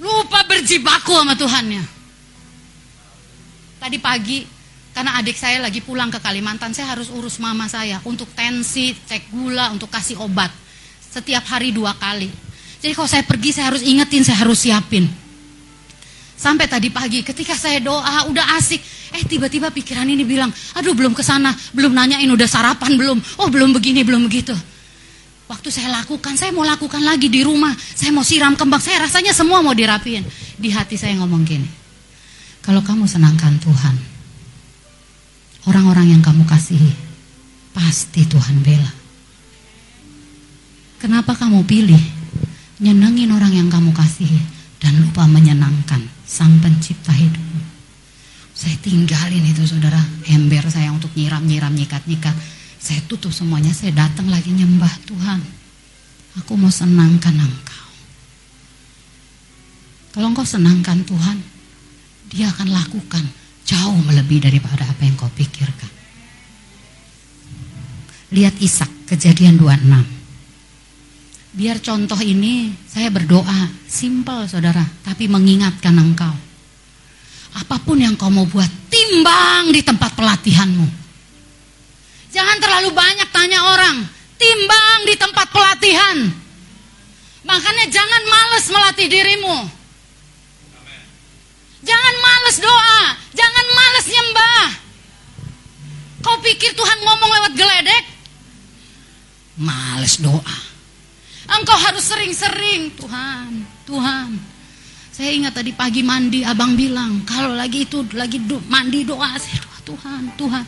Lupa 0.00 0.42
berjibaku 0.48 1.12
sama 1.14 1.36
Tuhannya. 1.36 1.84
Tadi 3.78 3.96
pagi 4.00 4.42
karena 4.90 5.20
adik 5.20 5.36
saya 5.36 5.62
lagi 5.62 5.84
pulang 5.84 6.10
ke 6.10 6.18
Kalimantan, 6.18 6.74
saya 6.74 6.96
harus 6.96 7.12
urus 7.12 7.38
mama 7.38 7.68
saya 7.70 8.00
untuk 8.02 8.26
tensi, 8.34 8.96
cek 8.96 9.30
gula, 9.30 9.70
untuk 9.70 9.92
kasih 9.92 10.18
obat. 10.18 10.50
Setiap 11.10 11.42
hari 11.50 11.74
dua 11.74 11.98
kali. 11.98 12.30
Jadi 12.80 12.92
kalau 12.94 13.10
saya 13.10 13.26
pergi 13.26 13.50
saya 13.50 13.74
harus 13.74 13.82
ingetin, 13.82 14.22
saya 14.22 14.46
harus 14.46 14.62
siapin. 14.62 15.04
Sampai 16.40 16.64
tadi 16.64 16.88
pagi 16.88 17.20
ketika 17.20 17.52
saya 17.52 17.82
doa 17.84 18.24
udah 18.30 18.56
asik, 18.56 18.80
eh 19.12 19.20
tiba-tiba 19.28 19.68
pikiran 19.68 20.08
ini 20.08 20.24
bilang, 20.24 20.48
aduh 20.72 20.96
belum 20.96 21.12
ke 21.12 21.20
sana, 21.20 21.52
belum 21.76 21.92
nanyain 21.92 22.30
udah 22.32 22.48
sarapan 22.48 22.96
belum, 22.96 23.18
oh 23.44 23.48
belum 23.52 23.76
begini 23.76 24.00
belum 24.00 24.24
begitu. 24.24 24.56
Waktu 25.50 25.68
saya 25.68 25.90
lakukan, 25.90 26.38
saya 26.38 26.54
mau 26.54 26.64
lakukan 26.64 27.02
lagi 27.02 27.26
di 27.26 27.44
rumah, 27.44 27.74
saya 27.74 28.14
mau 28.14 28.24
siram 28.24 28.56
kembang, 28.56 28.80
saya 28.80 29.02
rasanya 29.04 29.34
semua 29.34 29.60
mau 29.60 29.74
dirapiin. 29.74 30.24
Di 30.56 30.70
hati 30.72 30.94
saya 30.96 31.18
ngomong 31.20 31.42
gini, 31.44 31.68
kalau 32.62 32.80
kamu 32.80 33.04
senangkan 33.04 33.58
Tuhan, 33.60 33.98
orang-orang 35.68 36.16
yang 36.16 36.22
kamu 36.22 36.46
kasihi, 36.48 36.94
pasti 37.76 38.24
Tuhan 38.24 38.62
bela. 38.64 38.99
Kenapa 41.00 41.32
kamu 41.32 41.64
pilih 41.64 42.02
nyenengin 42.76 43.32
orang 43.32 43.56
yang 43.56 43.72
kamu 43.72 43.88
kasihi 43.96 44.36
dan 44.84 45.00
lupa 45.00 45.24
menyenangkan 45.24 46.04
sang 46.28 46.60
pencipta 46.60 47.08
hidupmu? 47.08 47.64
Saya 48.52 48.76
tinggalin 48.84 49.40
itu 49.48 49.64
saudara, 49.64 49.96
ember 50.28 50.68
saya 50.68 50.92
untuk 50.92 51.08
nyiram-nyiram, 51.16 51.72
nyikat-nyikat. 51.72 52.36
Saya 52.76 53.00
tutup 53.08 53.32
semuanya, 53.32 53.72
saya 53.72 53.96
datang 53.96 54.28
lagi 54.28 54.52
nyembah 54.52 54.92
Tuhan. 55.08 55.40
Aku 56.44 56.60
mau 56.60 56.68
senangkan 56.68 57.32
engkau. 57.32 57.88
Kalau 60.12 60.28
engkau 60.28 60.44
senangkan 60.44 61.00
Tuhan, 61.08 61.40
dia 62.28 62.52
akan 62.52 62.76
lakukan 62.76 63.24
jauh 63.64 63.96
melebihi 64.04 64.52
daripada 64.52 64.84
apa 64.84 65.00
yang 65.08 65.16
kau 65.16 65.32
pikirkan. 65.32 65.88
Lihat 68.36 68.60
Ishak, 68.60 69.08
kejadian 69.08 69.56
26. 69.56 70.19
Biar 71.50 71.82
contoh 71.82 72.18
ini 72.22 72.70
saya 72.86 73.10
berdoa, 73.10 73.66
simple 73.90 74.46
saudara, 74.46 74.86
tapi 75.02 75.26
mengingatkan 75.26 75.98
engkau. 75.98 76.30
Apa 77.58 77.82
pun 77.82 77.98
yang 77.98 78.14
kau 78.14 78.30
mau 78.30 78.46
buat, 78.46 78.70
timbang 78.86 79.74
di 79.74 79.82
tempat 79.82 80.14
pelatihanmu. 80.14 80.86
Jangan 82.30 82.62
terlalu 82.62 82.94
banyak 82.94 83.28
tanya 83.34 83.66
orang, 83.66 84.06
timbang 84.38 84.98
di 85.02 85.18
tempat 85.18 85.50
pelatihan. 85.50 86.30
Makanya 87.42 87.86
jangan 87.90 88.22
males 88.30 88.66
melatih 88.70 89.08
dirimu. 89.10 89.58
Jangan 91.82 92.14
males 92.22 92.56
doa, 92.62 93.02
jangan 93.34 93.66
males 93.74 94.06
nyembah. 94.06 94.64
Kau 96.22 96.38
pikir 96.46 96.70
Tuhan 96.78 96.98
ngomong 97.02 97.30
lewat 97.34 97.52
geledek? 97.58 98.04
Males 99.58 100.14
doa. 100.22 100.69
Engkau 101.50 101.74
harus 101.74 102.06
sering-sering, 102.06 102.94
Tuhan, 102.94 103.66
Tuhan. 103.82 104.28
Saya 105.10 105.34
ingat 105.34 105.58
tadi 105.58 105.74
pagi 105.74 106.06
mandi, 106.06 106.46
abang 106.46 106.78
bilang, 106.78 107.26
kalau 107.26 107.52
lagi 107.52 107.84
itu 107.84 108.06
lagi 108.14 108.38
do, 108.46 108.62
mandi 108.70 109.02
doa, 109.02 109.34
saya 109.34 109.58
doa 109.58 109.78
Tuhan, 109.82 110.22
Tuhan. 110.38 110.64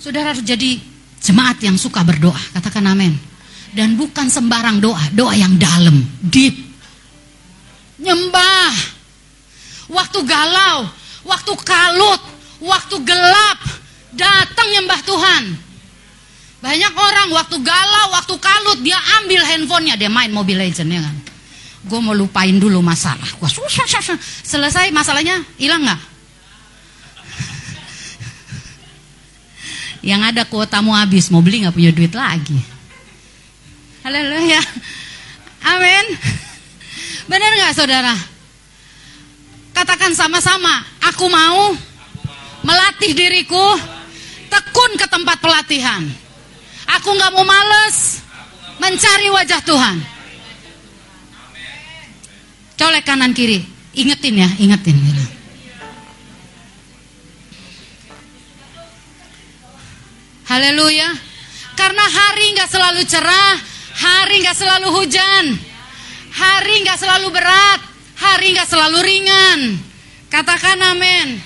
Saudara 0.00 0.32
harus 0.32 0.40
jadi 0.40 0.80
jemaat 1.20 1.60
yang 1.60 1.76
suka 1.76 2.00
berdoa, 2.00 2.40
katakan 2.56 2.88
amin. 2.88 3.12
Dan 3.76 4.00
bukan 4.00 4.32
sembarang 4.32 4.80
doa, 4.80 5.04
doa 5.12 5.36
yang 5.36 5.52
dalam, 5.60 6.00
deep. 6.24 6.56
Nyembah. 8.00 8.72
Waktu 9.92 10.18
galau, 10.24 10.88
waktu 11.28 11.52
kalut, 11.60 12.22
waktu 12.64 12.96
gelap, 13.04 13.58
datang 14.16 14.68
nyembah 14.72 15.00
Tuhan. 15.04 15.67
Banyak 16.58 16.90
orang 16.90 17.28
waktu 17.30 17.56
galau, 17.62 18.06
waktu 18.18 18.34
kalut, 18.42 18.78
dia 18.82 18.98
ambil 19.22 19.46
handphonenya, 19.46 19.94
dia 19.94 20.10
main 20.10 20.30
Mobile 20.34 20.58
Legends 20.58 20.90
ya 20.90 20.98
kan. 21.06 21.16
Gue 21.86 22.00
mau 22.02 22.10
lupain 22.10 22.50
dulu 22.58 22.82
masalah. 22.82 23.30
Gua 23.38 23.46
susah, 23.46 23.86
susah. 23.86 24.18
Selesai 24.42 24.90
masalahnya, 24.90 25.38
hilang 25.54 25.86
nggak? 25.86 26.00
Yang 30.02 30.20
ada 30.34 30.42
kuotamu 30.50 30.94
habis, 30.94 31.30
mau 31.30 31.38
beli 31.38 31.62
nggak 31.62 31.74
punya 31.74 31.94
duit 31.94 32.10
lagi. 32.10 32.58
Haleluya. 34.02 34.62
Amin. 35.62 36.04
Benar 37.30 37.50
nggak 37.54 37.74
saudara? 37.78 38.14
Katakan 39.74 40.10
sama-sama, 40.10 40.82
aku 41.06 41.30
mau 41.30 41.70
melatih 42.66 43.14
diriku 43.14 43.78
tekun 44.50 44.98
ke 44.98 45.06
tempat 45.06 45.38
pelatihan. 45.38 46.02
Aku 46.88 47.12
nggak 47.12 47.32
mau 47.36 47.44
males 47.44 48.24
mencari 48.80 49.28
wajah 49.28 49.60
Tuhan. 49.60 49.96
Colek 52.78 53.04
kanan 53.04 53.34
kiri, 53.34 53.66
ingetin 53.92 54.38
ya, 54.38 54.48
ingetin. 54.56 54.96
Haleluya. 60.48 61.12
Karena 61.76 62.04
hari 62.08 62.56
nggak 62.56 62.70
selalu 62.72 63.02
cerah, 63.04 63.54
hari 63.98 64.40
nggak 64.40 64.56
selalu 64.56 64.88
hujan, 64.96 65.44
hari 66.32 66.74
nggak 66.86 66.96
selalu 66.96 67.28
berat, 67.28 67.80
hari 68.16 68.56
nggak 68.56 68.64
selalu 68.70 68.98
ringan. 69.04 69.60
Katakan 70.32 70.80
amin. 70.80 71.36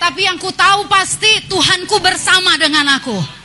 Tapi 0.00 0.24
yang 0.24 0.40
ku 0.40 0.48
tahu 0.48 0.88
pasti 0.88 1.44
Tuhanku 1.44 2.00
bersama 2.00 2.56
dengan 2.56 2.88
aku. 2.96 3.39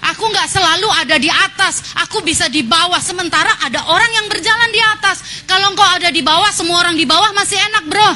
Aku 0.00 0.24
nggak 0.32 0.48
selalu 0.48 0.88
ada 0.96 1.16
di 1.20 1.28
atas, 1.28 1.92
aku 2.00 2.24
bisa 2.24 2.48
di 2.48 2.64
bawah. 2.64 2.98
Sementara 2.98 3.52
ada 3.60 3.84
orang 3.92 4.10
yang 4.16 4.26
berjalan 4.32 4.70
di 4.72 4.80
atas. 4.80 5.44
Kalau 5.44 5.72
engkau 5.72 5.84
ada 5.84 6.08
di 6.08 6.24
bawah, 6.24 6.48
semua 6.48 6.80
orang 6.80 6.96
di 6.96 7.04
bawah 7.04 7.30
masih 7.36 7.60
enak, 7.60 7.84
bro. 7.84 8.10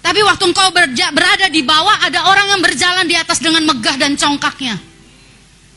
Tapi 0.00 0.24
waktu 0.24 0.44
engkau 0.48 0.72
berada 1.12 1.52
di 1.52 1.60
bawah, 1.60 2.00
ada 2.00 2.32
orang 2.32 2.56
yang 2.56 2.60
berjalan 2.64 3.04
di 3.04 3.12
atas 3.12 3.44
dengan 3.44 3.60
megah 3.68 4.00
dan 4.00 4.16
congkaknya. 4.16 4.80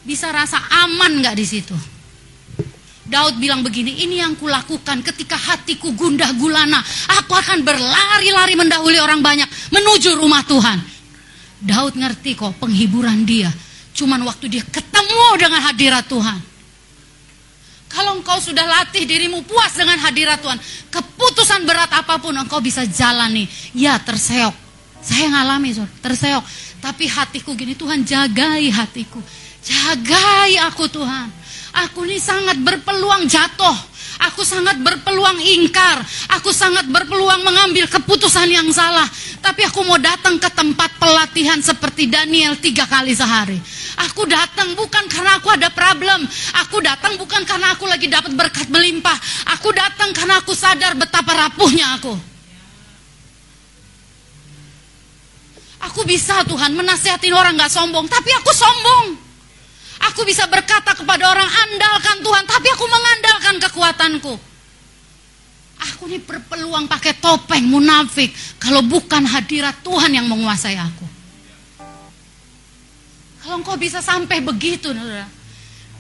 Bisa 0.07 0.31
rasa 0.31 0.57
aman 0.87 1.19
nggak 1.19 1.35
di 1.35 1.45
situ? 1.45 1.75
Daud 3.11 3.43
bilang 3.43 3.59
begini, 3.59 4.07
ini 4.07 4.23
yang 4.23 4.39
kulakukan 4.39 5.03
ketika 5.03 5.35
hatiku 5.35 5.91
gundah 5.99 6.31
gulana. 6.39 6.79
Aku 7.19 7.35
akan 7.35 7.59
berlari-lari 7.59 8.55
mendahului 8.55 9.03
orang 9.03 9.19
banyak 9.19 9.51
menuju 9.67 10.15
rumah 10.15 10.47
Tuhan. 10.47 10.79
Daud 11.59 11.99
ngerti 11.99 12.39
kok 12.39 12.55
penghiburan 12.55 13.27
dia. 13.27 13.51
Cuman 14.01 14.25
waktu 14.25 14.49
dia 14.49 14.65
ketemu 14.65 15.29
dengan 15.37 15.61
hadirat 15.61 16.09
Tuhan. 16.09 16.41
Kalau 17.85 18.17
engkau 18.17 18.41
sudah 18.41 18.65
latih 18.65 19.05
dirimu 19.05 19.45
puas 19.45 19.77
dengan 19.77 19.93
hadirat 20.01 20.41
Tuhan, 20.41 20.57
keputusan 20.89 21.69
berat 21.69 21.93
apa 21.93 22.17
pun 22.17 22.33
engkau 22.33 22.57
bisa 22.57 22.81
jalani. 22.89 23.45
Ya 23.77 24.01
terseok. 24.01 24.57
Saya 25.05 25.29
ngalami 25.29 25.77
terseok. 26.01 26.41
Tapi 26.81 27.05
hatiku 27.05 27.53
gini, 27.53 27.77
Tuhan 27.77 28.01
jagai 28.01 28.73
hatiku. 28.73 29.21
Jagai 29.61 30.57
aku 30.65 30.89
Tuhan. 30.89 31.29
Aku 31.85 32.01
ini 32.09 32.17
sangat 32.17 32.57
berpeluang 32.57 33.29
jatuh. 33.29 33.77
Aku 34.29 34.45
sangat 34.45 34.77
berpeluang 34.77 35.41
ingkar. 35.41 36.05
Aku 36.37 36.53
sangat 36.53 36.85
berpeluang 36.85 37.41
mengambil 37.41 37.89
keputusan 37.89 38.53
yang 38.53 38.69
salah. 38.69 39.09
Tapi 39.41 39.65
aku 39.65 39.81
mau 39.81 39.97
datang 39.97 40.37
ke 40.37 40.49
tempat 40.53 40.93
pelatihan 41.01 41.57
seperti 41.57 42.05
Daniel 42.05 42.53
tiga 42.61 42.85
kali 42.85 43.17
sehari. 43.17 43.57
Aku 44.05 44.29
datang 44.29 44.77
bukan 44.77 45.09
karena 45.09 45.41
aku 45.41 45.49
ada 45.49 45.73
problem. 45.73 46.21
Aku 46.65 46.77
datang 46.85 47.17
bukan 47.17 47.41
karena 47.49 47.73
aku 47.73 47.89
lagi 47.89 48.05
dapat 48.05 48.33
berkat 48.37 48.69
melimpah. 48.69 49.17
Aku 49.57 49.73
datang 49.73 50.13
karena 50.13 50.37
aku 50.37 50.53
sadar 50.53 50.93
betapa 50.93 51.33
rapuhnya 51.33 51.97
aku. 51.97 52.13
Aku 55.81 56.05
bisa 56.05 56.45
Tuhan 56.45 56.77
menasihatin 56.77 57.33
orang 57.33 57.57
gak 57.57 57.73
sombong. 57.73 58.05
Tapi 58.05 58.29
aku 58.37 58.51
sombong. 58.53 59.05
Aku 60.09 60.25
bisa 60.25 60.49
berkata 60.49 60.97
kepada 60.97 61.29
orang 61.29 61.45
andalkan 61.45 62.17
Tuhan, 62.25 62.43
tapi 62.49 62.67
aku 62.73 62.85
mengandalkan 62.89 63.55
kekuatanku. 63.69 64.33
Aku 65.81 66.05
ini 66.09 66.21
berpeluang 66.21 66.85
pakai 66.85 67.17
topeng 67.17 67.65
munafik 67.65 68.29
kalau 68.61 68.85
bukan 68.85 69.25
hadirat 69.25 69.81
Tuhan 69.81 70.13
yang 70.13 70.29
menguasai 70.29 70.77
aku. 70.77 71.05
Kalau 73.41 73.57
engkau 73.61 73.77
bisa 73.77 74.01
sampai 74.01 74.41
begitu, 74.41 74.93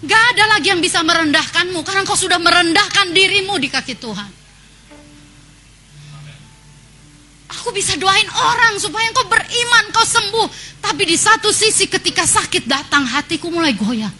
Gak 0.01 0.23
ada 0.33 0.57
lagi 0.57 0.73
yang 0.73 0.81
bisa 0.81 1.05
merendahkanmu 1.05 1.85
karena 1.85 2.01
engkau 2.01 2.17
sudah 2.17 2.41
merendahkan 2.41 3.13
dirimu 3.13 3.57
di 3.61 3.69
kaki 3.69 4.01
Tuhan. 4.01 4.40
Aku 7.51 7.75
bisa 7.75 7.99
doain 7.99 8.29
orang 8.31 8.79
supaya 8.79 9.11
engkau 9.11 9.27
beriman, 9.27 9.91
kau 9.91 10.07
sembuh. 10.07 10.47
Tapi 10.79 11.03
di 11.03 11.19
satu 11.19 11.51
sisi 11.51 11.91
ketika 11.91 12.23
sakit 12.23 12.63
datang, 12.63 13.03
hatiku 13.03 13.51
mulai 13.51 13.75
goyah. 13.75 14.11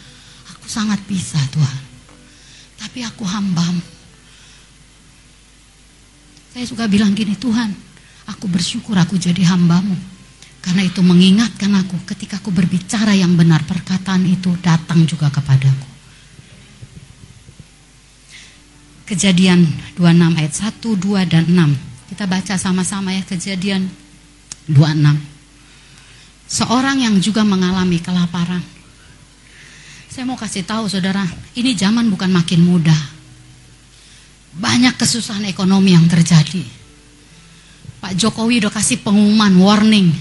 Aku 0.57 0.67
sangat 0.67 0.99
bisa 1.07 1.39
Tuhan. 1.55 1.79
Tapi 2.75 3.07
aku 3.07 3.23
hambamu. 3.23 3.83
Saya 6.51 6.67
suka 6.67 6.91
bilang 6.91 7.15
gini, 7.15 7.39
Tuhan, 7.39 7.71
aku 8.27 8.51
bersyukur 8.51 8.99
aku 8.99 9.15
jadi 9.15 9.47
hambamu. 9.47 9.95
Karena 10.59 10.83
itu 10.83 10.99
mengingatkan 10.99 11.71
aku 11.73 12.03
ketika 12.11 12.37
aku 12.37 12.51
berbicara 12.51 13.15
yang 13.15 13.33
benar, 13.39 13.63
perkataan 13.63 14.27
itu 14.27 14.51
datang 14.59 15.07
juga 15.07 15.31
kepadaku. 15.31 15.89
Kejadian 19.07 19.65
26 19.95 20.39
ayat 20.39 20.53
1, 20.53 20.77
2, 20.83 21.31
dan 21.31 21.43
6. 21.47 21.90
Kita 22.11 22.27
baca 22.27 22.59
sama-sama 22.59 23.15
ya 23.15 23.23
kejadian 23.23 23.87
26. 24.67 25.15
Seorang 26.51 27.07
yang 27.07 27.15
juga 27.23 27.47
mengalami 27.47 28.03
kelaparan. 28.03 28.59
Saya 30.11 30.27
mau 30.27 30.35
kasih 30.35 30.67
tahu 30.67 30.91
saudara, 30.91 31.23
ini 31.55 31.71
zaman 31.71 32.11
bukan 32.11 32.27
makin 32.27 32.67
mudah. 32.67 32.99
Banyak 34.59 34.99
kesusahan 34.99 35.47
ekonomi 35.47 35.95
yang 35.95 36.03
terjadi. 36.11 36.59
Pak 38.03 38.19
Jokowi 38.19 38.59
udah 38.67 38.75
kasih 38.75 38.99
pengumuman, 38.99 39.55
warning. 39.55 40.11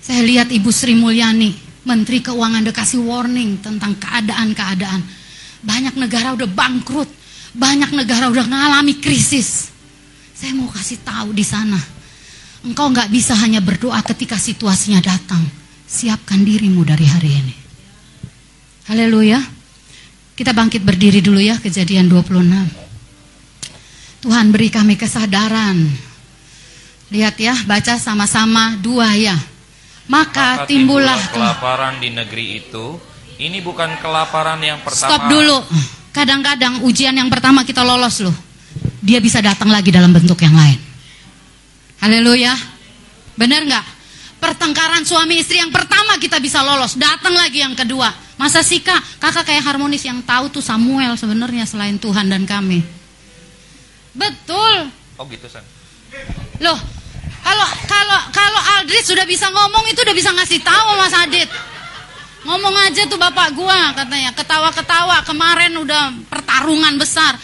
Saya 0.00 0.24
lihat 0.24 0.48
Ibu 0.48 0.72
Sri 0.72 0.96
Mulyani, 0.96 1.52
Menteri 1.84 2.24
Keuangan 2.24 2.64
udah 2.64 2.72
kasih 2.72 3.04
warning 3.04 3.60
tentang 3.60 4.00
keadaan-keadaan. 4.00 5.04
Banyak 5.60 5.92
negara 6.00 6.32
udah 6.32 6.48
bangkrut. 6.48 7.12
Banyak 7.52 7.92
negara 7.92 8.32
udah 8.32 8.48
mengalami 8.48 8.96
krisis. 8.96 9.76
Saya 10.38 10.54
mau 10.54 10.70
kasih 10.70 11.02
tahu 11.02 11.34
di 11.34 11.42
sana. 11.42 11.82
Engkau 12.62 12.94
nggak 12.94 13.10
bisa 13.10 13.34
hanya 13.42 13.58
berdoa 13.58 13.98
ketika 14.06 14.38
situasinya 14.38 15.02
datang. 15.02 15.42
Siapkan 15.82 16.46
dirimu 16.46 16.86
dari 16.86 17.10
hari 17.10 17.30
ini. 17.42 17.54
Haleluya. 18.86 19.42
Kita 20.38 20.54
bangkit 20.54 20.86
berdiri 20.86 21.18
dulu 21.18 21.42
ya, 21.42 21.58
kejadian 21.58 22.06
26. 22.06 22.38
Tuhan 24.22 24.54
beri 24.54 24.70
kami 24.70 24.94
kesadaran. 24.94 25.90
Lihat 27.10 27.34
ya, 27.42 27.58
baca 27.66 27.98
sama-sama 27.98 28.78
dua 28.78 29.18
ya. 29.18 29.34
Maka, 30.06 30.62
Maka 30.62 30.70
timbullah 30.70 31.18
kelaparan 31.34 31.98
di 31.98 32.14
negeri 32.14 32.62
itu. 32.62 32.94
Ini 33.42 33.58
bukan 33.58 33.98
kelaparan 33.98 34.62
yang 34.62 34.78
pertama. 34.86 35.18
Stop 35.18 35.26
dulu. 35.26 35.58
Kadang-kadang 36.14 36.86
ujian 36.86 37.18
yang 37.18 37.26
pertama 37.26 37.66
kita 37.66 37.82
lolos 37.82 38.22
loh. 38.22 38.47
Dia 38.98 39.22
bisa 39.22 39.38
datang 39.38 39.70
lagi 39.70 39.94
dalam 39.94 40.10
bentuk 40.10 40.38
yang 40.42 40.54
lain. 40.54 40.78
Haleluya. 42.02 42.54
Benar 43.38 43.62
nggak? 43.66 43.86
Pertengkaran 44.38 45.02
suami 45.02 45.42
istri 45.42 45.58
yang 45.58 45.74
pertama 45.74 46.14
kita 46.22 46.38
bisa 46.38 46.62
lolos, 46.62 46.94
datang 46.94 47.34
lagi 47.34 47.58
yang 47.58 47.74
kedua. 47.74 48.10
Masa 48.38 48.62
sih 48.62 48.78
kak, 48.78 49.18
kakak 49.18 49.50
kayak 49.50 49.66
harmonis 49.66 50.06
yang 50.06 50.22
tahu 50.22 50.46
tuh 50.46 50.62
Samuel 50.62 51.18
sebenarnya 51.18 51.66
selain 51.66 51.98
Tuhan 51.98 52.30
dan 52.30 52.46
kami. 52.46 52.86
Betul. 54.14 54.94
Oh 55.18 55.26
gitu 55.26 55.50
San. 55.50 55.66
Loh, 56.62 56.78
kalau 57.42 57.68
kalau 57.90 58.20
kalau 58.30 58.60
Aldrit 58.78 59.02
sudah 59.02 59.26
bisa 59.26 59.50
ngomong 59.50 59.90
itu 59.90 60.06
udah 60.06 60.14
bisa 60.14 60.30
ngasih 60.30 60.62
tahu 60.62 60.88
Mas 60.94 61.14
Adit. 61.18 61.50
Ngomong 62.46 62.74
aja 62.86 63.02
tuh 63.10 63.18
bapak 63.18 63.58
gua 63.58 63.90
katanya, 63.98 64.30
ketawa-ketawa 64.38 65.26
kemarin 65.26 65.74
udah 65.74 66.14
pertarungan 66.30 66.94
besar. 66.94 67.34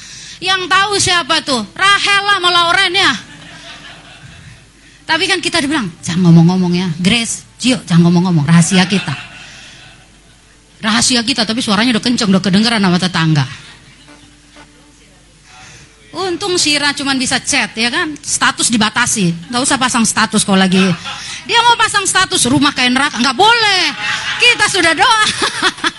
Yang 0.45 0.63
tahu 0.69 0.93
siapa 1.01 1.41
tuh? 1.41 1.63
Rahel 1.73 2.23
sama 2.29 2.49
Lauren 2.53 2.93
ya. 2.93 3.13
Tapi 5.09 5.25
kan 5.25 5.41
kita 5.41 5.65
dibilang, 5.65 5.89
jangan 6.05 6.29
ngomong-ngomong 6.29 6.73
ya. 6.77 6.89
Grace, 7.01 7.49
Cio, 7.57 7.81
jangan 7.89 8.09
ngomong-ngomong, 8.09 8.45
rahasia 8.45 8.85
kita. 8.85 9.13
Rahasia 10.85 11.25
kita, 11.25 11.49
tapi 11.49 11.65
suaranya 11.65 11.97
udah 11.97 12.05
kenceng, 12.05 12.29
udah 12.29 12.45
kedengeran 12.45 12.81
sama 12.81 13.01
tetangga. 13.01 13.45
Untung 16.15 16.61
Sira 16.61 16.95
cuma 16.95 17.17
bisa 17.19 17.43
chat 17.43 17.75
ya 17.75 17.91
kan, 17.91 18.15
status 18.23 18.71
dibatasi, 18.71 19.35
nggak 19.51 19.63
usah 19.65 19.77
pasang 19.81 20.07
status 20.07 20.47
kalau 20.47 20.61
lagi. 20.61 20.85
Dia 21.45 21.59
mau 21.59 21.75
pasang 21.75 22.07
status 22.07 22.47
rumah 22.47 22.71
kayak 22.71 22.95
neraka, 22.95 23.19
nggak 23.19 23.37
boleh. 23.37 23.83
Kita 24.41 24.65
sudah 24.71 24.93
doa. 24.95 25.23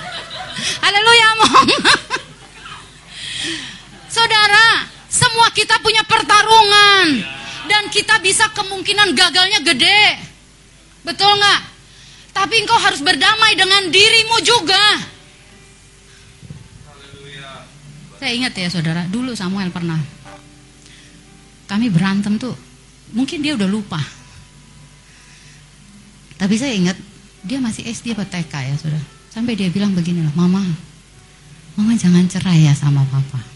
Haleluya, 0.85 1.29
mong. 1.41 1.69
Saudara, 4.15 4.87
semua 5.11 5.51
kita 5.51 5.75
punya 5.83 5.99
pertarungan 6.07 7.19
dan 7.67 7.91
kita 7.91 8.15
bisa 8.23 8.47
kemungkinan 8.55 9.11
gagalnya 9.11 9.59
gede. 9.59 10.23
Betul 11.03 11.35
nggak? 11.35 11.61
Tapi 12.31 12.63
engkau 12.63 12.79
harus 12.79 13.03
berdamai 13.03 13.59
dengan 13.59 13.91
dirimu 13.91 14.39
juga. 14.39 14.83
Saya 18.15 18.31
ingat 18.31 18.55
ya 18.55 18.71
saudara, 18.71 19.03
dulu 19.11 19.35
Samuel 19.35 19.67
pernah 19.75 19.99
kami 21.67 21.91
berantem 21.91 22.39
tuh, 22.39 22.55
mungkin 23.11 23.43
dia 23.43 23.59
udah 23.59 23.67
lupa. 23.67 23.99
Tapi 26.39 26.55
saya 26.55 26.71
ingat 26.71 26.95
dia 27.43 27.59
masih 27.59 27.83
SD 27.83 28.15
atau 28.15 28.23
TK 28.23 28.53
ya 28.53 28.75
saudara. 28.79 29.03
Sampai 29.27 29.59
dia 29.59 29.67
bilang 29.67 29.91
begini 29.91 30.23
loh, 30.23 30.31
Mama, 30.39 30.63
Mama 31.75 31.91
jangan 31.99 32.23
cerai 32.31 32.63
ya 32.63 32.71
sama 32.71 33.03
Papa. 33.11 33.54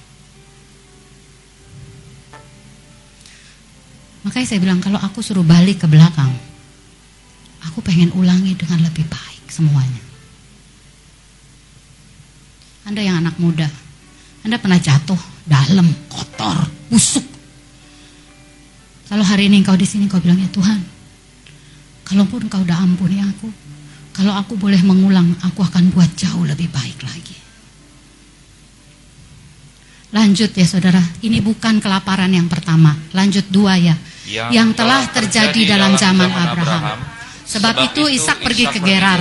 Makanya 4.29 4.45
saya 4.45 4.61
bilang 4.61 4.77
kalau 4.77 5.01
aku 5.01 5.25
suruh 5.25 5.41
balik 5.41 5.81
ke 5.81 5.87
belakang, 5.89 6.29
aku 7.65 7.81
pengen 7.81 8.13
ulangi 8.13 8.53
dengan 8.53 8.85
lebih 8.85 9.01
baik 9.09 9.49
semuanya. 9.49 10.05
Anda 12.85 13.01
yang 13.01 13.25
anak 13.25 13.41
muda, 13.41 13.65
Anda 14.45 14.61
pernah 14.61 14.77
jatuh 14.77 15.17
dalam, 15.49 15.89
kotor, 16.13 16.61
busuk. 16.93 17.25
Kalau 19.09 19.25
hari 19.25 19.49
ini 19.49 19.65
engkau 19.65 19.73
di 19.73 19.89
sini 19.89 20.05
kau 20.05 20.21
bilang 20.21 20.37
ya 20.37 20.49
Tuhan, 20.53 20.77
kalaupun 22.05 22.53
kau 22.53 22.61
udah 22.61 22.85
ampuni 22.85 23.17
aku, 23.25 23.49
kalau 24.13 24.37
aku 24.37 24.53
boleh 24.61 24.85
mengulang, 24.85 25.33
aku 25.41 25.65
akan 25.65 25.89
buat 25.89 26.13
jauh 26.13 26.45
lebih 26.45 26.69
baik 26.69 27.01
lagi. 27.01 27.33
Lanjut 30.13 30.53
ya 30.53 30.69
saudara, 30.69 31.01
ini 31.25 31.41
bukan 31.41 31.81
kelaparan 31.81 32.29
yang 32.29 32.45
pertama. 32.45 32.93
Lanjut 33.17 33.49
dua 33.49 33.73
ya. 33.73 33.97
Yang, 34.27 34.49
Yang 34.51 34.69
telah 34.75 35.01
terjadi 35.11 35.61
dalam 35.77 35.93
zaman 35.95 36.29
Abraham. 36.29 36.99
Sebab 37.49 37.75
itu 37.91 38.05
Ishak 38.09 38.45
pergi 38.45 38.65
ke 38.69 38.79
Gerar. 38.83 39.19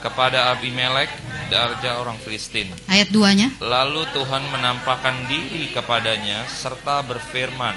kepada 0.00 0.56
Abimelek, 0.56 1.12
raja 1.52 2.00
orang 2.00 2.16
Filistin. 2.24 2.72
Ayat 2.88 3.12
duanya. 3.12 3.52
Lalu 3.60 4.08
Tuhan 4.16 4.48
menampakkan 4.48 5.28
diri 5.28 5.68
kepadanya 5.76 6.48
serta 6.48 7.04
berfirman, 7.04 7.76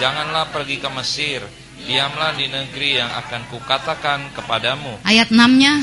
Janganlah 0.00 0.48
pergi 0.54 0.78
ke 0.78 0.88
Mesir, 0.94 1.42
diamlah 1.84 2.32
di 2.38 2.46
negeri 2.48 3.02
yang 3.02 3.10
akan 3.10 3.50
kukatakan 3.52 4.32
kepadamu. 4.32 5.02
Ayat 5.02 5.28
6-nya. 5.28 5.74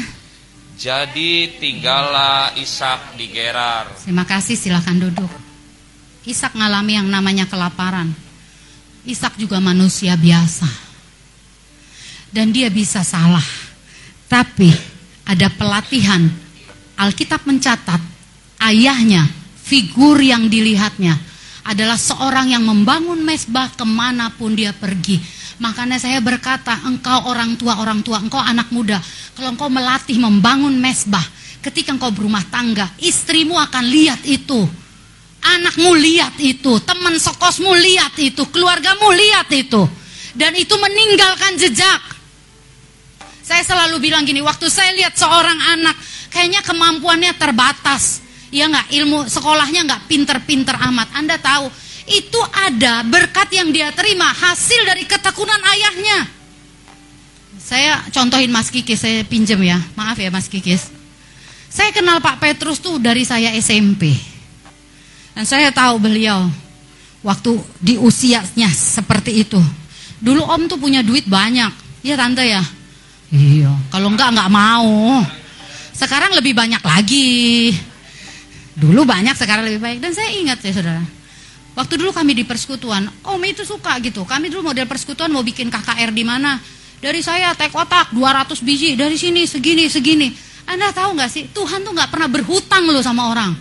Jadi 0.75 1.55
tinggallah 1.59 2.51
Ishak 2.55 3.15
di 3.15 3.31
Gerar. 3.31 3.91
Terima 4.03 4.27
kasih 4.27 4.59
silahkan 4.59 4.95
duduk. 4.95 5.31
Ishak 6.25 6.57
ngalami 6.57 6.99
yang 6.99 7.07
namanya 7.07 7.45
kelaparan. 7.45 8.24
Ishak 9.05 9.37
juga 9.37 9.61
manusia 9.61 10.17
biasa. 10.17 10.67
Dan 12.33 12.49
dia 12.51 12.73
bisa 12.73 13.05
salah. 13.05 13.45
Tapi 14.25 14.73
ada 15.29 15.47
pelatihan. 15.53 16.25
Alkitab 16.95 17.45
mencatat 17.45 17.99
ayahnya, 18.65 19.27
figur 19.61 20.17
yang 20.23 20.47
dilihatnya 20.47 21.19
adalah 21.65 21.97
seorang 21.97 22.53
yang 22.53 22.63
membangun 22.63 23.25
mesbah 23.25 23.73
ke 23.73 23.83
mana 23.83 24.29
pun 24.33 24.53
dia 24.53 24.71
pergi. 24.71 25.17
Makanya 25.57 25.97
saya 25.97 26.19
berkata, 26.19 26.83
engkau 26.85 27.25
orang 27.31 27.57
tua, 27.57 27.79
orang 27.81 28.03
tua, 28.05 28.21
engkau 28.21 28.39
anak 28.39 28.69
muda. 28.69 29.01
Kalau 29.33 29.55
engkau 29.55 29.71
melatih 29.71 30.19
membangun 30.19 30.75
mesbah, 30.77 31.23
ketika 31.63 31.95
engkau 31.95 32.11
berumah 32.11 32.43
tangga, 32.51 32.91
istrimu 33.01 33.57
akan 33.57 33.83
lihat 33.87 34.21
itu. 34.27 34.67
Anakmu 35.45 35.93
lihat 35.93 36.35
itu, 36.41 36.81
teman 36.81 37.13
sekosmu 37.21 37.69
lihat 37.77 38.17
itu, 38.17 38.49
keluargamu 38.49 39.13
lihat 39.13 39.49
itu. 39.53 39.85
Dan 40.33 40.57
itu 40.57 40.73
meninggalkan 40.75 41.53
jejak. 41.61 42.01
Saya 43.45 43.61
selalu 43.61 44.01
bilang 44.09 44.25
gini, 44.25 44.41
waktu 44.41 44.65
saya 44.73 44.89
lihat 44.97 45.13
seorang 45.13 45.77
anak, 45.77 45.95
kayaknya 46.33 46.65
kemampuannya 46.65 47.37
terbatas 47.37 48.25
ya 48.55 48.71
nggak 48.71 48.87
ilmu 49.03 49.27
sekolahnya 49.27 49.81
nggak 49.83 50.01
pinter-pinter 50.07 50.75
amat. 50.91 51.11
Anda 51.19 51.35
tahu 51.35 51.67
itu 52.07 52.41
ada 52.53 53.03
berkat 53.03 53.49
yang 53.51 53.73
dia 53.73 53.89
terima 53.91 54.29
hasil 54.29 54.81
dari 54.87 55.03
ketekunan 55.03 55.59
ayahnya. 55.59 56.19
Saya 57.59 58.05
contohin 58.13 58.53
Mas 58.53 58.69
Kikis, 58.69 59.01
saya 59.01 59.25
pinjem 59.25 59.57
ya, 59.65 59.81
maaf 59.97 60.15
ya 60.21 60.29
Mas 60.29 60.45
Kikis. 60.45 60.93
Saya 61.65 61.91
kenal 61.91 62.21
Pak 62.21 62.39
Petrus 62.39 62.77
tuh 62.79 63.01
dari 63.01 63.25
saya 63.25 63.51
SMP. 63.57 64.34
Dan 65.35 65.43
saya 65.43 65.69
tahu 65.69 65.99
beliau 65.99 66.47
waktu 67.19 67.59
di 67.83 67.99
usianya 67.99 68.71
seperti 68.71 69.43
itu. 69.43 69.59
Dulu 70.23 70.41
om 70.47 70.65
tuh 70.71 70.79
punya 70.79 71.03
duit 71.03 71.27
banyak. 71.27 71.69
Iya 72.01 72.15
tante 72.15 72.47
ya? 72.47 72.63
Iya. 73.35 73.75
Kalau 73.91 74.07
enggak 74.09 74.31
enggak 74.31 74.49
mau. 74.49 75.21
Sekarang 75.91 76.31
lebih 76.35 76.55
banyak 76.55 76.79
lagi. 76.79 77.71
Dulu 78.75 79.07
banyak, 79.07 79.35
sekarang 79.39 79.63
lebih 79.63 79.79
baik. 79.79 79.97
Dan 80.03 80.11
saya 80.11 80.35
ingat 80.35 80.59
ya 80.59 80.71
saudara. 80.75 81.03
Waktu 81.75 81.99
dulu 81.99 82.11
kami 82.15 82.35
di 82.35 82.43
persekutuan, 82.47 83.07
om 83.27 83.41
itu 83.43 83.67
suka 83.67 83.99
gitu. 83.99 84.23
Kami 84.23 84.47
dulu 84.47 84.71
model 84.71 84.87
persekutuan 84.87 85.31
mau 85.31 85.43
bikin 85.43 85.67
KKR 85.67 86.11
di 86.11 86.23
mana. 86.23 86.59
Dari 86.99 87.19
saya 87.19 87.51
teh 87.55 87.67
kotak 87.67 88.15
200 88.15 88.55
biji, 88.63 88.95
dari 88.95 89.19
sini 89.19 89.43
segini 89.43 89.91
segini. 89.91 90.31
Anda 90.67 90.95
tahu 90.95 91.19
nggak 91.19 91.31
sih, 91.31 91.43
Tuhan 91.51 91.83
tuh 91.83 91.91
nggak 91.91 92.09
pernah 92.11 92.31
berhutang 92.31 92.87
loh 92.87 93.03
sama 93.03 93.29
orang, 93.29 93.53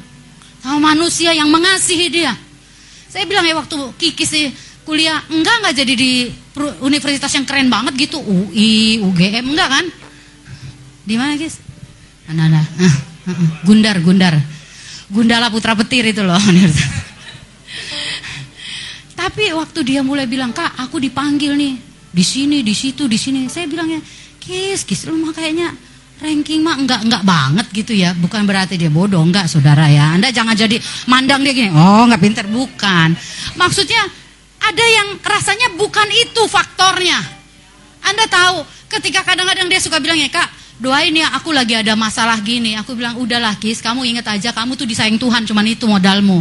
sama 0.65 0.97
manusia 0.97 1.37
yang 1.37 1.53
mengasihi 1.53 2.09
dia. 2.09 2.33
Saya 3.13 3.29
bilang 3.29 3.45
ya 3.45 3.53
waktu 3.53 3.77
Kiki 4.01 4.25
sih 4.25 4.49
kuliah, 4.89 5.21
enggak 5.29 5.61
nggak 5.61 5.77
jadi 5.77 5.93
di 5.93 6.33
universitas 6.81 7.29
yang 7.37 7.45
keren 7.45 7.69
banget 7.69 8.09
gitu, 8.09 8.17
UI, 8.17 9.05
UGM 9.05 9.53
enggak 9.53 9.69
kan? 9.69 9.85
Di 11.05 11.21
mana 11.21 11.37
guys? 11.37 11.61
Nah, 12.33 12.49
nah, 12.49 12.51
nah, 12.65 12.65
Gundar, 13.69 14.01
Gundar, 14.01 14.41
Gundala 15.13 15.53
Putra 15.53 15.77
Petir 15.77 16.09
itu 16.09 16.25
loh. 16.25 16.41
Tapi 19.21 19.53
waktu 19.53 19.81
dia 19.85 20.01
mulai 20.01 20.25
bilang 20.25 20.57
kak, 20.57 20.81
aku 20.81 20.97
dipanggil 20.97 21.61
nih 21.61 21.77
di 22.09 22.25
sini, 22.25 22.65
di 22.65 22.73
situ, 22.73 23.05
di 23.05 23.21
sini. 23.21 23.53
Saya 23.53 23.69
bilangnya, 23.69 24.01
kis, 24.41 24.89
kis, 24.89 25.05
lu 25.05 25.21
mah 25.21 25.37
kayaknya 25.37 25.77
ranking 26.25 26.65
mah 26.65 26.81
enggak 26.81 27.05
enggak 27.05 27.23
banget 27.23 27.67
gitu 27.77 27.93
ya. 27.93 28.17
Bukan 28.17 28.49
berarti 28.49 28.81
dia 28.81 28.89
bodoh 28.89 29.21
enggak 29.21 29.45
saudara 29.45 29.85
ya. 29.93 30.17
Anda 30.17 30.33
jangan 30.33 30.57
jadi 30.57 30.81
mandang 31.05 31.45
dia 31.45 31.53
gini 31.53 31.71
oh 31.77 32.09
enggak 32.09 32.25
pinter. 32.25 32.45
Bukan. 32.49 33.13
Maksudnya 33.61 34.03
ada 34.65 34.85
yang 34.89 35.21
rasanya 35.21 35.77
bukan 35.77 36.09
itu 36.09 36.49
faktornya. 36.49 37.21
Anda 38.01 38.25
tahu 38.25 38.65
ketika 38.89 39.21
kadang-kadang 39.29 39.69
dia 39.69 39.81
suka 39.81 40.01
bilang 40.01 40.17
ya 40.17 40.33
kak 40.33 40.49
doain 40.81 41.13
ya 41.13 41.29
aku 41.37 41.53
lagi 41.53 41.77
ada 41.77 41.93
masalah 41.93 42.41
gini. 42.41 42.73
Aku 42.81 42.97
bilang 42.97 43.21
udahlah 43.21 43.61
kis 43.61 43.85
kamu 43.85 44.09
ingat 44.17 44.33
aja 44.33 44.57
kamu 44.57 44.81
tuh 44.81 44.89
disayang 44.89 45.21
Tuhan 45.21 45.45
cuman 45.45 45.67
itu 45.69 45.85
modalmu. 45.85 46.41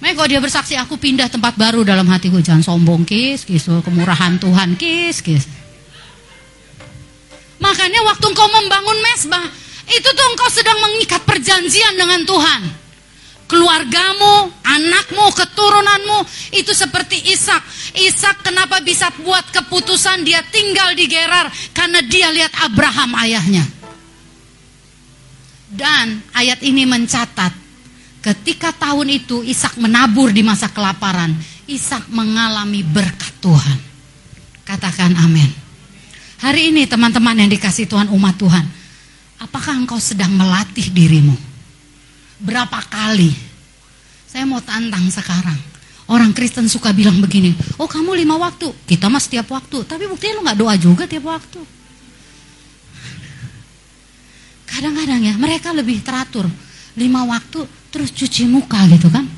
Makanya 0.00 0.16
kalau 0.16 0.28
dia 0.32 0.40
bersaksi 0.40 0.80
aku 0.80 0.96
pindah 0.96 1.28
tempat 1.28 1.60
baru 1.60 1.84
dalam 1.84 2.08
hatiku. 2.08 2.40
Jangan 2.40 2.64
sombong 2.64 3.04
kis 3.04 3.44
kis 3.44 3.68
kemurahan 3.68 4.40
Tuhan 4.40 4.80
kis 4.80 5.20
kis 5.20 5.44
Makanya 7.60 8.00
waktu 8.08 8.24
engkau 8.24 8.48
membangun 8.48 8.98
mesbah, 9.04 9.44
itu 9.90 10.08
tuh 10.08 10.26
engkau 10.32 10.48
sedang 10.48 10.80
mengikat 10.80 11.22
perjanjian 11.28 11.94
dengan 11.94 12.24
Tuhan. 12.24 12.62
Keluargamu, 13.50 14.46
anakmu, 14.62 15.26
keturunanmu 15.34 16.18
itu 16.54 16.70
seperti 16.70 17.18
Ishak. 17.34 17.62
Ishak 17.98 18.46
kenapa 18.46 18.78
bisa 18.80 19.10
buat 19.20 19.42
keputusan 19.50 20.22
dia 20.22 20.40
tinggal 20.48 20.94
di 20.94 21.10
Gerar 21.10 21.50
karena 21.74 22.00
dia 22.06 22.30
lihat 22.30 22.54
Abraham 22.62 23.12
ayahnya. 23.26 23.66
Dan 25.70 26.22
ayat 26.34 26.62
ini 26.62 26.86
mencatat 26.86 27.50
ketika 28.22 28.70
tahun 28.70 29.18
itu 29.20 29.42
Ishak 29.42 29.82
menabur 29.82 30.30
di 30.30 30.46
masa 30.46 30.70
kelaparan, 30.70 31.34
Ishak 31.66 32.06
mengalami 32.14 32.86
berkat 32.86 33.34
Tuhan. 33.42 33.78
Katakan 34.62 35.18
amin. 35.18 35.59
Hari 36.40 36.72
ini 36.72 36.88
teman-teman 36.88 37.36
yang 37.36 37.52
dikasih 37.52 37.84
Tuhan 37.84 38.08
umat 38.16 38.32
Tuhan, 38.40 38.64
apakah 39.36 39.76
engkau 39.76 40.00
sedang 40.00 40.32
melatih 40.32 40.88
dirimu? 40.88 41.36
Berapa 42.40 42.80
kali? 42.88 43.28
Saya 44.24 44.48
mau 44.48 44.64
tantang 44.64 45.04
sekarang. 45.12 45.60
Orang 46.08 46.32
Kristen 46.32 46.64
suka 46.64 46.96
bilang 46.96 47.20
begini, 47.20 47.52
oh 47.76 47.84
kamu 47.84 48.24
lima 48.24 48.40
waktu, 48.40 48.72
kita 48.88 49.12
mah 49.12 49.20
setiap 49.20 49.52
waktu. 49.52 49.84
Tapi 49.84 50.08
buktinya 50.08 50.40
lu 50.40 50.42
gak 50.48 50.58
doa 50.58 50.74
juga 50.80 51.04
tiap 51.04 51.28
waktu. 51.28 51.60
Kadang-kadang 54.64 55.20
ya 55.20 55.34
mereka 55.36 55.76
lebih 55.76 56.00
teratur. 56.00 56.48
Lima 56.96 57.20
waktu 57.28 57.68
terus 57.92 58.16
cuci 58.16 58.48
muka 58.48 58.80
gitu 58.88 59.12
kan. 59.12 59.28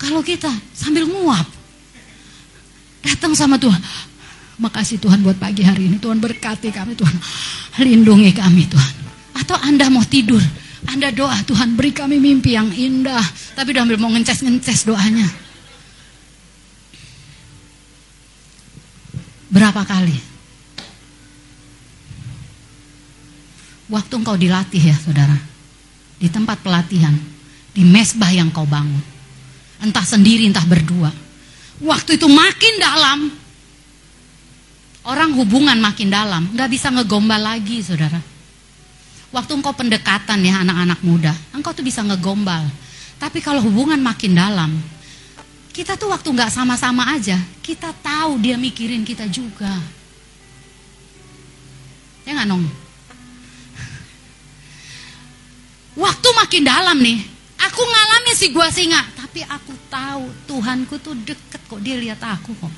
Kalau 0.00 0.24
kita 0.24 0.48
sambil 0.72 1.04
nguap. 1.04 1.44
Datang 3.04 3.32
sama 3.36 3.60
Tuhan, 3.60 3.80
Makasih 4.60 5.00
Tuhan 5.00 5.24
buat 5.24 5.40
pagi 5.40 5.64
hari 5.64 5.88
ini. 5.88 5.96
Tuhan 5.96 6.20
berkati 6.20 6.68
kami 6.68 6.92
Tuhan. 6.92 7.16
Lindungi 7.80 8.28
kami 8.36 8.68
Tuhan. 8.68 8.94
Atau 9.40 9.56
Anda 9.56 9.88
mau 9.88 10.04
tidur. 10.04 10.44
Anda 10.84 11.08
doa 11.08 11.40
Tuhan 11.48 11.80
beri 11.80 11.96
kami 11.96 12.20
mimpi 12.20 12.52
yang 12.52 12.68
indah. 12.68 13.24
Tapi 13.56 13.72
udah 13.72 13.88
ambil 13.88 13.96
mau 13.96 14.12
ngeces-ngeces 14.12 14.84
doanya. 14.84 15.24
Berapa 19.48 19.80
kali? 19.88 20.14
Waktu 23.88 24.12
engkau 24.12 24.36
dilatih 24.36 24.92
ya 24.92 24.96
saudara. 25.00 25.40
Di 26.20 26.28
tempat 26.28 26.60
pelatihan. 26.60 27.16
Di 27.72 27.80
mesbah 27.80 28.28
yang 28.28 28.52
kau 28.52 28.68
bangun. 28.68 29.00
Entah 29.80 30.04
sendiri 30.04 30.44
entah 30.44 30.68
berdua. 30.68 31.08
Waktu 31.80 32.20
itu 32.20 32.28
makin 32.28 32.74
dalam 32.76 33.39
Orang 35.00 35.32
hubungan 35.32 35.80
makin 35.80 36.12
dalam, 36.12 36.52
nggak 36.52 36.68
bisa 36.68 36.92
ngegombal 36.92 37.40
lagi, 37.40 37.80
saudara. 37.80 38.20
Waktu 39.32 39.52
engkau 39.56 39.72
pendekatan 39.72 40.44
ya 40.44 40.60
anak-anak 40.60 41.00
muda, 41.00 41.32
engkau 41.56 41.72
tuh 41.72 41.86
bisa 41.86 42.04
ngegombal. 42.04 42.68
Tapi 43.16 43.40
kalau 43.40 43.64
hubungan 43.64 43.96
makin 43.96 44.36
dalam, 44.36 44.76
kita 45.72 45.96
tuh 45.96 46.12
waktu 46.12 46.28
nggak 46.28 46.52
sama-sama 46.52 47.16
aja, 47.16 47.38
kita 47.64 47.94
tahu 48.04 48.42
dia 48.42 48.60
mikirin 48.60 49.06
kita 49.06 49.24
juga. 49.30 49.72
Ya 52.28 52.36
nggak 52.36 52.48
nong? 52.50 52.64
Waktu 55.96 56.28
makin 56.36 56.62
dalam 56.66 56.98
nih, 57.00 57.18
aku 57.56 57.80
ngalamin 57.80 58.36
si 58.36 58.46
gua 58.52 58.68
singa, 58.68 59.00
tapi 59.16 59.46
aku 59.48 59.72
tahu 59.88 60.24
Tuhanku 60.44 61.00
tuh 61.00 61.16
deket 61.24 61.62
kok 61.64 61.80
dia 61.80 61.96
lihat 61.96 62.20
aku 62.20 62.52
kok. 62.58 62.72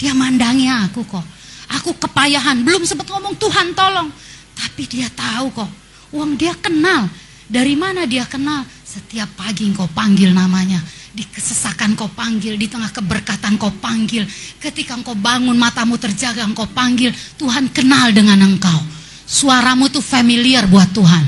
Dia 0.00 0.16
mandangi 0.16 0.66
aku 0.66 1.06
kok. 1.06 1.41
Aku 1.80 1.96
kepayahan, 1.96 2.60
belum 2.60 2.84
sempat 2.84 3.08
ngomong 3.08 3.38
Tuhan 3.40 3.72
tolong. 3.72 4.12
Tapi 4.52 4.82
dia 4.84 5.08
tahu 5.08 5.48
kok, 5.56 5.70
uang 6.12 6.36
dia 6.36 6.52
kenal. 6.60 7.08
Dari 7.48 7.76
mana 7.76 8.04
dia 8.04 8.28
kenal? 8.28 8.64
Setiap 8.84 9.40
pagi 9.40 9.64
engkau 9.68 9.88
panggil 9.88 10.32
namanya. 10.36 10.80
Di 11.12 11.28
kesesakan 11.28 11.92
kau 11.92 12.08
panggil, 12.08 12.56
di 12.56 12.68
tengah 12.68 12.88
keberkatan 12.88 13.60
kau 13.60 13.72
panggil. 13.72 14.24
Ketika 14.60 14.96
engkau 14.96 15.16
bangun 15.16 15.56
matamu 15.56 15.96
terjaga 15.96 16.44
engkau 16.44 16.68
panggil. 16.68 17.12
Tuhan 17.36 17.68
kenal 17.72 18.12
dengan 18.12 18.40
engkau. 18.40 18.80
Suaramu 19.24 19.88
tuh 19.88 20.04
familiar 20.04 20.68
buat 20.68 20.92
Tuhan. 20.92 21.24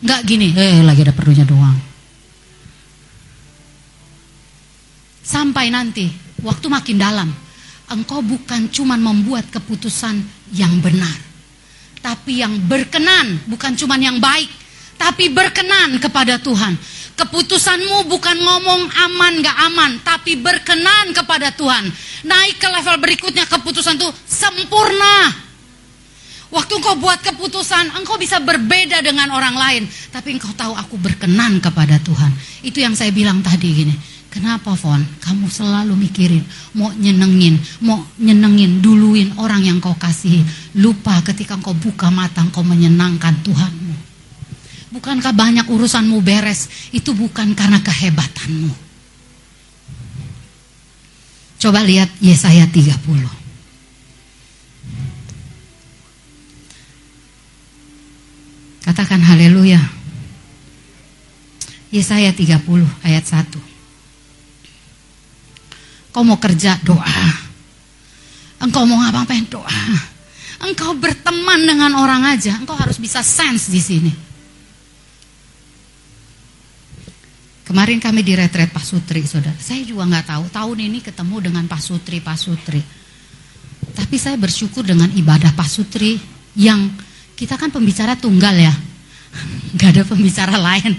Enggak 0.00 0.20
gini, 0.24 0.52
eh 0.56 0.80
lagi 0.84 1.04
ada 1.04 1.12
perlunya 1.12 1.44
doang. 1.44 1.76
Sampai 5.24 5.68
nanti, 5.68 6.08
waktu 6.40 6.66
makin 6.72 6.96
dalam, 6.96 7.28
engkau 7.92 8.20
bukan 8.20 8.68
cuma 8.68 8.96
membuat 9.00 9.48
keputusan 9.48 10.20
yang 10.52 10.72
benar, 10.80 11.16
tapi 12.04 12.40
yang 12.44 12.56
berkenan, 12.68 13.40
bukan 13.48 13.76
cuma 13.76 13.96
yang 13.96 14.20
baik, 14.20 14.48
tapi 15.00 15.32
berkenan 15.32 15.96
kepada 16.00 16.36
Tuhan. 16.40 16.76
Keputusanmu 17.18 18.06
bukan 18.06 18.36
ngomong 18.38 18.82
aman 18.94 19.42
gak 19.42 19.58
aman, 19.66 19.92
tapi 20.06 20.38
berkenan 20.38 21.10
kepada 21.10 21.50
Tuhan. 21.50 21.90
Naik 22.22 22.62
ke 22.62 22.68
level 22.70 22.96
berikutnya 23.02 23.42
keputusan 23.50 23.98
itu 23.98 24.06
sempurna. 24.22 25.34
Waktu 26.48 26.80
engkau 26.80 26.96
buat 26.96 27.20
keputusan, 27.20 27.92
engkau 27.98 28.16
bisa 28.16 28.40
berbeda 28.40 29.02
dengan 29.02 29.34
orang 29.34 29.52
lain. 29.58 29.82
Tapi 30.14 30.38
engkau 30.38 30.54
tahu 30.56 30.72
aku 30.72 30.96
berkenan 30.96 31.60
kepada 31.60 32.00
Tuhan. 32.00 32.32
Itu 32.64 32.80
yang 32.80 32.96
saya 32.96 33.12
bilang 33.12 33.44
tadi 33.44 33.68
gini. 33.68 33.94
Kenapa 34.28 34.76
Fon? 34.76 35.00
Kamu 35.24 35.48
selalu 35.48 35.96
mikirin 35.96 36.44
mau 36.76 36.92
nyenengin, 36.92 37.56
mau 37.80 38.04
nyenengin, 38.20 38.84
duluin 38.84 39.32
orang 39.40 39.64
yang 39.64 39.80
kau 39.80 39.96
kasih. 39.96 40.44
Lupa 40.76 41.24
ketika 41.24 41.56
kau 41.56 41.72
buka 41.72 42.12
mata 42.12 42.44
kau 42.52 42.60
menyenangkan 42.60 43.40
Tuhanmu. 43.40 43.96
Bukankah 44.92 45.32
banyak 45.32 45.64
urusanmu 45.68 46.20
beres? 46.20 46.68
Itu 46.92 47.16
bukan 47.16 47.56
karena 47.56 47.80
kehebatanmu. 47.80 48.72
Coba 51.58 51.82
lihat 51.82 52.12
Yesaya 52.20 52.68
30. 52.68 52.94
Katakan 58.84 59.20
haleluya. 59.24 59.80
Yesaya 61.92 62.32
30 62.32 62.88
ayat 63.04 63.24
1. 63.24 63.77
Kau 66.12 66.24
mau 66.24 66.40
kerja, 66.40 66.80
doa. 66.82 67.24
Engkau 68.58 68.82
mau 68.88 68.98
ngapa-ngapain, 68.98 69.46
doa. 69.46 69.82
Engkau 70.58 70.98
berteman 70.98 71.62
dengan 71.62 71.94
orang 71.94 72.34
aja, 72.34 72.58
engkau 72.58 72.74
harus 72.74 72.98
bisa 72.98 73.22
sense 73.22 73.70
di 73.70 73.78
sini. 73.78 74.12
Kemarin 77.68 78.00
kami 78.00 78.24
di 78.24 78.32
retret 78.32 78.72
Pak 78.72 78.80
Sutri, 78.80 79.28
saudara. 79.28 79.54
Saya 79.60 79.84
juga 79.84 80.08
nggak 80.08 80.26
tahu. 80.32 80.44
Tahun 80.48 80.78
ini 80.80 81.04
ketemu 81.04 81.36
dengan 81.52 81.68
Pak 81.68 81.82
Sutri, 81.84 82.18
Pak 82.18 82.38
Sutri. 82.40 82.80
Tapi 83.92 84.16
saya 84.16 84.40
bersyukur 84.40 84.88
dengan 84.88 85.12
ibadah 85.12 85.52
Pak 85.52 85.68
Sutri 85.68 86.16
yang 86.56 86.88
kita 87.36 87.60
kan 87.60 87.68
pembicara 87.68 88.16
tunggal 88.16 88.56
ya. 88.56 88.72
Nggak 89.76 89.88
ada 89.94 90.02
pembicara 90.08 90.56
lain. 90.56 90.96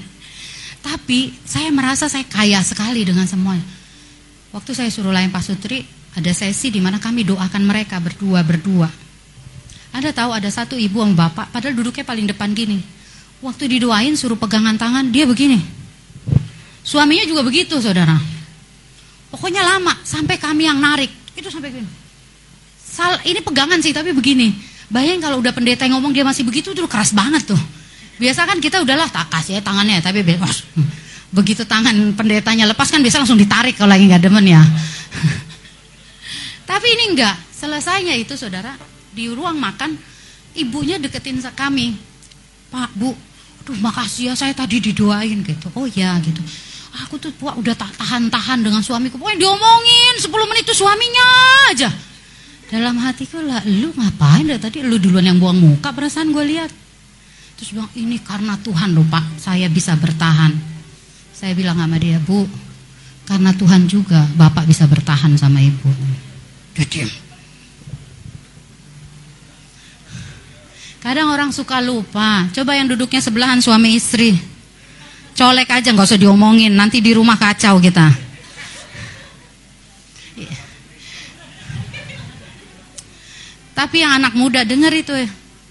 Tapi 0.79 1.33
saya 1.41 1.73
merasa 1.73 2.05
saya 2.05 2.23
kaya 2.29 2.61
sekali 2.61 3.01
dengan 3.01 3.25
semuanya. 3.25 3.78
Waktu 4.49 4.71
saya 4.73 4.89
suruh 4.89 5.13
lain 5.13 5.29
Pak 5.29 5.45
Sutri, 5.45 5.85
ada 6.17 6.31
sesi 6.33 6.73
di 6.73 6.81
mana 6.81 6.97
kami 6.97 7.21
doakan 7.21 7.63
mereka 7.69 8.01
berdua-berdua. 8.01 8.89
Anda 9.93 10.09
tahu 10.09 10.33
ada 10.33 10.49
satu 10.49 10.73
ibu 10.73 11.01
sama 11.01 11.29
bapak, 11.29 11.53
padahal 11.53 11.77
duduknya 11.77 12.01
paling 12.01 12.25
depan 12.25 12.53
gini. 12.57 12.81
Waktu 13.45 13.69
didoain 13.69 14.17
suruh 14.17 14.37
pegangan 14.37 14.73
tangan, 14.77 15.13
dia 15.13 15.29
begini. 15.29 15.61
Suaminya 16.81 17.25
juga 17.29 17.45
begitu, 17.45 17.77
saudara. 17.77 18.17
Pokoknya 19.29 19.61
lama, 19.61 19.93
sampai 20.01 20.41
kami 20.41 20.65
yang 20.65 20.81
narik. 20.81 21.13
Itu 21.37 21.53
sampai 21.53 21.69
gini. 21.69 21.89
Sal, 22.81 23.21
ini 23.29 23.45
pegangan 23.45 23.77
sih, 23.85 23.93
tapi 23.93 24.17
begini. 24.17 24.49
Bayangin 24.89 25.21
kalau 25.21 25.37
udah 25.37 25.53
pendeta 25.53 25.85
yang 25.85 26.01
ngomong 26.01 26.09
dia 26.09 26.25
masih 26.25 26.41
begitu, 26.41 26.73
itu 26.73 26.81
keras 26.89 27.13
banget 27.13 27.45
tuh. 27.45 27.61
Biasa 28.17 28.49
kan 28.49 28.57
kita 28.57 28.81
udahlah 28.81 29.07
tak 29.13 29.29
kasih 29.29 29.57
ya 29.57 29.61
tangannya, 29.61 30.01
tapi 30.01 30.25
bebas. 30.25 30.65
Begitu 31.29 31.61
tangan 31.61 31.93
pendetanya 32.17 32.65
lepas 32.65 32.89
kan 32.89 33.05
biasa 33.05 33.21
langsung 33.21 33.37
ditarik 33.37 33.77
kalau 33.77 33.93
lagi 33.93 34.09
nggak 34.09 34.23
demen 34.25 34.45
ya. 34.49 34.61
tapi 36.69 36.87
ini 36.89 37.13
enggak, 37.13 37.37
selesainya 37.53 38.17
itu 38.17 38.33
saudara 38.33 38.73
di 39.13 39.29
ruang 39.29 39.57
makan 39.57 39.93
ibunya 40.57 40.97
deketin 40.97 41.37
kami. 41.53 41.93
Pak, 42.69 42.93
Bu, 42.97 43.13
aduh 43.65 43.77
makasih 43.81 44.29
ya 44.29 44.33
saya 44.37 44.53
tadi 44.53 44.81
didoain 44.81 45.41
gitu. 45.45 45.69
Oh 45.77 45.85
ya 45.85 46.17
gitu. 46.21 46.41
Aku 47.05 47.21
tuh 47.21 47.29
wah, 47.45 47.53
udah 47.53 47.77
tahan-tahan 47.77 48.65
dengan 48.65 48.81
suamiku. 48.81 49.21
Pokoknya 49.21 49.45
diomongin 49.45 50.13
10 50.17 50.49
menit 50.49 50.65
itu 50.65 50.75
suaminya 50.81 51.25
aja. 51.69 51.89
Dalam 52.69 53.01
hatiku 53.01 53.41
lah, 53.41 53.65
lu 53.65 53.89
ngapain 53.97 54.45
dari 54.45 54.61
tadi? 54.61 54.85
Lu 54.85 55.01
duluan 55.01 55.25
yang 55.25 55.41
buang 55.41 55.57
muka 55.57 55.89
perasaan 55.89 56.29
gue 56.29 56.45
lihat. 56.45 56.69
Terus 57.57 57.73
bilang, 57.73 57.89
ini 57.97 58.21
karena 58.21 58.53
Tuhan 58.61 58.93
loh 58.93 59.05
pak, 59.09 59.41
saya 59.41 59.65
bisa 59.69 59.97
bertahan. 59.97 60.68
Saya 61.39 61.55
bilang 61.55 61.79
sama 61.79 61.95
dia, 61.95 62.19
bu, 62.19 62.43
karena 63.23 63.55
Tuhan 63.55 63.87
juga 63.87 64.27
bapak 64.35 64.67
bisa 64.67 64.83
bertahan 64.91 65.39
sama 65.39 65.63
ibu. 65.63 65.87
Dia 66.75 66.83
diam. 66.83 67.07
Kadang 70.99 71.31
orang 71.31 71.55
suka 71.55 71.79
lupa. 71.79 72.51
Coba 72.51 72.75
yang 72.75 72.91
duduknya 72.91 73.23
sebelahan 73.23 73.63
suami 73.63 73.95
istri. 73.95 74.35
Colek 75.31 75.71
aja 75.71 75.95
nggak 75.95 76.11
usah 76.11 76.19
diomongin, 76.19 76.75
nanti 76.75 76.99
di 76.99 77.15
rumah 77.15 77.39
kacau 77.39 77.79
kita. 77.79 78.11
Tapi 83.79 83.95
yang 84.03 84.19
anak 84.19 84.35
muda 84.35 84.67
denger 84.67 84.91
itu. 84.91 85.15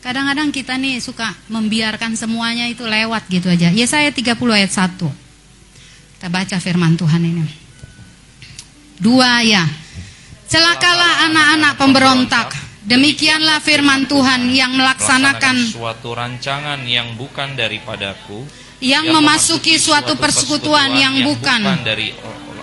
Kadang-kadang 0.00 0.48
kita 0.48 0.80
nih 0.80 0.96
suka 0.96 1.28
membiarkan 1.52 2.16
semuanya 2.16 2.64
itu 2.64 2.88
lewat 2.88 3.28
gitu 3.28 3.52
aja. 3.52 3.68
Ya 3.68 3.84
saya 3.84 4.08
30 4.08 4.32
ayat 4.48 4.72
1. 4.72 5.27
Kita 6.18 6.34
baca 6.34 6.58
firman 6.58 6.98
Tuhan 6.98 7.22
ini. 7.22 7.46
Dua 8.98 9.38
ya. 9.46 9.62
Celakalah 10.50 11.30
anak-anak 11.30 11.72
pemberontak. 11.78 12.48
Demikianlah 12.82 13.62
firman 13.62 14.10
Tuhan 14.10 14.50
yang 14.50 14.74
melaksanakan 14.74 15.70
suatu 15.70 16.18
rancangan 16.18 16.82
yang 16.90 17.14
bukan 17.14 17.54
daripadaku 17.54 18.42
yang, 18.82 19.06
memasuki 19.14 19.78
suatu 19.78 20.18
persekutuan 20.18 20.90
yang, 20.98 21.22
bukan, 21.22 21.62
dari 21.86 22.10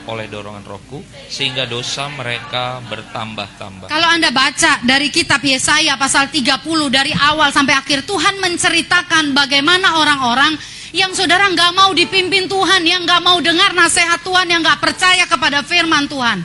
oleh 0.06 0.30
dorongan 0.30 0.65
rohku 0.65 1.02
sehingga 1.30 1.65
dosa 1.65 2.10
mereka 2.10 2.82
bertambah-tambah. 2.86 3.90
Kalau 3.90 4.07
Anda 4.10 4.30
baca 4.30 4.82
dari 4.86 5.10
kitab 5.10 5.41
Yesaya 5.41 5.98
pasal 5.98 6.30
30 6.30 6.61
dari 6.90 7.14
awal 7.14 7.49
sampai 7.49 7.76
akhir 7.77 8.06
Tuhan 8.06 8.38
menceritakan 8.41 9.34
bagaimana 9.34 9.99
orang-orang 10.02 10.57
yang 10.95 11.11
saudara 11.11 11.52
nggak 11.52 11.76
mau 11.76 11.91
dipimpin 11.91 12.48
Tuhan, 12.48 12.88
yang 12.88 13.03
nggak 13.03 13.19
mau 13.19 13.36
dengar 13.44 13.76
nasihat 13.76 14.23
Tuhan, 14.23 14.48
yang 14.48 14.64
nggak 14.64 14.80
percaya 14.80 15.27
kepada 15.27 15.60
firman 15.60 16.07
Tuhan. 16.07 16.40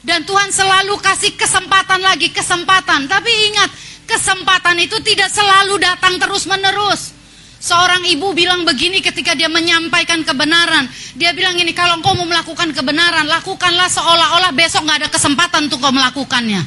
Dan 0.00 0.24
Tuhan 0.24 0.48
selalu 0.54 0.96
kasih 1.02 1.36
kesempatan 1.36 2.00
lagi, 2.00 2.32
kesempatan. 2.32 3.04
Tapi 3.10 3.30
ingat, 3.52 3.68
kesempatan 4.08 4.80
itu 4.80 4.96
tidak 5.04 5.28
selalu 5.28 5.76
datang 5.82 6.16
terus-menerus. 6.16 7.19
Seorang 7.60 8.08
ibu 8.08 8.32
bilang 8.32 8.64
begini 8.64 9.04
ketika 9.04 9.36
dia 9.36 9.52
menyampaikan 9.52 10.24
kebenaran. 10.24 10.88
Dia 11.12 11.36
bilang 11.36 11.60
ini, 11.60 11.76
kalau 11.76 12.00
engkau 12.00 12.16
mau 12.16 12.24
melakukan 12.24 12.72
kebenaran, 12.72 13.28
lakukanlah 13.28 13.84
seolah-olah 13.92 14.48
besok 14.56 14.88
nggak 14.88 15.04
ada 15.04 15.08
kesempatan 15.12 15.68
untuk 15.68 15.84
kau 15.84 15.92
melakukannya. 15.92 16.64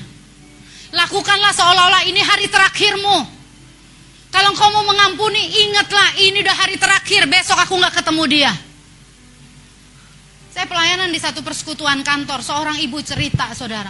Lakukanlah 0.93 1.49
seolah-olah 1.49 2.05
ini 2.05 2.21
hari 2.21 2.45
terakhirmu. 2.45 3.17
Kalau 4.29 4.49
engkau 4.53 4.69
mau 4.69 4.85
mengampuni, 4.85 5.41
ingatlah 5.65 6.13
ini 6.21 6.45
udah 6.45 6.57
hari 6.61 6.77
terakhir, 6.77 7.25
besok 7.25 7.57
aku 7.57 7.73
nggak 7.73 7.97
ketemu 7.97 8.23
dia. 8.29 8.53
Saya 10.53 10.69
pelayanan 10.69 11.09
di 11.09 11.17
satu 11.17 11.41
persekutuan 11.41 12.05
kantor, 12.05 12.45
seorang 12.45 12.77
ibu 12.77 13.01
cerita, 13.01 13.49
saudara. 13.57 13.89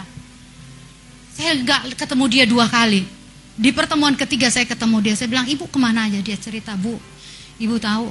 Saya 1.36 1.60
nggak 1.60 2.00
ketemu 2.00 2.24
dia 2.32 2.44
dua 2.48 2.64
kali. 2.64 3.23
Di 3.54 3.70
pertemuan 3.70 4.18
ketiga 4.18 4.50
saya 4.50 4.66
ketemu 4.66 4.98
dia, 4.98 5.14
saya 5.14 5.30
bilang, 5.30 5.46
ibu 5.46 5.70
ke 5.70 5.78
mana 5.78 6.10
aja? 6.10 6.18
Dia 6.18 6.34
cerita, 6.34 6.74
bu, 6.74 6.98
ibu 7.62 7.76
tahu, 7.78 8.10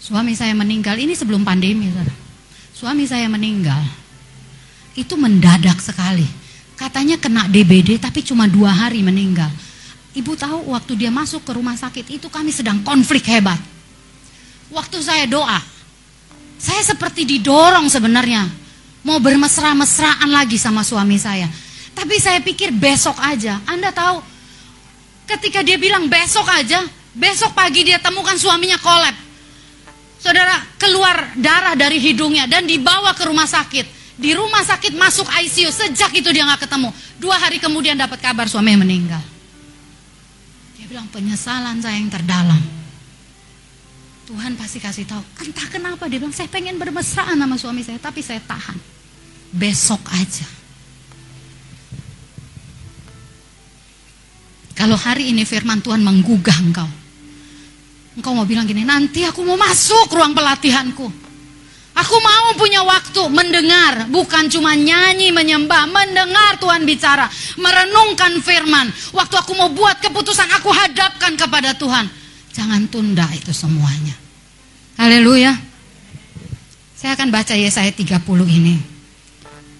suami 0.00 0.32
saya 0.32 0.56
meninggal, 0.56 0.96
ini 0.96 1.12
sebelum 1.12 1.44
pandemi. 1.44 1.92
Suami 2.72 3.04
saya 3.04 3.28
meninggal, 3.28 3.84
itu 4.96 5.12
mendadak 5.16 5.76
sekali. 5.80 6.24
Katanya 6.76 7.16
kena 7.16 7.48
DBD 7.48 7.96
tapi 7.96 8.20
cuma 8.20 8.44
dua 8.44 8.68
hari 8.68 9.00
meninggal. 9.00 9.48
Ibu 10.16 10.32
tahu 10.36 10.72
waktu 10.72 10.92
dia 10.96 11.12
masuk 11.12 11.44
ke 11.44 11.52
rumah 11.56 11.76
sakit 11.76 12.20
itu 12.20 12.28
kami 12.28 12.52
sedang 12.52 12.80
konflik 12.84 13.24
hebat. 13.28 13.60
Waktu 14.72 15.00
saya 15.00 15.24
doa, 15.24 15.60
saya 16.56 16.80
seperti 16.84 17.24
didorong 17.24 17.88
sebenarnya. 17.88 18.48
Mau 19.04 19.20
bermesra-mesraan 19.20 20.28
lagi 20.28 20.60
sama 20.60 20.84
suami 20.84 21.16
saya. 21.16 21.48
Tapi 21.96 22.16
saya 22.20 22.40
pikir 22.44 22.76
besok 22.76 23.16
aja. 23.24 23.60
Anda 23.64 23.88
tahu, 23.88 24.20
Ketika 25.26 25.66
dia 25.66 25.74
bilang 25.74 26.06
besok 26.06 26.46
aja, 26.46 26.86
besok 27.10 27.50
pagi 27.52 27.82
dia 27.82 27.98
temukan 27.98 28.38
suaminya 28.38 28.78
kolab. 28.78 29.14
Saudara, 30.22 30.58
keluar 30.78 31.34
darah 31.38 31.74
dari 31.74 31.98
hidungnya 31.98 32.46
dan 32.46 32.64
dibawa 32.64 33.12
ke 33.12 33.26
rumah 33.26 33.46
sakit. 33.46 33.86
Di 34.16 34.32
rumah 34.32 34.64
sakit 34.64 34.96
masuk 34.96 35.28
ICU, 35.28 35.68
sejak 35.68 36.08
itu 36.16 36.30
dia 36.32 36.46
nggak 36.48 36.64
ketemu. 36.64 36.88
Dua 37.20 37.36
hari 37.36 37.60
kemudian 37.60 37.98
dapat 38.00 38.22
kabar 38.22 38.48
suaminya 38.48 38.86
meninggal. 38.86 39.22
Dia 40.80 40.86
bilang 40.88 41.10
penyesalan 41.12 41.84
saya 41.84 42.00
yang 42.00 42.08
terdalam. 42.08 42.62
Tuhan 44.26 44.58
pasti 44.58 44.82
kasih 44.82 45.04
tahu. 45.06 45.22
Entah 45.46 45.68
kenapa 45.70 46.08
dia 46.10 46.18
bilang 46.18 46.34
saya 46.34 46.50
pengen 46.50 46.80
bermesraan 46.80 47.38
sama 47.38 47.54
suami 47.60 47.84
saya, 47.84 48.00
tapi 48.00 48.24
saya 48.24 48.40
tahan. 48.42 48.78
Besok 49.52 50.02
aja. 50.10 50.55
Kalau 54.86 55.02
hari 55.02 55.34
ini 55.34 55.42
firman 55.42 55.82
Tuhan 55.82 55.98
menggugah 55.98 56.62
engkau. 56.62 56.86
Engkau 58.14 58.38
mau 58.38 58.46
bilang 58.46 58.70
gini, 58.70 58.86
nanti 58.86 59.26
aku 59.26 59.42
mau 59.42 59.58
masuk 59.58 60.14
ruang 60.14 60.30
pelatihanku. 60.30 61.10
Aku 61.90 62.16
mau 62.22 62.54
punya 62.54 62.86
waktu 62.86 63.18
mendengar, 63.34 64.06
bukan 64.06 64.46
cuma 64.46 64.78
nyanyi 64.78 65.34
menyembah, 65.34 65.90
mendengar 65.90 66.62
Tuhan 66.62 66.86
bicara, 66.86 67.26
merenungkan 67.58 68.38
firman. 68.38 68.86
Waktu 69.10 69.34
aku 69.34 69.58
mau 69.58 69.74
buat 69.74 69.98
keputusan, 70.06 70.54
aku 70.54 70.70
hadapkan 70.70 71.34
kepada 71.34 71.74
Tuhan. 71.74 72.06
Jangan 72.54 72.86
tunda 72.86 73.26
itu 73.34 73.50
semuanya. 73.50 74.14
Haleluya. 75.02 75.50
Saya 76.94 77.18
akan 77.18 77.34
baca 77.34 77.58
Yesaya 77.58 77.90
30 77.90 78.22
ini. 78.46 78.78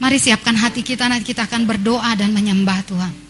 Mari 0.03 0.19
siapkan 0.19 0.59
hati 0.59 0.83
kita, 0.83 1.07
nanti 1.07 1.31
kita 1.31 1.47
akan 1.47 1.63
berdoa 1.63 2.11
dan 2.19 2.35
menyembah 2.35 2.83
Tuhan. 2.91 3.26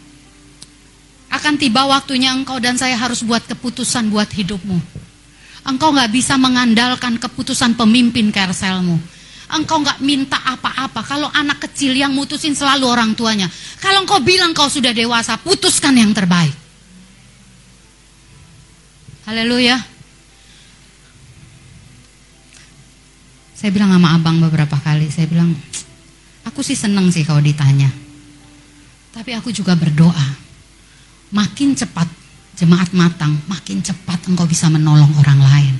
Akan 1.27 1.59
tiba 1.59 1.85
waktunya 1.85 2.31
engkau 2.31 2.63
dan 2.63 2.79
saya 2.79 2.95
harus 2.95 3.27
buat 3.27 3.43
keputusan 3.45 4.09
buat 4.09 4.31
hidupmu. 4.31 4.79
Engkau 5.67 5.91
nggak 5.91 6.15
bisa 6.15 6.39
mengandalkan 6.39 7.19
keputusan 7.19 7.75
pemimpin 7.75 8.31
kerselmu. 8.31 9.03
Engkau 9.51 9.83
nggak 9.83 9.99
minta 9.99 10.39
apa-apa. 10.39 11.03
Kalau 11.03 11.27
anak 11.35 11.67
kecil 11.67 11.95
yang 11.95 12.15
mutusin 12.15 12.55
selalu 12.55 12.87
orang 12.87 13.19
tuanya. 13.19 13.51
Kalau 13.83 14.07
engkau 14.07 14.23
bilang 14.23 14.55
kau 14.55 14.71
sudah 14.71 14.95
dewasa, 14.95 15.35
putuskan 15.43 15.99
yang 15.99 16.15
terbaik. 16.15 16.55
Haleluya. 19.27 19.83
Saya 23.59 23.71
bilang 23.75 23.91
sama 23.91 24.15
abang 24.15 24.39
beberapa 24.39 24.79
kali, 24.79 25.11
saya 25.11 25.27
bilang, 25.27 25.51
aku 26.47 26.63
sih 26.63 26.79
seneng 26.79 27.11
sih 27.11 27.27
kalau 27.27 27.43
ditanya. 27.43 27.91
Tapi 29.11 29.35
aku 29.35 29.51
juga 29.51 29.75
berdoa 29.75 30.46
makin 31.31 31.75
cepat 31.75 32.07
jemaat 32.57 32.91
matang, 32.97 33.37
makin 33.47 33.85
cepat 33.85 34.27
engkau 34.27 34.49
bisa 34.49 34.67
menolong 34.73 35.13
orang 35.21 35.41
lain. 35.41 35.75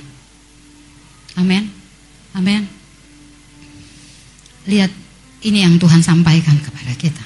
Amin. 1.37 1.63
Amin. 2.37 2.63
Lihat 4.69 4.91
ini 5.45 5.65
yang 5.65 5.81
Tuhan 5.81 6.05
sampaikan 6.05 6.57
kepada 6.61 6.93
kita. 6.93 7.25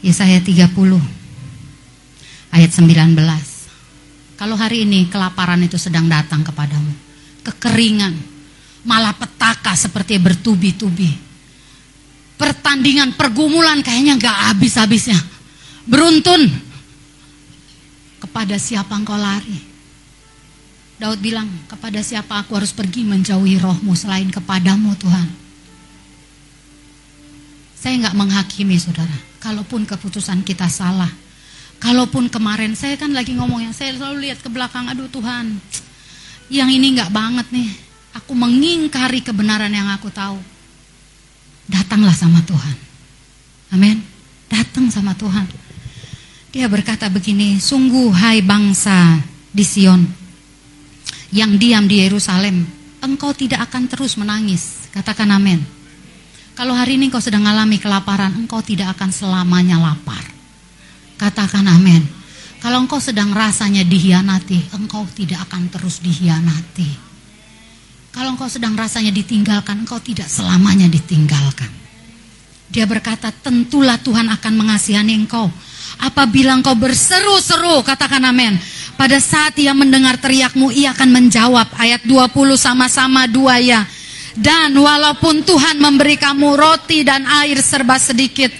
Yesaya 0.00 0.40
30 0.40 0.74
ayat 2.50 2.70
19. 2.72 3.14
Kalau 4.40 4.56
hari 4.56 4.88
ini 4.88 5.06
kelaparan 5.12 5.60
itu 5.60 5.76
sedang 5.76 6.08
datang 6.08 6.40
kepadamu, 6.40 6.90
kekeringan, 7.44 8.16
malah 8.88 9.12
petaka 9.12 9.76
seperti 9.76 10.16
bertubi-tubi. 10.16 11.12
Pertandingan 12.40 13.20
pergumulan 13.20 13.84
kayaknya 13.84 14.16
nggak 14.16 14.38
habis-habisnya. 14.48 15.20
Beruntun 15.84 16.69
kepada 18.20 18.60
siapa 18.60 18.92
engkau 18.92 19.16
lari? 19.16 19.56
Daud 21.00 21.16
bilang, 21.24 21.48
kepada 21.64 22.04
siapa 22.04 22.44
aku 22.44 22.60
harus 22.60 22.76
pergi 22.76 23.08
menjauhi 23.08 23.56
rohmu 23.56 23.96
selain 23.96 24.28
kepadamu 24.28 24.92
Tuhan. 25.00 25.28
Saya 27.80 27.96
nggak 28.04 28.12
menghakimi 28.20 28.76
saudara. 28.76 29.16
Kalaupun 29.40 29.88
keputusan 29.88 30.44
kita 30.44 30.68
salah. 30.68 31.08
Kalaupun 31.80 32.28
kemarin 32.28 32.76
saya 32.76 33.00
kan 33.00 33.16
lagi 33.16 33.32
ngomong 33.32 33.64
yang 33.64 33.72
saya 33.72 33.96
selalu 33.96 34.28
lihat 34.28 34.44
ke 34.44 34.52
belakang. 34.52 34.92
Aduh 34.92 35.08
Tuhan. 35.08 35.56
Yang 36.52 36.70
ini 36.76 36.86
nggak 37.00 37.08
banget 37.08 37.48
nih. 37.48 37.72
Aku 38.20 38.36
mengingkari 38.36 39.24
kebenaran 39.24 39.72
yang 39.72 39.88
aku 39.88 40.12
tahu. 40.12 40.36
Datanglah 41.72 42.12
sama 42.12 42.44
Tuhan. 42.44 42.76
Amin. 43.72 44.04
Datang 44.52 44.92
sama 44.92 45.16
Tuhan. 45.16 45.48
Dia 46.50 46.66
berkata 46.66 47.06
begini, 47.06 47.62
sungguh 47.62 48.10
hai 48.10 48.42
bangsa 48.42 49.22
di 49.54 49.62
Sion 49.62 50.02
yang 51.30 51.54
diam 51.54 51.86
di 51.86 52.02
Yerusalem, 52.02 52.66
engkau 52.98 53.30
tidak 53.30 53.70
akan 53.70 53.86
terus 53.86 54.18
menangis. 54.18 54.90
Katakan 54.90 55.30
amin. 55.30 55.62
Kalau 56.58 56.74
hari 56.74 56.98
ini 56.98 57.06
engkau 57.06 57.22
sedang 57.22 57.46
mengalami 57.46 57.78
kelaparan, 57.78 58.34
engkau 58.34 58.58
tidak 58.66 58.98
akan 58.98 59.14
selamanya 59.14 59.78
lapar. 59.78 60.26
Katakan 61.16 61.70
amin. 61.70 62.02
Kalau 62.58 62.82
engkau 62.82 62.98
sedang 62.98 63.30
rasanya 63.30 63.86
dihianati, 63.86 64.74
engkau 64.74 65.06
tidak 65.14 65.46
akan 65.48 65.70
terus 65.70 66.02
dihianati. 66.02 66.90
Kalau 68.10 68.34
engkau 68.34 68.50
sedang 68.50 68.74
rasanya 68.74 69.14
ditinggalkan, 69.14 69.86
engkau 69.86 70.02
tidak 70.02 70.26
selamanya 70.26 70.90
ditinggalkan. 70.90 71.79
Dia 72.70 72.86
berkata, 72.86 73.34
tentulah 73.34 73.98
Tuhan 73.98 74.30
akan 74.30 74.52
mengasihani 74.54 75.18
engkau. 75.26 75.50
Apabila 75.98 76.54
engkau 76.54 76.78
berseru-seru, 76.78 77.82
katakan 77.82 78.22
amin. 78.22 78.54
Pada 78.94 79.18
saat 79.18 79.58
ia 79.58 79.74
mendengar 79.74 80.16
teriakmu, 80.22 80.70
ia 80.70 80.94
akan 80.94 81.10
menjawab. 81.10 81.66
Ayat 81.74 82.06
20 82.06 82.54
sama-sama 82.54 83.26
dua 83.26 83.58
ya. 83.58 83.82
Dan 84.38 84.78
walaupun 84.78 85.42
Tuhan 85.42 85.82
memberi 85.82 86.14
kamu 86.14 86.54
roti 86.54 87.02
dan 87.02 87.26
air 87.42 87.58
serba 87.58 87.98
sedikit, 87.98 88.54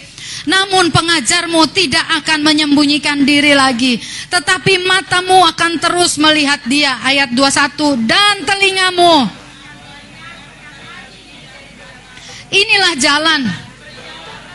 namun 0.50 0.90
pengajarmu 0.90 1.70
tidak 1.70 2.02
akan 2.24 2.42
menyembunyikan 2.42 3.22
diri 3.22 3.54
lagi, 3.54 4.02
tetapi 4.26 4.82
matamu 4.82 5.46
akan 5.46 5.78
terus 5.78 6.18
melihat 6.18 6.58
dia. 6.66 6.98
Ayat 7.06 7.30
21 7.30 7.94
dan 8.10 8.34
telingamu. 8.42 9.30
Inilah 12.50 12.94
jalan. 12.98 13.69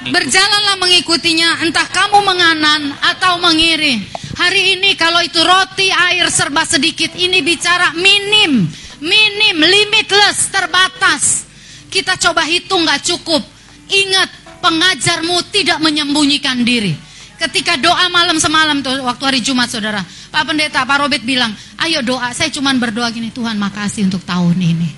Berjalanlah 0.05 0.77
mengikutinya, 0.81 1.65
entah 1.65 1.87
kamu 1.89 2.19
menganan 2.21 2.93
atau 3.01 3.41
mengiri. 3.41 4.01
Hari 4.35 4.77
ini 4.77 4.93
kalau 4.99 5.23
itu 5.23 5.39
roti 5.41 5.89
air 5.89 6.27
serba 6.29 6.67
sedikit, 6.67 7.13
ini 7.15 7.39
bicara 7.41 7.95
minim 7.95 8.67
minim, 9.05 9.57
limitless, 9.59 10.51
terbatas. 10.51 11.47
Kita 11.87 12.19
coba 12.19 12.43
hitung 12.43 12.83
nggak 12.83 13.01
cukup. 13.05 13.41
Ingat, 13.87 14.59
pengajarmu 14.59 15.37
tidak 15.53 15.79
menyembunyikan 15.79 16.65
diri. 16.65 16.97
Ketika 17.35 17.75
doa 17.75 18.07
malam 18.07 18.39
semalam 18.39 18.79
tuh 18.79 19.03
waktu 19.03 19.23
hari 19.23 19.39
Jumat 19.43 19.67
saudara, 19.67 20.01
Pak 20.31 20.43
Pendeta, 20.47 20.83
Pak 20.87 20.97
Robert 21.03 21.23
bilang, 21.23 21.51
ayo 21.83 21.99
doa. 22.03 22.31
Saya 22.31 22.51
cuma 22.51 22.71
berdoa 22.75 23.11
gini, 23.11 23.31
Tuhan 23.31 23.59
makasih 23.59 24.07
untuk 24.07 24.23
tahun 24.23 24.55
ini. 24.55 24.89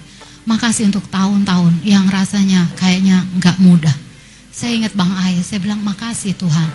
Makasih 0.48 0.88
untuk 0.88 1.04
tahun-tahun 1.12 1.84
yang 1.84 2.08
rasanya 2.08 2.72
kayaknya 2.80 3.28
nggak 3.36 3.60
mudah. 3.60 4.07
Saya 4.58 4.74
ingat 4.74 4.98
Bang 4.98 5.14
Ayah, 5.14 5.46
saya 5.46 5.62
bilang 5.62 5.86
makasih 5.86 6.34
Tuhan. 6.34 6.70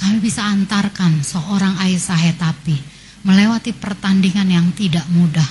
Kami 0.00 0.16
bisa 0.16 0.48
antarkan 0.48 1.20
seorang 1.20 1.76
Aisyah 1.76 2.16
Hetapi 2.16 2.72
melewati 3.28 3.76
pertandingan 3.76 4.48
yang 4.48 4.72
tidak 4.72 5.04
mudah 5.12 5.44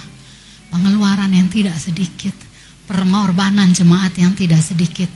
pengeluaran 0.73 1.31
yang 1.31 1.47
tidak 1.47 1.77
sedikit, 1.77 2.33
pengorbanan 2.89 3.71
jemaat 3.71 4.15
yang 4.17 4.33
tidak 4.35 4.59
sedikit. 4.63 5.07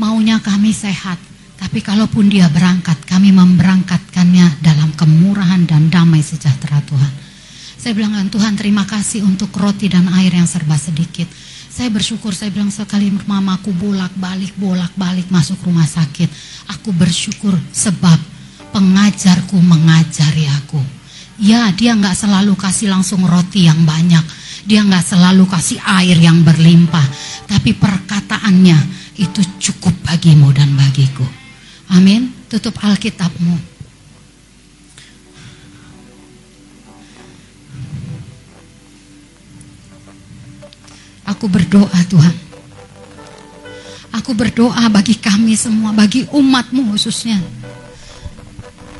Maunya 0.00 0.40
kami 0.40 0.72
sehat, 0.72 1.20
tapi 1.60 1.84
kalaupun 1.84 2.32
dia 2.32 2.48
berangkat, 2.48 2.96
kami 3.04 3.30
memberangkatkannya 3.36 4.64
dalam 4.64 4.96
kemurahan 4.96 5.68
dan 5.68 5.92
damai 5.92 6.24
sejahtera 6.24 6.80
Tuhan. 6.88 7.12
Saya 7.76 7.92
bilang, 7.98 8.14
Tuhan 8.30 8.54
terima 8.54 8.86
kasih 8.86 9.26
untuk 9.26 9.50
roti 9.58 9.90
dan 9.90 10.06
air 10.14 10.32
yang 10.32 10.46
serba 10.46 10.78
sedikit. 10.78 11.26
Saya 11.72 11.88
bersyukur, 11.88 12.36
saya 12.36 12.52
bilang 12.52 12.68
sekali 12.68 13.08
mamaku 13.08 13.72
bolak-balik, 13.72 14.52
bolak-balik 14.60 15.32
masuk 15.32 15.56
rumah 15.64 15.88
sakit. 15.88 16.28
Aku 16.68 16.92
bersyukur 16.92 17.56
sebab 17.72 18.20
pengajarku 18.76 19.56
mengajari 19.56 20.52
aku 20.52 20.84
Ya, 21.40 21.72
dia 21.72 21.96
nggak 21.96 22.12
selalu 22.12 22.52
kasih 22.54 22.92
langsung 22.92 23.24
roti 23.24 23.64
yang 23.64 23.88
banyak. 23.88 24.22
Dia 24.68 24.84
nggak 24.84 25.16
selalu 25.16 25.48
kasih 25.48 25.80
air 25.80 26.14
yang 26.20 26.44
berlimpah. 26.44 27.02
Tapi 27.48 27.72
perkataannya 27.72 28.78
itu 29.18 29.40
cukup 29.58 29.96
bagimu 30.04 30.52
dan 30.52 30.76
bagiku. 30.76 31.24
Amin. 31.90 32.30
Tutup 32.46 32.76
Alkitabmu. 32.78 33.71
Aku 41.32 41.48
berdoa 41.48 42.00
Tuhan. 42.12 42.36
Aku 44.12 44.36
berdoa 44.36 44.84
bagi 44.92 45.16
kami 45.16 45.56
semua, 45.56 45.96
bagi 45.96 46.28
umatmu 46.28 46.92
khususnya. 46.92 47.40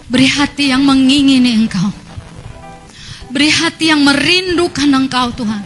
Beri 0.09 0.29
hati 0.29 0.73
yang 0.73 0.81
mengingini 0.81 1.53
engkau. 1.53 1.93
Beri 3.33 3.49
hati 3.49 3.89
yang 3.89 4.05
merindukan 4.05 4.89
Engkau 4.93 5.33
Tuhan. 5.33 5.65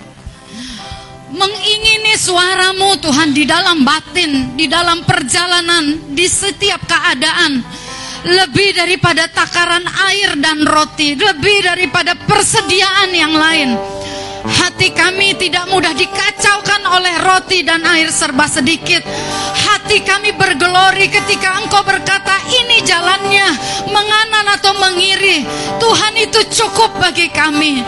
Mengingini 1.35 2.15
suaramu 2.15 2.95
Tuhan 3.03 3.35
di 3.35 3.43
dalam 3.43 3.83
batin, 3.83 4.55
di 4.55 4.71
dalam 4.71 5.03
perjalanan, 5.03 6.15
di 6.15 6.27
setiap 6.31 6.87
keadaan. 6.87 7.59
Lebih 8.27 8.71
daripada 8.75 9.27
takaran 9.31 9.83
air 9.83 10.39
dan 10.39 10.63
roti, 10.63 11.19
lebih 11.19 11.67
daripada 11.67 12.15
persediaan 12.15 13.11
yang 13.11 13.35
lain. 13.35 13.71
Hati 14.47 14.95
kami 14.95 15.35
tidak 15.35 15.67
mudah 15.71 15.91
dikacaukan 15.91 16.83
oleh 16.87 17.15
roti 17.23 17.67
dan 17.67 17.83
air 17.83 18.11
serba 18.15 18.47
sedikit. 18.47 19.03
Hati 19.57 20.03
kami 20.07 20.35
bergelori 20.39 21.11
ketika 21.11 21.59
Engkau 21.63 21.83
berkata, 21.83 22.39
"Ini 22.47 22.87
jalannya, 22.87 23.49
menganan 23.91 24.47
atau 24.55 24.73
mengiri." 24.79 25.43
Tuhan 25.83 26.15
itu 26.19 26.41
cukup 26.63 26.95
bagi 27.03 27.27
kami. 27.31 27.83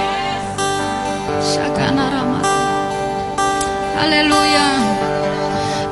Haleluya. 3.99 4.67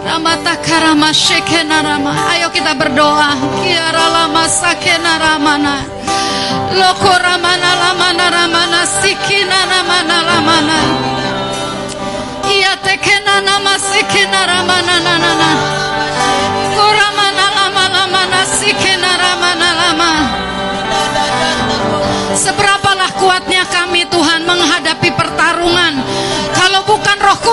Ramata 0.07 0.55
karama 0.63 1.11
shekena 1.13 1.83
rama. 1.83 2.15
Ayo 2.31 2.49
kita 2.55 2.79
berdoa. 2.79 3.35
Kiara 3.59 4.07
lama 4.15 4.47
sakena 4.47 5.19
ramana. 5.19 5.75
Loko 6.79 7.11
ramana 7.11 7.71
lamana 7.83 8.27
ramana 8.31 8.81
sikina 8.87 9.59
ramana 9.67 10.17
lamana. 10.29 10.79
Iya 12.47 12.79
tekena 12.87 13.43
nama 13.43 13.75
sikina 13.83 14.41
ramana 14.47 14.95
nanana. 15.03 15.51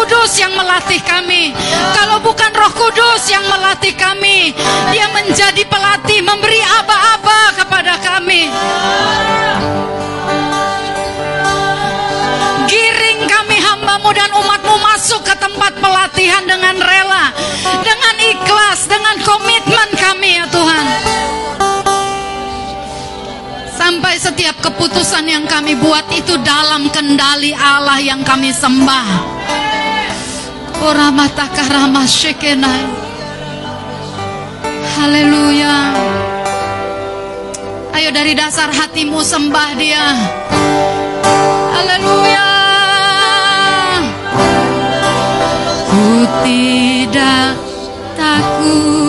Kudus 0.04 0.36
yang 0.36 0.52
melatih 0.52 1.00
kami. 1.08 1.56
Kalau 1.96 2.20
bukan 2.20 2.52
roh 2.52 2.76
kudus 2.76 3.24
yang 3.32 3.48
melatih 3.48 3.96
kami 3.96 4.52
Dia 4.92 5.08
menjadi 5.16 5.64
pelatih 5.64 6.20
memberi 6.20 6.60
aba-aba 6.60 7.56
kepada 7.56 7.96
kami. 8.04 8.52
Giring 12.68 13.22
kami 13.32 13.58
hambamu 13.64 14.12
dan 14.12 14.28
umatmu 14.36 14.76
masuk 14.84 15.24
ke 15.24 15.40
tempat 15.40 15.72
pelatihan 15.80 16.44
dengan 16.52 16.84
rela 16.84 17.32
Dengan 17.64 18.16
ikhlas, 18.28 18.84
dengan 18.92 19.16
komitmen 19.24 19.90
kami 19.96 20.36
ya 20.36 20.46
Tuhan. 20.52 20.86
Sampai 23.72 24.20
setiap 24.20 24.60
keputusan 24.60 25.28
yang 25.32 25.48
kami 25.48 25.80
buat 25.80 26.08
itu 26.12 26.36
dalam 26.44 26.92
kendali 26.92 27.56
Allah 27.56 28.04
yang 28.04 28.20
kami 28.24 28.52
sembah. 28.52 29.08
Haleluya. 35.00 35.96
Ayo 37.96 38.12
dari 38.12 38.36
dasar 38.36 38.68
hatimu 38.68 39.24
sembah 39.24 39.70
dia. 39.80 40.12
Haleluya. 41.72 42.50
Ku 45.88 46.08
tidak 46.44 47.56
takut. 48.20 49.03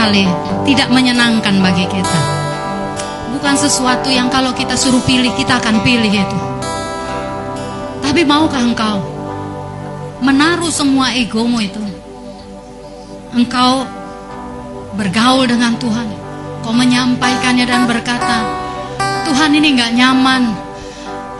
Sering 0.00 0.24
kali 0.24 0.72
tidak 0.72 0.88
menyenangkan 0.88 1.60
bagi 1.60 1.84
kita. 1.84 2.20
Bukan 3.36 3.54
sesuatu 3.56 4.08
yang 4.08 4.32
kalau 4.32 4.56
kita 4.56 4.72
suruh 4.72 5.00
pilih, 5.04 5.28
kita 5.36 5.60
akan 5.60 5.84
pilih 5.84 6.08
itu. 6.08 6.38
Tapi 8.00 8.24
maukah 8.24 8.64
engkau 8.64 8.96
menaruh 10.24 10.72
semua 10.72 11.12
egomu 11.12 11.60
itu? 11.60 11.80
Engkau 13.36 13.84
bergaul 14.96 15.44
dengan 15.44 15.76
Tuhan. 15.76 16.08
Kau 16.64 16.72
menyampaikannya 16.72 17.64
dan 17.68 17.84
berkata, 17.84 18.44
Tuhan 19.28 19.52
ini 19.52 19.76
nggak 19.76 19.92
nyaman. 20.00 20.42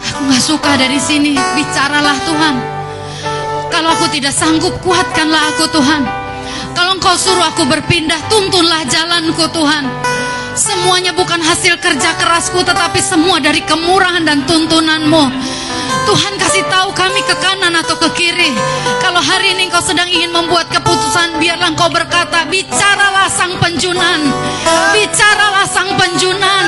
Aku 0.01 0.21
nggak 0.29 0.45
suka 0.45 0.77
dari 0.77 1.01
sini. 1.01 1.33
Bicaralah 1.37 2.17
Tuhan. 2.25 2.55
Kalau 3.73 3.89
aku 3.97 4.07
tidak 4.13 4.33
sanggup, 4.33 4.73
kuatkanlah 4.85 5.49
aku 5.53 5.65
Tuhan. 5.73 6.20
Kalau 6.81 6.97
engkau 6.97 7.13
suruh 7.13 7.45
aku 7.45 7.69
berpindah, 7.69 8.17
tuntunlah 8.33 8.89
jalanku 8.89 9.45
Tuhan. 9.53 9.85
Semuanya 10.57 11.13
bukan 11.13 11.37
hasil 11.37 11.77
kerja 11.77 12.17
kerasku, 12.17 12.65
tetapi 12.65 12.97
semua 13.05 13.37
dari 13.37 13.61
kemurahan 13.69 14.25
dan 14.25 14.49
tuntunanmu. 14.49 15.29
Tuhan 16.11 16.35
kasih 16.43 16.67
tahu 16.67 16.91
kami 16.91 17.23
ke 17.23 17.39
kanan 17.39 17.71
atau 17.71 17.95
ke 17.95 18.11
kiri. 18.19 18.51
Kalau 18.99 19.23
hari 19.23 19.55
ini 19.55 19.71
engkau 19.71 19.79
sedang 19.79 20.11
ingin 20.11 20.35
membuat 20.35 20.67
keputusan, 20.67 21.39
biarlah 21.39 21.71
engkau 21.71 21.87
berkata, 21.87 22.51
bicaralah 22.51 23.31
sang 23.31 23.55
penjunan. 23.63 24.19
Bicaralah 24.91 25.71
sang 25.71 25.95
penjunan. 25.95 26.65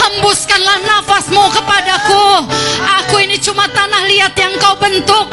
Hembuskanlah 0.00 0.80
nafasmu 0.80 1.44
kepadaku. 1.44 2.48
Aku 3.04 3.20
ini 3.20 3.36
cuma 3.36 3.68
tanah 3.68 4.08
liat 4.08 4.32
yang 4.32 4.56
kau 4.56 4.80
bentuk. 4.80 5.28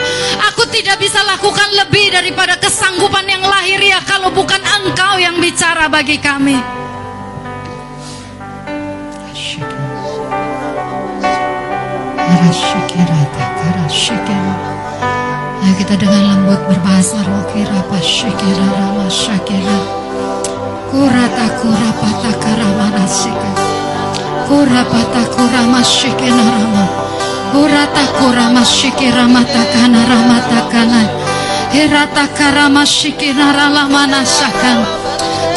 Aku 0.52 0.68
tidak 0.68 0.99
bisa 0.99 1.23
lakukan 1.23 1.72
lebih 1.72 2.11
daripada 2.11 2.60
kesanggupan 2.60 3.23
yang 3.31 3.48
lahiriah 3.48 4.03
kalau 4.03 4.27
bukan 4.27 4.60
engkau 4.60 5.15
yang 5.23 5.40
bicara 5.40 5.88
bagi 5.88 6.19
kami. 6.19 6.60
Ayo 13.93 15.73
kita 15.77 15.93
dengan 16.01 16.33
lembut 16.33 16.57
berbahasa 16.65 17.21
roh 17.29 17.45
kira 17.53 17.77
pasyikira 17.93 18.65
rama 18.73 19.05
syakira 19.05 19.77
Kurata 20.89 21.61
kurapata 21.61 22.31
karamana 22.41 23.05
sika 23.05 23.51
Kurapata 24.49 25.29
kurama 25.37 25.85
syikina 25.85 26.41
rama. 26.41 26.85
Kurata 27.53 28.03
kurama 28.17 28.65
syikira 28.65 29.29
mata 29.29 29.61
kana 29.61 30.01
ramata 30.09 30.59
kana 30.73 31.01
Hirata 31.69 32.25
karama 32.33 32.81
syikina 32.89 33.53
ralamana 33.53 34.25
syakan 34.25 34.89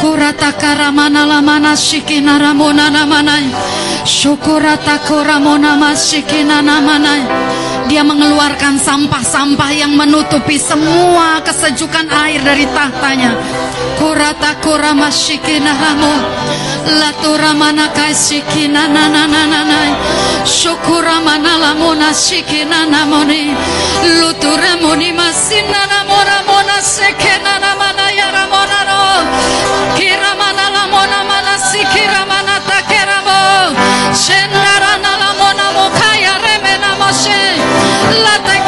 Kurata 0.04 0.52
karamana 0.60 1.24
lamana 1.24 1.72
syikina 1.72 2.36
ramona 2.36 2.92
namana 2.92 3.40
Syukurata 4.04 5.00
kuramona 5.08 5.72
masyikina 5.80 6.60
namana 6.60 7.45
Dia 7.86 8.02
mengeluarkan 8.02 8.82
sampah-sampah 8.82 9.70
yang 9.70 9.94
menutupi 9.94 10.58
semua 10.58 11.38
kesejukan 11.46 12.10
air 12.10 12.42
dari 12.42 12.66
tahtanya. 12.74 13.30
Kurata 13.96 14.58
kurama 14.58 15.06
shikina 15.06 15.70
ramu. 15.70 16.14
Latura 16.98 17.54
mana 17.54 17.86
kaishikina 17.94 18.90
na 18.90 19.06
na 19.06 19.24
na 19.30 19.42
na 19.46 19.60
na. 19.62 19.80
Shukura 20.42 21.22
mana 21.22 21.58
lamona 21.62 22.10
shikina 22.10 22.90
namoni. 22.90 23.54
Lutura 24.18 24.76
moni 24.82 25.14
masina 25.14 25.86
namora 25.86 26.42
mona 26.46 26.78
sekena 26.82 27.58
namana 27.62 28.06
no. 28.90 29.02
Kira 29.94 30.34
mana 30.34 30.66
lamona 30.74 31.20
mana 31.22 31.54
sikira 31.70 32.22
mana 32.26 32.35
Chocolate 38.26 38.65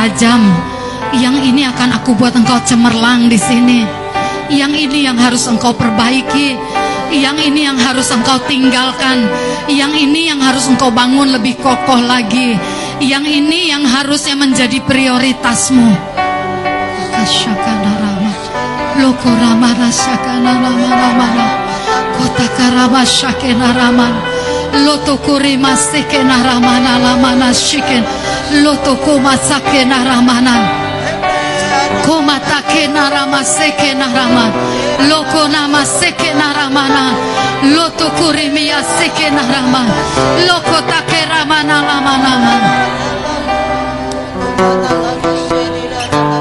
pertajam 0.00 0.40
Yang 1.12 1.52
ini 1.52 1.68
akan 1.68 2.00
aku 2.00 2.16
buat 2.16 2.32
engkau 2.32 2.56
cemerlang 2.64 3.28
di 3.28 3.36
sini. 3.36 3.84
Yang 4.48 4.88
ini 4.88 5.04
yang 5.04 5.18
harus 5.20 5.44
engkau 5.44 5.76
perbaiki. 5.76 6.56
Yang 7.12 7.50
ini 7.50 7.68
yang 7.68 7.76
harus 7.76 8.08
engkau 8.08 8.38
tinggalkan. 8.48 9.28
Yang 9.68 9.92
ini 10.08 10.32
yang 10.32 10.40
harus 10.40 10.70
engkau 10.72 10.88
bangun 10.88 11.36
lebih 11.36 11.60
kokoh 11.60 12.00
lagi. 12.00 12.56
Yang 13.02 13.26
ini 13.28 13.74
yang 13.74 13.84
harusnya 13.84 14.38
menjadi 14.40 14.80
prioritasmu. 14.86 15.90
Loko 19.04 19.30
Rama 19.36 19.70
Kota 22.16 22.46
Loto 24.80 25.18
Kurima 25.26 25.74
Lamana 25.74 27.50
Loto 28.50 28.98
Koma 29.06 29.38
Sakena 29.38 30.02
Ramana 30.02 30.58
Koma 32.02 32.42
Takena 32.42 33.06
Rama 33.06 33.46
Sekena 33.46 34.10
Raman 34.10 34.50
Loko 35.06 35.46
Nama 35.46 35.86
Sekena 35.86 36.50
Ramana 36.50 37.14
Loto 37.70 38.10
Kurimia 38.18 38.82
Sekena 38.82 39.46
Raman 39.46 39.86
Loko 40.50 40.82
Take 40.82 41.30
Ramana 41.30 41.78
Lamana 41.78 42.34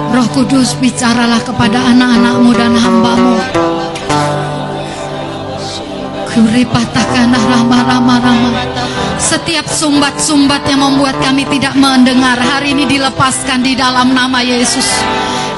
Roh 0.09 0.27
Kudus 0.33 0.73
bicaralah 0.81 1.45
kepada 1.45 1.77
anak-anakmu 1.93 2.51
dan 2.57 2.73
hambamu 2.73 3.37
Kuripatakanah 6.39 7.43
rama 7.51 7.83
rama 7.83 8.15
rama 8.23 8.49
Setiap 9.19 9.67
sumbat-sumbat 9.67 10.63
yang 10.71 10.79
membuat 10.79 11.19
kami 11.19 11.43
tidak 11.51 11.75
mendengar 11.75 12.39
Hari 12.39 12.71
ini 12.71 12.87
dilepaskan 12.87 13.59
di 13.59 13.75
dalam 13.75 14.15
nama 14.15 14.39
Yesus. 14.39 14.87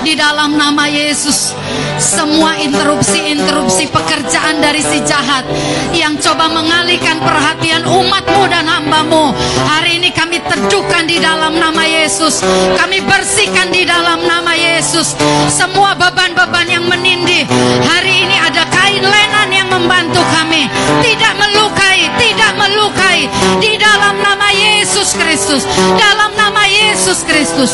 Di 0.02 0.18
dalam 0.18 0.58
nama 0.58 0.90
Yesus 0.90 1.54
Semua 2.02 2.58
interupsi-interupsi 2.58 3.94
pekerjaan 3.94 4.58
dari 4.58 4.82
si 4.82 5.06
jahat 5.06 5.46
Yang 5.94 6.26
coba 6.26 6.50
mengalihkan 6.50 7.22
perhatian 7.22 7.86
umatmu 7.86 8.50
dan 8.50 8.66
hambamu 8.66 9.38
Hari 9.70 10.02
ini 10.02 10.10
kami 10.10 10.42
teduhkan 10.42 11.06
di 11.06 11.22
dalam 11.22 11.62
nama 11.62 11.86
Yesus. 11.86 12.42
Kami 12.74 13.04
bersihkan 13.06 13.70
di 13.70 13.86
dalam 13.86 14.24
nama 14.26 14.56
Yesus. 14.56 15.14
Semua 15.52 15.94
beban-beban 15.94 16.66
yang 16.66 16.90
menindih 16.90 17.46
Hari 17.86 18.26
ini 18.26 18.38
ada 18.42 18.66
kain 18.72 19.06
yang 19.06 19.41
membantu 19.82 20.22
kami 20.22 20.70
Tidak 21.02 21.34
melukai, 21.34 22.06
tidak 22.22 22.54
melukai 22.54 23.26
Di 23.58 23.74
dalam 23.82 24.22
nama 24.22 24.48
Yesus 24.54 25.18
Kristus 25.18 25.66
Dalam 25.98 26.32
nama 26.38 26.64
Yesus 26.70 27.26
Kristus 27.26 27.74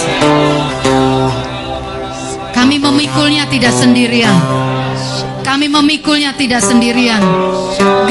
Kami 2.56 2.76
memikulnya 2.80 3.46
tidak 3.52 3.76
sendirian 3.76 4.40
kami 5.48 5.72
memikulnya 5.72 6.36
tidak 6.36 6.60
sendirian. 6.60 7.24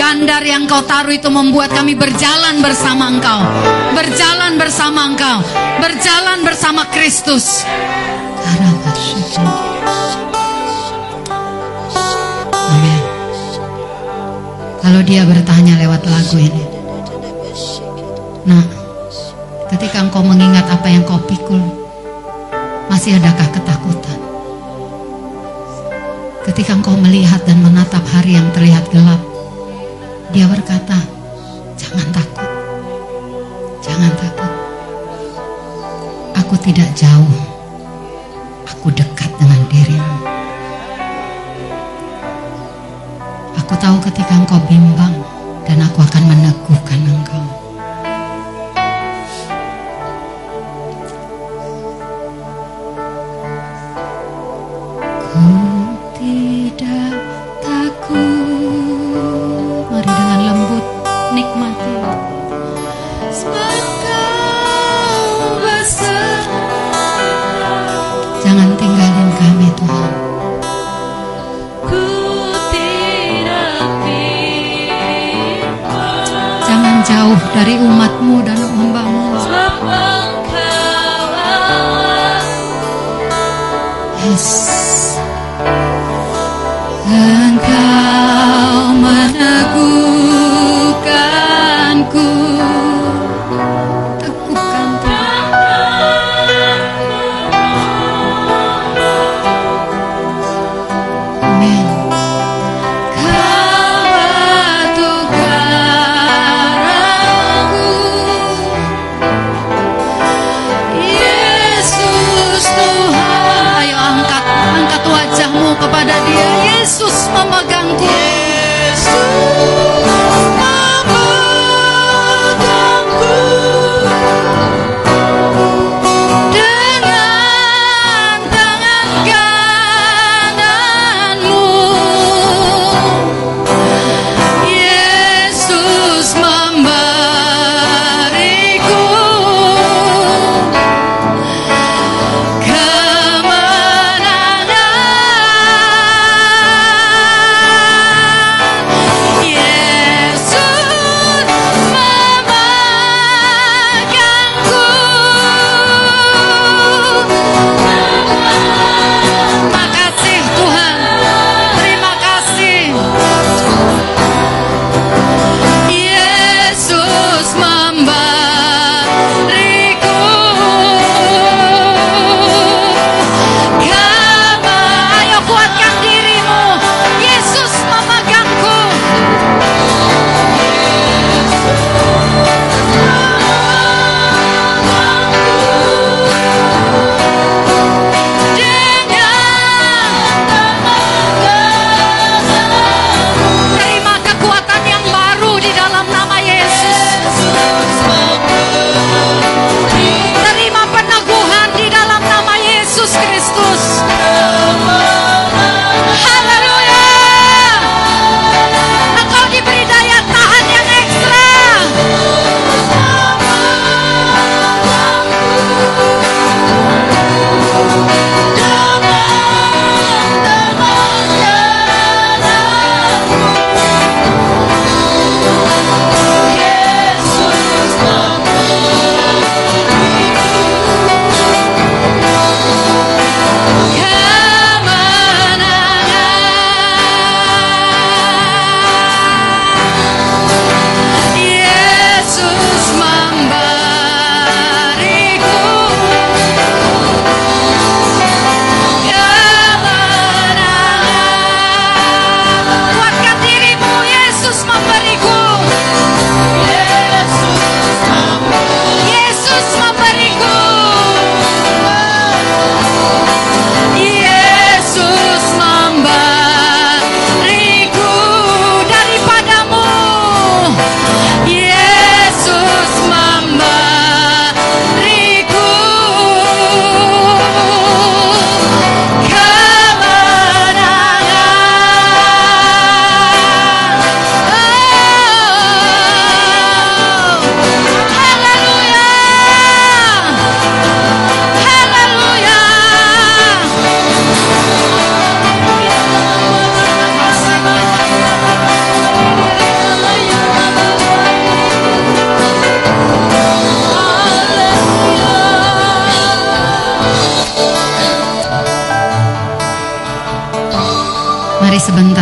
Gandar 0.01 0.41
yang 0.41 0.65
kau 0.65 0.81
taruh 0.89 1.13
itu 1.13 1.29
membuat 1.29 1.69
kami 1.69 1.93
berjalan 1.93 2.65
bersama 2.65 3.13
engkau. 3.13 3.45
Berjalan 3.93 4.57
bersama 4.57 5.13
engkau. 5.13 5.45
Berjalan 5.77 6.41
bersama 6.49 6.89
Kristus. 6.89 7.61
Amin. 8.41 9.66
Kalau 14.87 15.03
dia 15.03 15.27
bertanya 15.27 15.75
lewat 15.83 16.07
lagu 16.07 16.39
ini. 16.39 16.63
Nah, 18.47 18.63
ketika 19.67 19.99
engkau 19.99 20.23
mengingat 20.23 20.63
apa 20.71 20.87
yang 20.87 21.03
kau 21.03 21.19
pikul, 21.27 21.59
masih 22.87 23.19
adakah 23.19 23.51
ketakutan? 23.51 24.15
Ketika 26.47 26.79
engkau 26.79 26.95
melihat 27.03 27.43
dan 27.43 27.67
menatap 27.67 28.07
hari 28.15 28.39
yang 28.39 28.47
terlihat 28.55 28.87
gelap, 28.95 29.19
dia 30.31 30.47
berkata, 30.47 31.03
"Jangan 31.75 32.07
takut, 32.15 32.51
jangan 33.83 34.15
takut. 34.15 34.53
Aku 36.47 36.55
tidak 36.63 36.95
jauh, 36.95 37.35
dari 77.57 77.81
umatmu 77.81 78.45
dan 78.45 78.61
hambamu 78.61 79.33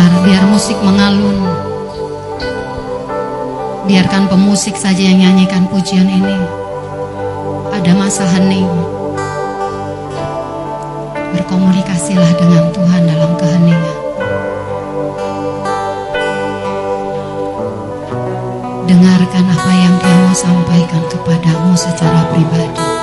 sebentar, 0.05 0.21
biar 0.25 0.43
musik 0.45 0.77
mengalun. 0.85 1.37
Biarkan 3.85 4.29
pemusik 4.29 4.77
saja 4.77 5.01
yang 5.01 5.21
nyanyikan 5.21 5.65
pujian 5.69 6.09
ini. 6.09 6.37
Ada 7.73 7.91
masa 7.93 8.25
hening. 8.25 8.69
Berkomunikasilah 11.37 12.31
dengan 12.37 12.69
Tuhan 12.73 13.01
dalam 13.05 13.31
keheningan. 13.37 13.97
Dengarkan 18.85 19.45
apa 19.49 19.71
yang 19.73 19.95
Dia 20.01 20.15
mau 20.21 20.33
sampaikan 20.37 21.03
kepadamu 21.09 21.73
secara 21.73 22.29
pribadi. 22.33 22.94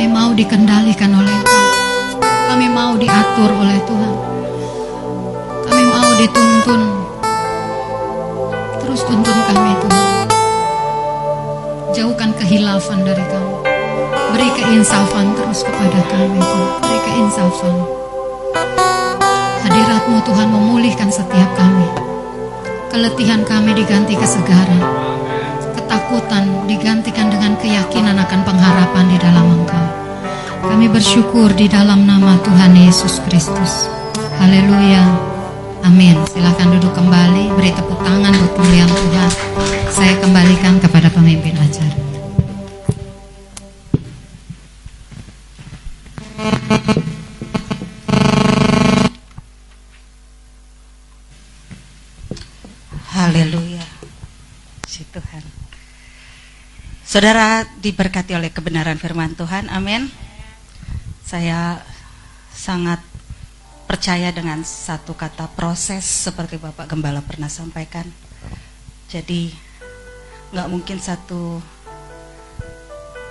Kami 0.00 0.16
mau 0.16 0.32
dikendalikan 0.32 1.12
oleh 1.12 1.38
Tuhan. 1.44 1.68
Kami 2.24 2.72
mau 2.72 2.96
diatur 2.96 3.52
oleh 3.52 3.76
Tuhan. 3.84 4.14
Kami 5.68 5.84
mau 5.92 6.08
dituntun. 6.16 6.82
Terus 8.80 9.00
tuntun 9.04 9.38
kami 9.44 9.76
Tuhan. 9.84 10.08
Jauhkan 11.92 12.32
kehilafan 12.32 13.04
dari 13.04 13.20
kami. 13.28 13.54
Beri 14.32 14.48
keinsafan 14.56 15.36
terus 15.36 15.68
kepada 15.68 16.00
kami 16.08 16.40
Tuhan. 16.48 16.70
Beri 16.80 16.98
keinsafan. 17.04 17.76
Hadiratmu 19.68 20.16
Tuhan 20.24 20.48
memulihkan 20.48 21.12
setiap 21.12 21.50
kami. 21.60 21.84
Keletihan 22.88 23.44
kami 23.44 23.76
diganti 23.76 24.16
kesegaran 24.16 25.09
ketakutan 26.10 26.66
digantikan 26.66 27.30
dengan 27.30 27.54
keyakinan 27.54 28.18
akan 28.18 28.42
pengharapan 28.42 29.06
di 29.14 29.16
dalam 29.22 29.46
Engkau. 29.46 29.86
Kami 30.66 30.90
bersyukur 30.90 31.54
di 31.54 31.70
dalam 31.70 32.02
nama 32.02 32.34
Tuhan 32.42 32.74
Yesus 32.74 33.22
Kristus. 33.30 33.86
Haleluya. 34.42 35.06
Amin. 35.86 36.18
Silahkan 36.26 36.66
duduk 36.66 36.90
kembali, 36.98 37.54
beri 37.54 37.70
tepuk 37.70 38.02
tangan 38.02 38.34
buat 38.34 38.52
pemberian 38.58 38.90
Tuhan. 38.90 39.30
Saya 39.86 40.18
kembalikan 40.18 40.82
kepada 40.82 41.14
pemimpin 41.14 41.54
acara. 41.54 41.99
Saudara 57.10 57.66
diberkati 57.82 58.38
oleh 58.38 58.54
kebenaran 58.54 58.94
firman 58.94 59.34
Tuhan, 59.34 59.66
amin. 59.66 60.06
Saya 61.26 61.82
sangat 62.54 63.02
percaya 63.90 64.30
dengan 64.30 64.62
satu 64.62 65.18
kata 65.18 65.50
proses 65.58 66.06
seperti 66.06 66.62
Bapak 66.62 66.86
Gembala 66.86 67.18
pernah 67.18 67.50
sampaikan. 67.50 68.06
Jadi 69.10 69.50
nggak 70.54 70.70
mungkin 70.70 71.02
satu 71.02 71.58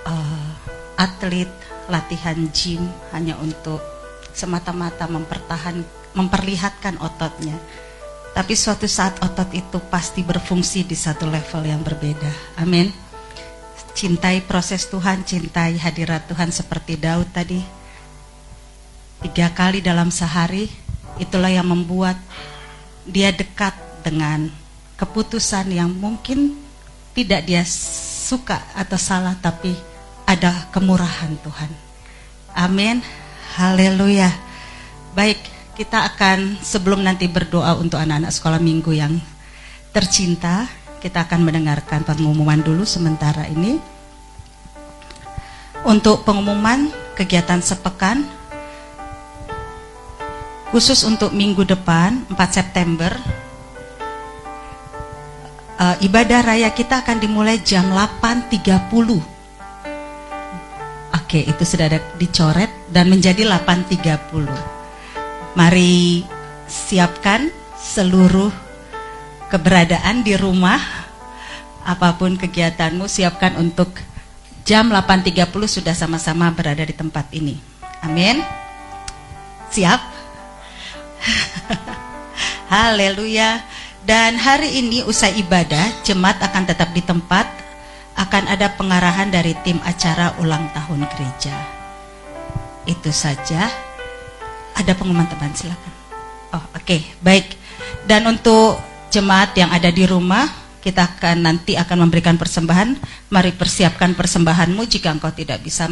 uh, 0.04 0.52
atlet 1.00 1.48
latihan 1.88 2.36
gym 2.52 2.84
hanya 3.16 3.40
untuk 3.40 3.80
semata-mata 4.36 5.08
mempertahan 5.08 5.80
memperlihatkan 6.12 7.00
ototnya. 7.00 7.56
Tapi 8.36 8.52
suatu 8.52 8.84
saat 8.84 9.24
otot 9.24 9.48
itu 9.56 9.80
pasti 9.88 10.20
berfungsi 10.20 10.84
di 10.84 10.92
satu 11.00 11.24
level 11.32 11.64
yang 11.64 11.80
berbeda. 11.80 12.60
Amin. 12.60 13.08
Cintai 13.90 14.40
proses 14.46 14.86
Tuhan, 14.88 15.26
cintai 15.26 15.76
hadirat 15.76 16.24
Tuhan 16.30 16.54
seperti 16.54 16.96
Daud 16.96 17.28
tadi. 17.34 17.60
Tiga 19.20 19.52
kali 19.52 19.84
dalam 19.84 20.08
sehari, 20.08 20.70
itulah 21.20 21.52
yang 21.52 21.68
membuat 21.68 22.16
dia 23.04 23.34
dekat 23.34 23.76
dengan 24.00 24.48
keputusan 24.96 25.68
yang 25.68 25.92
mungkin 25.92 26.56
tidak 27.12 27.44
dia 27.44 27.66
suka 27.66 28.64
atau 28.72 28.96
salah, 28.96 29.36
tapi 29.36 29.76
ada 30.24 30.70
kemurahan 30.72 31.36
Tuhan. 31.42 31.70
Amin. 32.54 33.02
Haleluya. 33.58 34.30
Baik, 35.12 35.42
kita 35.74 36.06
akan 36.14 36.62
sebelum 36.62 37.02
nanti 37.02 37.26
berdoa 37.26 37.74
untuk 37.76 37.98
anak-anak 37.98 38.30
sekolah 38.30 38.60
minggu 38.62 38.94
yang 38.94 39.18
tercinta, 39.90 40.70
kita 41.00 41.24
akan 41.24 41.48
mendengarkan 41.48 42.04
pengumuman 42.04 42.60
dulu 42.60 42.84
sementara 42.84 43.48
ini. 43.48 43.80
Untuk 45.80 46.28
pengumuman 46.28 46.92
kegiatan 47.16 47.64
sepekan 47.64 48.20
khusus 50.70 51.02
untuk 51.02 51.34
minggu 51.34 51.66
depan 51.66 52.22
4 52.30 52.38
September 52.46 53.10
uh, 55.80 55.96
ibadah 56.04 56.46
raya 56.46 56.70
kita 56.70 57.02
akan 57.02 57.18
dimulai 57.18 57.58
jam 57.64 57.90
8.30 57.90 58.60
Oke, 61.10 61.46
itu 61.46 61.62
sudah 61.62 61.86
ada 61.90 61.98
dicoret 62.18 62.70
dan 62.90 63.10
menjadi 63.10 63.46
8.30 63.46 64.46
Mari 65.58 66.22
siapkan 66.70 67.50
seluruh 67.74 68.69
keberadaan 69.50 70.22
di 70.22 70.38
rumah 70.38 70.78
apa 71.82 72.14
pun 72.14 72.38
kegiatanmu 72.38 73.10
siapkan 73.10 73.58
untuk 73.58 73.98
jam 74.62 74.86
8.30 74.94 75.50
sudah 75.66 75.94
sama-sama 75.96 76.46
berada 76.54 76.86
di 76.86 76.94
tempat 76.94 77.26
ini. 77.34 77.58
Amin. 78.06 78.38
Siap? 79.74 80.00
Haleluya. 82.72 83.66
Dan 84.06 84.38
hari 84.40 84.80
ini 84.80 85.04
usai 85.04 85.36
ibadah 85.42 86.00
jemaat 86.06 86.40
akan 86.40 86.64
tetap 86.70 86.94
di 86.94 87.02
tempat. 87.02 87.46
Akan 88.14 88.44
ada 88.52 88.68
pengarahan 88.76 89.32
dari 89.32 89.56
tim 89.64 89.80
acara 89.80 90.36
ulang 90.38 90.68
tahun 90.76 91.08
gereja. 91.08 91.56
Itu 92.84 93.08
saja. 93.10 93.70
Ada 94.76 94.92
pengumuman 94.92 95.26
teman 95.26 95.56
silakan. 95.56 95.94
Oh 96.52 96.60
oke. 96.76 96.84
Okay. 96.84 97.00
baik. 97.24 97.56
Dan 98.04 98.28
untuk 98.28 98.76
jemaat 99.10 99.52
yang 99.58 99.74
ada 99.74 99.90
di 99.90 100.06
rumah, 100.06 100.46
kita 100.80 101.04
akan 101.04 101.44
nanti 101.44 101.76
akan 101.76 102.08
memberikan 102.08 102.40
persembahan. 102.40 102.96
Mari 103.28 103.52
persiapkan 103.58 104.16
persembahanmu 104.16 104.86
jika 104.88 105.12
engkau 105.12 105.34
tidak 105.34 105.60
bisa 105.60 105.90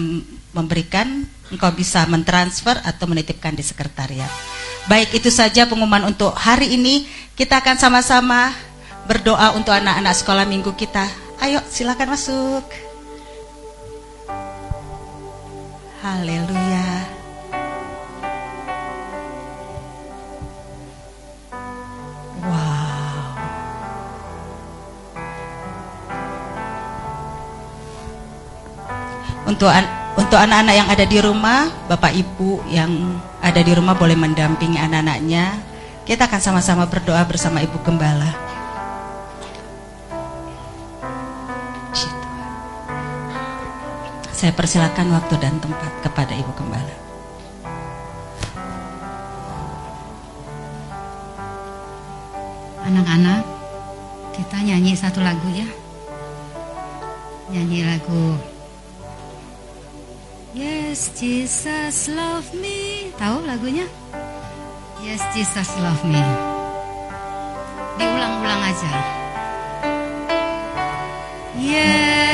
memberikan, 0.55 1.27
engkau 1.53 1.71
bisa 1.75 2.07
mentransfer 2.09 2.79
atau 2.81 3.05
menitipkan 3.11 3.53
di 3.53 3.67
sekretariat. 3.67 4.31
Baik, 4.89 5.21
itu 5.21 5.29
saja 5.29 5.69
pengumuman 5.69 6.09
untuk 6.09 6.33
hari 6.33 6.73
ini. 6.73 7.05
Kita 7.37 7.61
akan 7.61 7.77
sama-sama 7.77 8.57
berdoa 9.05 9.53
untuk 9.53 9.77
anak-anak 9.77 10.15
sekolah 10.17 10.49
minggu 10.49 10.73
kita. 10.73 11.05
Ayo, 11.45 11.61
silakan 11.69 12.17
masuk. 12.17 12.65
Haleluya. 16.01 17.18
Untuk 29.49 29.73
an 29.73 29.89
untuk 30.21 30.37
anak-anak 30.37 30.75
yang 30.77 30.89
ada 30.93 31.05
di 31.09 31.19
rumah, 31.25 31.73
Bapak 31.89 32.13
Ibu 32.13 32.69
yang 32.69 33.17
ada 33.41 33.65
di 33.65 33.73
rumah 33.73 33.97
boleh 33.97 34.13
mendampingi 34.13 34.77
anak-anaknya. 34.77 35.57
Kita 36.05 36.29
akan 36.29 36.41
sama-sama 36.43 36.85
berdoa 36.85 37.25
bersama 37.25 37.65
Ibu 37.65 37.81
Gembala. 37.81 38.29
Saya 44.37 44.53
persilakan 44.53 45.17
waktu 45.17 45.35
dan 45.41 45.57
tempat 45.65 45.93
kepada 46.05 46.37
Ibu 46.37 46.53
Gembala. 46.53 46.97
Anak-anak, 52.85 53.43
kita 54.37 54.57
nyanyi 54.61 54.93
satu 54.93 55.25
lagu 55.25 55.49
ya. 55.57 55.69
Nyanyi 57.49 57.89
lagu 57.89 58.37
Yes, 60.57 61.13
Jesus 61.13 62.09
love 62.09 62.49
me. 62.57 63.13
Tahu 63.21 63.45
lagunya? 63.45 63.85
Yes, 65.05 65.21
Jesus 65.37 65.69
love 65.77 66.01
me. 66.09 66.17
Diulang-ulang 68.01 68.63
aja. 68.65 68.93
Yes, 71.53 72.28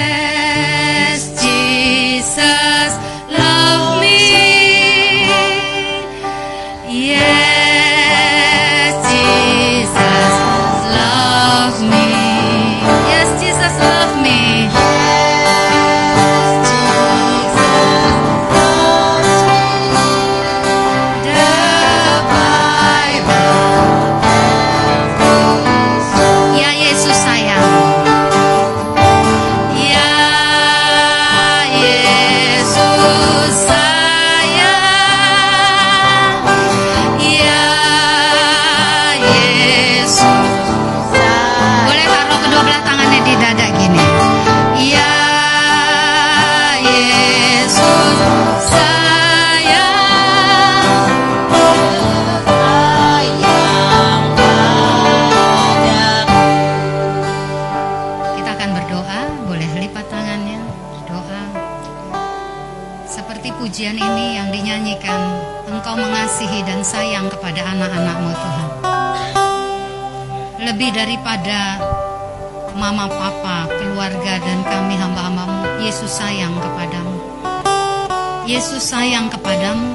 sayang 78.94 79.26
kepadamu. 79.26 79.90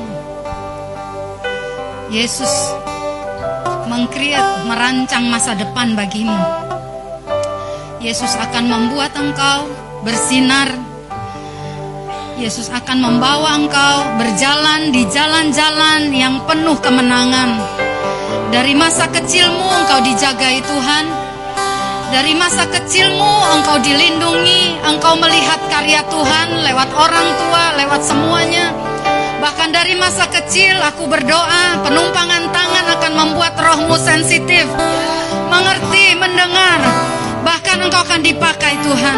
Yesus 2.11 2.51
mengkreat, 3.88 4.67
merancang 4.67 5.23
masa 5.31 5.55
depan 5.55 5.95
bagimu. 5.95 6.35
Yesus 8.03 8.35
akan 8.35 8.67
membuat 8.67 9.15
engkau 9.15 9.71
bersinar. 10.03 10.67
Yesus 12.43 12.67
akan 12.67 12.99
membawa 12.99 13.55
engkau 13.55 14.19
berjalan 14.19 14.91
di 14.91 15.07
jalan-jalan 15.07 16.11
yang 16.11 16.43
penuh 16.43 16.76
kemenangan. 16.84 17.55
Dari 18.51 18.76
masa 18.76 19.07
kecilmu 19.07 19.63
engkau 19.80 20.03
dijagai 20.03 20.59
Tuhan. 20.59 21.05
Dari 22.09 22.34
masa 22.35 22.65
kecilmu 22.67 23.31
engkau 23.53 23.77
dilindungi, 23.80 24.81
engkau 24.81 25.13
melihat 25.15 25.61
karya 25.69 26.01
Tuhan 26.09 26.67
lewat 26.67 26.89
orang 26.97 27.27
tua, 27.38 27.63
lewat 27.80 28.01
semuanya. 28.01 28.78
Bahkan 29.49 29.73
dari 29.73 29.97
masa 29.97 30.30
kecil 30.30 30.77
aku 30.77 31.09
berdoa, 31.09 31.81
penumpangan 31.81 32.53
tangan 32.53 32.85
akan 32.85 33.13
membuat 33.17 33.57
rohmu 33.57 33.97
sensitif, 33.97 34.69
mengerti, 35.49 36.13
mendengar. 36.13 36.77
Bahkan 37.41 37.81
engkau 37.81 37.97
akan 37.97 38.21
dipakai 38.21 38.77
Tuhan. 38.85 39.17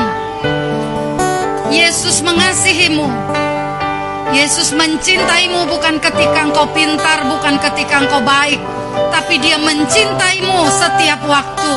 Yesus 1.68 2.24
mengasihimu. 2.24 3.12
Yesus 4.32 4.72
mencintaimu 4.72 5.68
bukan 5.68 6.00
ketika 6.00 6.48
engkau 6.48 6.64
pintar, 6.72 7.28
bukan 7.28 7.60
ketika 7.68 8.00
engkau 8.00 8.24
baik, 8.24 8.64
tapi 9.12 9.36
dia 9.36 9.60
mencintaimu 9.60 10.64
setiap 10.72 11.28
waktu. 11.28 11.74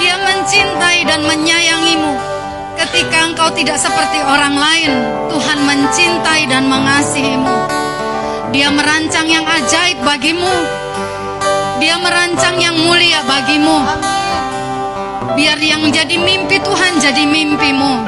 Dia 0.00 0.16
mencintai 0.24 1.04
dan 1.04 1.20
menyayangimu. 1.20 2.37
Ketika 2.98 3.30
engkau 3.30 3.46
tidak 3.54 3.78
seperti 3.78 4.18
orang 4.26 4.58
lain, 4.58 4.90
Tuhan 5.30 5.58
mencintai 5.62 6.50
dan 6.50 6.66
mengasihimu. 6.66 7.56
Dia 8.50 8.74
merancang 8.74 9.30
yang 9.30 9.46
ajaib 9.46 10.02
bagimu. 10.02 10.50
Dia 11.78 11.94
merancang 12.02 12.58
yang 12.58 12.74
mulia 12.74 13.22
bagimu. 13.22 13.78
Biar 15.38 15.62
yang 15.62 15.86
jadi 15.94 16.18
mimpi 16.18 16.58
Tuhan 16.58 16.98
jadi 16.98 17.22
mimpimu. 17.22 18.02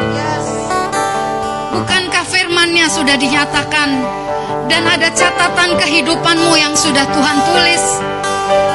Bukankah 1.71 2.27
firmannya 2.27 2.91
sudah 2.91 3.15
dinyatakan 3.15 3.95
dan 4.67 4.91
ada 4.91 5.07
catatan 5.15 5.71
kehidupanmu 5.87 6.59
yang 6.59 6.75
sudah 6.75 7.07
Tuhan 7.15 7.39
tulis 7.47 7.85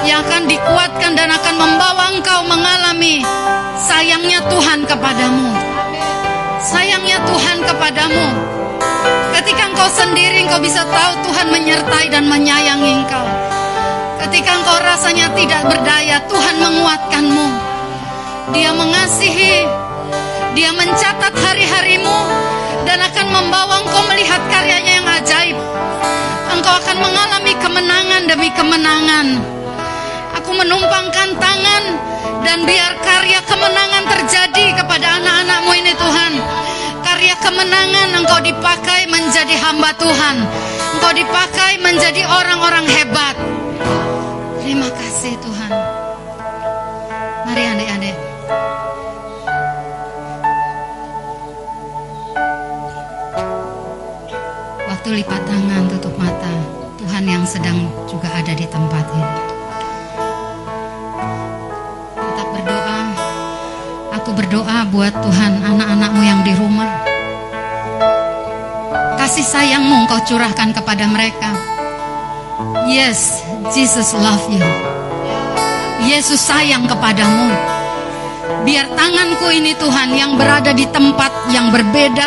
yang 0.07 0.23
akan 0.23 0.47
dikuatkan 0.47 1.11
dan 1.11 1.27
akan 1.27 1.55
membawa 1.59 2.15
engkau 2.15 2.39
mengalami 2.47 3.19
sayangnya 3.83 4.39
Tuhan 4.47 4.87
kepadamu. 4.87 5.74
Sayangnya 6.65 7.21
Tuhan 7.29 7.61
kepadamu. 7.61 8.25
Ketika 9.37 9.69
engkau 9.69 9.85
sendiri 9.85 10.49
engkau 10.49 10.57
bisa 10.57 10.81
tahu 10.89 11.13
Tuhan 11.29 11.53
menyertai 11.53 12.09
dan 12.09 12.25
menyayangi 12.25 13.05
engkau. 13.05 13.21
Ketika 14.25 14.57
engkau 14.57 14.81
rasanya 14.81 15.29
tidak 15.37 15.61
berdaya, 15.69 16.17
Tuhan 16.25 16.55
menguatkanmu. 16.57 17.47
Dia 18.57 18.73
mengasihi, 18.73 19.61
dia 20.57 20.73
mencatat 20.73 21.37
hari-harimu 21.37 22.17
dan 22.89 22.97
akan 22.97 23.27
membawa 23.29 23.85
engkau 23.85 24.01
melihat 24.09 24.41
karyanya 24.49 24.93
yang 25.05 25.07
ajaib. 25.21 25.57
Engkau 26.49 26.73
akan 26.81 26.97
mengalami 26.97 27.53
kemenangan 27.61 28.21
demi 28.25 28.49
kemenangan. 28.49 29.54
Aku 30.45 30.53
menumpangkan 30.53 31.41
tangan 31.41 31.83
dan 32.45 32.69
biar 32.69 33.01
karya 33.01 33.41
kemenangan 33.49 34.05
terjadi 34.05 34.77
kepada 34.77 35.17
anak-anakmu 35.17 35.73
ini 35.73 35.89
Tuhan. 35.97 36.37
Karya 37.01 37.33
kemenangan 37.41 38.13
engkau 38.13 38.37
dipakai 38.45 39.09
menjadi 39.09 39.57
hamba 39.57 39.89
Tuhan. 39.97 40.45
Engkau 40.93 41.17
dipakai 41.17 41.81
menjadi 41.81 42.29
orang-orang 42.29 42.85
hebat. 42.85 43.33
Terima 44.61 44.85
kasih 44.93 45.33
Tuhan. 45.41 45.71
Mari 47.49 47.63
adik-adik. 47.65 48.15
Waktu 54.93 55.09
lipat 55.09 55.41
tangan, 55.49 55.89
tutup 55.89 56.13
mata. 56.21 56.53
Tuhan 57.01 57.25
yang 57.25 57.41
sedang 57.49 57.89
juga 58.05 58.29
ada 58.29 58.53
di 58.53 58.69
tempat 58.69 59.09
ini. 59.09 59.54
Aku 64.25 64.33
berdoa 64.33 64.89
buat 64.89 65.13
Tuhan 65.21 65.61
anak-anakmu 65.61 66.21
yang 66.25 66.41
di 66.41 66.49
rumah. 66.57 66.89
Kasih 69.21 69.45
sayangmu 69.45 70.01
engkau 70.01 70.17
curahkan 70.25 70.73
kepada 70.73 71.05
mereka. 71.05 71.53
Yes, 72.89 73.45
Jesus 73.69 74.17
love 74.17 74.49
you. 74.49 74.65
Yesus 76.09 76.41
sayang 76.41 76.89
kepadamu. 76.89 77.53
Biar 78.65 78.89
tanganku 78.97 79.45
ini 79.53 79.77
Tuhan 79.77 80.17
yang 80.17 80.41
berada 80.41 80.73
di 80.73 80.89
tempat 80.89 81.29
yang 81.53 81.69
berbeda. 81.69 82.25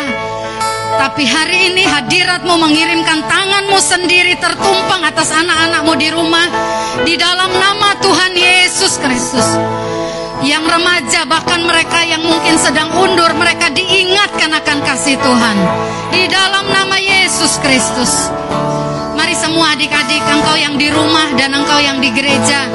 Tapi 1.03 1.27
hari 1.27 1.75
ini 1.75 1.83
hadiratmu 1.83 2.63
mengirimkan 2.63 3.27
tanganmu 3.27 3.75
sendiri 3.75 4.39
tertumpang 4.39 5.03
atas 5.03 5.35
anak-anakmu 5.35 5.99
di 5.99 6.07
rumah. 6.15 6.47
Di 7.03 7.19
dalam 7.19 7.51
nama 7.59 7.91
Tuhan 7.99 8.31
Yesus 8.39 8.95
Kristus. 9.03 9.59
Yang 10.39 10.63
remaja 10.71 11.27
bahkan 11.27 11.67
mereka 11.67 11.99
yang 12.07 12.23
mungkin 12.23 12.55
sedang 12.55 12.95
undur 12.95 13.27
mereka 13.35 13.67
diingatkan 13.75 14.55
akan 14.55 14.77
kasih 14.87 15.19
Tuhan. 15.19 15.57
Di 16.15 16.31
dalam 16.31 16.63
nama 16.71 16.95
Yesus 16.95 17.59
Kristus. 17.59 18.31
Mari 19.19 19.35
semua 19.35 19.75
adik-adik 19.75 20.23
engkau 20.23 20.55
yang 20.55 20.79
di 20.79 20.87
rumah 20.87 21.27
dan 21.35 21.51
engkau 21.51 21.75
yang 21.75 21.99
di 21.99 22.07
gereja 22.15 22.71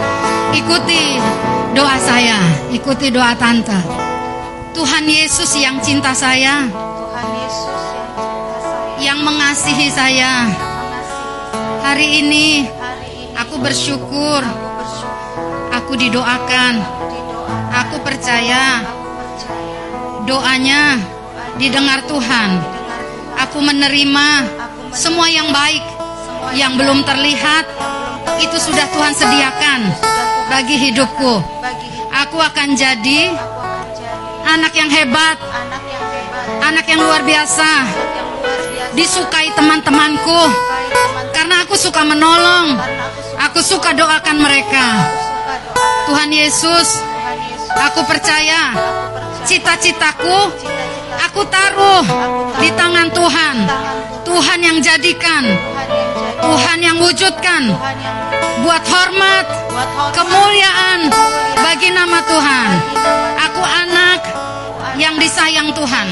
Ikuti 0.52 1.16
doa 1.72 1.96
saya 1.96 2.36
Ikuti 2.68 3.08
doa 3.08 3.32
tante. 3.32 3.80
Tuhan 4.76 5.08
Yesus 5.08 5.56
yang 5.56 5.80
cinta 5.80 6.12
saya 6.12 6.68
Tuhan 6.68 7.28
Yesus 7.32 7.82
yang 7.96 8.08
cinta 8.12 8.56
saya. 8.60 9.00
Yang 9.00 9.18
mengasihi 9.24 9.88
saya. 9.88 10.32
Hari 11.80 12.08
ini 12.20 12.68
aku 13.40 13.56
bersyukur. 13.64 14.44
aku 15.74 15.98
didoakan. 15.98 16.74
didoa 16.78 17.03
Aku 17.84 18.00
percaya 18.00 18.84
Doanya 20.24 20.98
didengar 21.60 22.04
Tuhan 22.08 22.50
Aku 23.48 23.60
menerima 23.60 24.26
semua 24.94 25.26
yang 25.28 25.50
baik 25.50 25.84
Yang 26.54 26.72
belum 26.80 26.98
terlihat 27.04 27.64
Itu 28.40 28.56
sudah 28.56 28.86
Tuhan 28.94 29.14
sediakan 29.14 29.80
Bagi 30.48 30.76
hidupku 30.90 31.34
Aku 32.14 32.38
akan 32.38 32.78
jadi 32.78 33.34
anak 34.44 34.72
yang 34.76 34.90
hebat, 34.92 35.40
anak 36.60 36.84
yang 36.86 37.00
luar 37.00 37.24
biasa, 37.24 37.70
disukai 38.92 39.50
teman-temanku. 39.56 40.40
Karena 41.32 41.64
aku 41.66 41.74
suka 41.74 42.04
menolong, 42.04 42.76
aku 43.40 43.60
suka 43.64 43.96
doakan 43.96 44.38
mereka. 44.38 44.86
Tuhan 46.06 46.30
Yesus 46.30 47.13
aku 47.74 48.00
percaya 48.06 48.70
aku 48.74 49.10
percaya 49.10 49.42
cita-citaku 49.44 50.38
cita-cita 50.54 50.94
aku 51.34 51.42
taruh 51.50 52.04
di 52.58 52.70
tangan 52.74 53.08
Tuhan. 53.12 53.56
Tuhan 54.24 54.58
yang 54.64 54.78
jadikan, 54.80 55.44
Tuhan 56.40 56.78
yang 56.80 56.96
wujudkan 56.96 57.76
buat 58.64 58.82
hormat, 58.88 59.46
kemuliaan 60.16 61.12
bagi 61.60 61.92
nama 61.92 62.18
Tuhan. 62.24 62.68
Aku 63.50 63.62
anak 63.62 64.20
yang 64.96 65.20
disayang 65.20 65.76
Tuhan. 65.76 66.08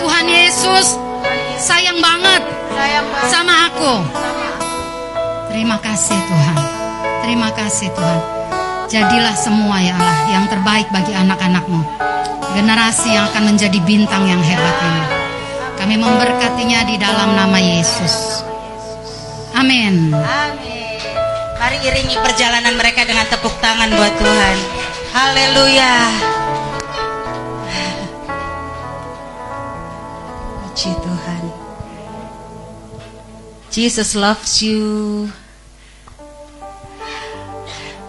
Tuhan 0.00 0.26
Yesus 0.28 1.00
sayang 1.60 2.00
banget 2.00 2.42
sama 3.28 3.68
aku 3.68 3.94
Terima 5.50 5.76
kasih 5.82 6.16
Tuhan. 6.16 6.56
Terima 7.26 7.50
kasih 7.52 7.90
Tuhan. 7.92 8.39
Jadilah 8.90 9.38
semua 9.38 9.78
ya 9.78 9.94
Allah 9.94 10.18
yang 10.34 10.44
terbaik 10.50 10.90
bagi 10.90 11.14
anak-anakmu. 11.14 11.78
Generasi 12.58 13.14
yang 13.14 13.30
akan 13.30 13.54
menjadi 13.54 13.78
bintang 13.86 14.26
yang 14.26 14.42
hebat 14.42 14.76
ini. 14.82 15.04
Kami 15.78 15.94
memberkatinya 15.94 16.82
di 16.90 16.98
dalam 16.98 17.38
nama 17.38 17.54
Yesus. 17.62 18.42
Amin. 19.54 20.10
Amin. 20.10 20.98
Mari 21.62 21.78
iringi 21.86 22.18
perjalanan 22.18 22.74
mereka 22.74 23.06
dengan 23.06 23.30
tepuk 23.30 23.54
tangan 23.62 23.94
buat 23.94 24.14
Tuhan. 24.18 24.56
Haleluya. 25.14 25.94
Puji 30.66 30.90
Tuhan. 30.98 31.42
Jesus 33.70 34.18
loves 34.18 34.66
you. 34.66 35.30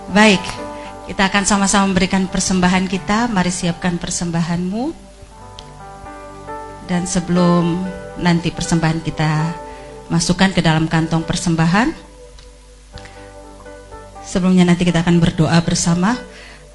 Baik, 0.09 0.41
kita 1.09 1.27
akan 1.31 1.43
sama-sama 1.47 1.89
memberikan 1.89 2.29
persembahan 2.29 2.85
kita. 2.85 3.31
Mari 3.31 3.49
siapkan 3.49 3.97
persembahanmu. 3.97 4.93
Dan 6.85 7.07
sebelum 7.07 7.87
nanti 8.19 8.51
persembahan 8.51 8.99
kita 8.99 9.31
masukkan 10.11 10.51
ke 10.51 10.59
dalam 10.59 10.91
kantong 10.91 11.23
persembahan, 11.23 11.95
sebelumnya 14.27 14.67
nanti 14.67 14.83
kita 14.83 14.99
akan 14.99 15.23
berdoa 15.23 15.55
bersama 15.63 16.19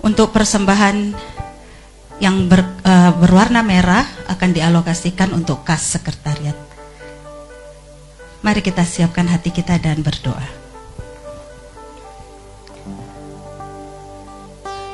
untuk 0.01 0.33
persembahan 0.33 1.13
yang 2.17 2.49
ber- 2.49 2.81
eh, 2.81 3.13
berwarna 3.13 3.61
merah 3.61 4.09
akan 4.33 4.57
dialokasikan 4.57 5.37
untuk 5.37 5.69
kas 5.69 6.01
sekretariat. 6.01 6.57
Mari 8.41 8.65
kita 8.65 8.89
siapkan 8.89 9.29
hati 9.29 9.53
kita 9.53 9.77
dan 9.77 10.01
berdoa. 10.01 10.66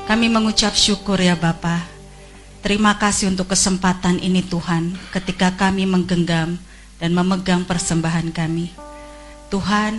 Kami 0.07 0.27
mengucap 0.29 0.75
syukur 0.75 1.19
ya 1.19 1.39
Bapa. 1.39 1.85
Terima 2.63 2.95
kasih 2.95 3.31
untuk 3.31 3.51
kesempatan 3.51 4.23
ini 4.23 4.43
Tuhan 4.47 4.95
ketika 5.11 5.55
kami 5.55 5.83
menggenggam 5.85 6.59
dan 7.03 7.11
memegang 7.11 7.67
persembahan 7.67 8.31
kami. 8.31 8.71
Tuhan, 9.51 9.99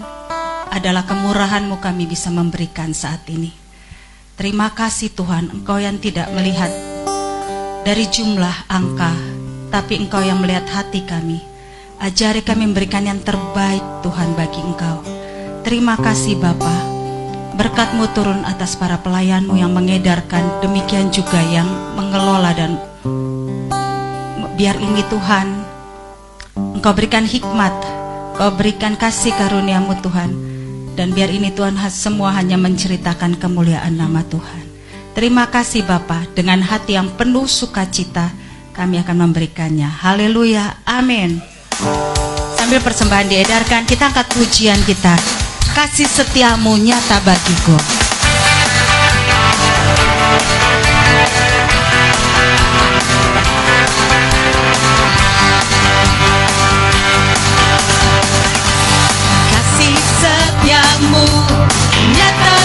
adalah 0.74 1.06
kemurahan-Mu 1.06 1.78
kami 1.78 2.10
bisa 2.10 2.34
memberikan 2.34 2.90
saat 2.98 3.22
ini. 3.30 3.54
Terima 4.34 4.74
kasih 4.74 5.14
Tuhan, 5.14 5.54
Engkau 5.54 5.78
yang 5.78 6.02
tidak 6.02 6.34
melihat 6.34 6.74
dari 7.86 8.10
jumlah 8.10 8.66
angka, 8.66 9.14
tapi 9.70 10.02
Engkau 10.02 10.26
yang 10.26 10.42
melihat 10.42 10.66
hati 10.66 11.06
kami. 11.06 11.38
Ajari 12.02 12.42
kami 12.42 12.66
memberikan 12.66 13.06
yang 13.06 13.22
terbaik 13.22 13.86
Tuhan 14.02 14.34
bagi 14.34 14.60
Engkau. 14.66 15.06
Terima 15.62 15.94
kasih 15.96 16.42
Bapa. 16.42 16.93
Berkatmu 17.54 18.10
turun 18.18 18.42
atas 18.50 18.74
para 18.74 18.98
pelayanmu 18.98 19.54
yang 19.54 19.78
mengedarkan, 19.78 20.66
demikian 20.66 21.14
juga 21.14 21.38
yang 21.54 21.70
mengelola 21.94 22.50
dan 22.58 22.82
biar 24.58 24.74
ini 24.82 25.06
Tuhan, 25.06 25.48
Engkau 26.74 26.98
berikan 26.98 27.30
hikmat, 27.30 27.74
Engkau 28.34 28.50
berikan 28.58 28.98
kasih 28.98 29.38
karuniamu 29.38 29.94
Tuhan, 30.02 30.34
dan 30.98 31.14
biar 31.14 31.30
ini 31.30 31.54
Tuhan 31.54 31.78
semua 31.94 32.34
hanya 32.34 32.58
menceritakan 32.58 33.38
kemuliaan 33.38 34.02
nama 34.02 34.26
Tuhan. 34.26 34.66
Terima 35.14 35.46
kasih 35.46 35.86
Bapa, 35.86 36.26
dengan 36.34 36.58
hati 36.66 36.98
yang 36.98 37.14
penuh 37.14 37.46
sukacita 37.46 38.34
kami 38.74 38.98
akan 38.98 39.30
memberikannya. 39.30 39.86
Haleluya, 39.86 40.82
amin. 40.90 41.38
Sambil 42.58 42.82
persembahan 42.82 43.30
diedarkan, 43.30 43.86
kita 43.86 44.10
angkat 44.10 44.26
pujian 44.34 44.82
kita. 44.90 45.43
Kasih 45.74 46.06
setiamu 46.06 46.78
nyata 46.78 47.18
bagiku. 47.26 47.74
Kasih 59.50 59.98
setiamu 59.98 61.26
nyata 62.14 62.63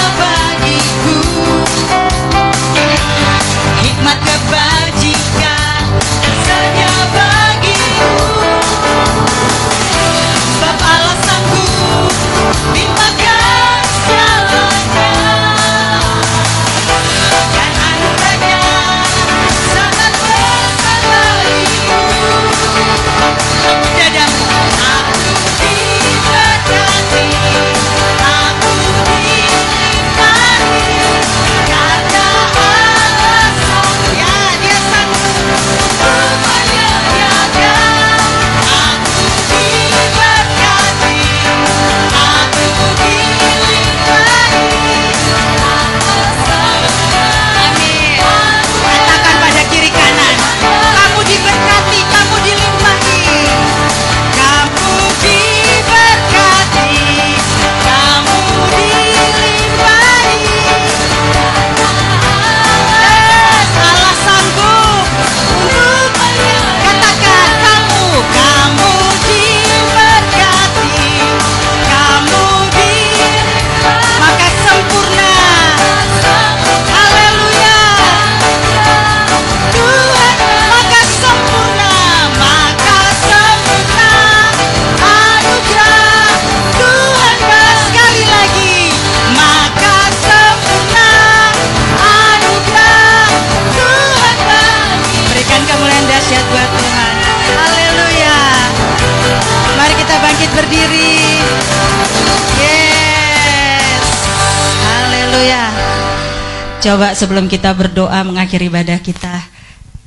Coba 106.89 107.13
sebelum 107.13 107.53
kita 107.53 107.77
berdoa 107.77 108.25
mengakhiri 108.25 108.73
ibadah 108.73 108.97
kita. 109.05 109.45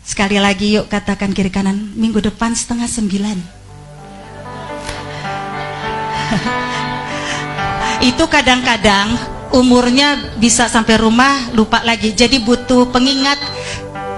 Sekali 0.02 0.42
lagi 0.42 0.82
yuk 0.82 0.90
katakan 0.90 1.30
kiri 1.30 1.54
kanan 1.54 1.94
Minggu 1.94 2.26
depan 2.26 2.58
setengah 2.58 2.90
sembilan. 2.90 3.38
Itu 8.10 8.26
kadang-kadang 8.26 9.14
umurnya 9.54 10.34
bisa 10.42 10.66
sampai 10.66 10.98
rumah 10.98 11.54
lupa 11.54 11.86
lagi. 11.86 12.18
Jadi 12.18 12.42
butuh 12.42 12.90
pengingat 12.90 13.38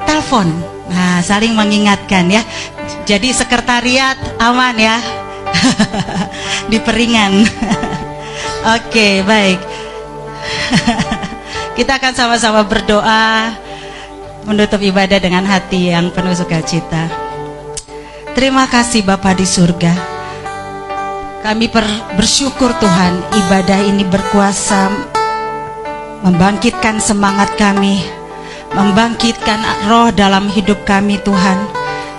telepon. 0.08 0.48
Nah 0.88 1.20
saling 1.20 1.52
mengingatkan 1.52 2.32
ya. 2.32 2.48
Jadi 3.04 3.36
sekretariat 3.36 4.16
aman 4.40 4.76
ya. 4.80 5.04
Di 6.72 6.80
peringan. 6.80 7.44
Oke 8.80 9.20
baik 9.28 9.60
Kita 11.74 11.98
akan 11.98 12.14
sama-sama 12.14 12.62
berdoa 12.66 13.50
Menutup 14.44 14.84
ibadah 14.84 15.24
dengan 15.24 15.48
hati 15.48 15.96
yang 15.96 16.12
penuh 16.12 16.36
sukacita. 16.36 17.08
Terima 18.36 18.68
kasih 18.68 19.08
Bapa 19.08 19.32
di 19.32 19.48
surga. 19.48 19.96
Kami 21.40 21.72
bersyukur 22.20 22.76
Tuhan 22.76 23.24
ibadah 23.32 23.80
ini 23.88 24.04
berkuasa 24.04 24.92
membangkitkan 26.28 27.00
semangat 27.00 27.56
kami, 27.56 28.04
membangkitkan 28.76 29.64
roh 29.88 30.12
dalam 30.12 30.52
hidup 30.52 30.84
kami 30.84 31.24
Tuhan. 31.24 31.64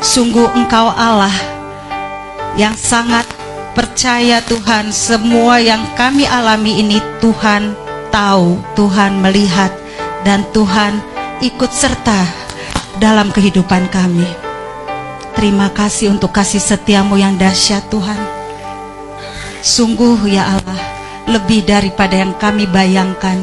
Sungguh 0.00 0.48
Engkau 0.56 0.96
Allah 0.96 1.36
yang 2.56 2.72
sangat 2.72 3.28
percaya 3.76 4.40
Tuhan. 4.48 4.96
Semua 4.96 5.60
yang 5.60 5.84
kami 5.92 6.24
alami 6.24 6.80
ini 6.80 7.04
Tuhan 7.20 7.83
tahu, 8.14 8.62
Tuhan 8.78 9.18
melihat 9.18 9.74
dan 10.22 10.46
Tuhan 10.54 11.02
ikut 11.42 11.70
serta 11.74 12.22
dalam 13.02 13.34
kehidupan 13.34 13.90
kami. 13.90 14.22
Terima 15.34 15.66
kasih 15.74 16.14
untuk 16.14 16.30
kasih 16.30 16.62
setiamu 16.62 17.18
yang 17.18 17.34
dahsyat 17.34 17.90
Tuhan. 17.90 18.22
Sungguh 19.58 20.30
ya 20.30 20.46
Allah, 20.46 20.78
lebih 21.26 21.66
daripada 21.66 22.14
yang 22.14 22.38
kami 22.38 22.70
bayangkan, 22.70 23.42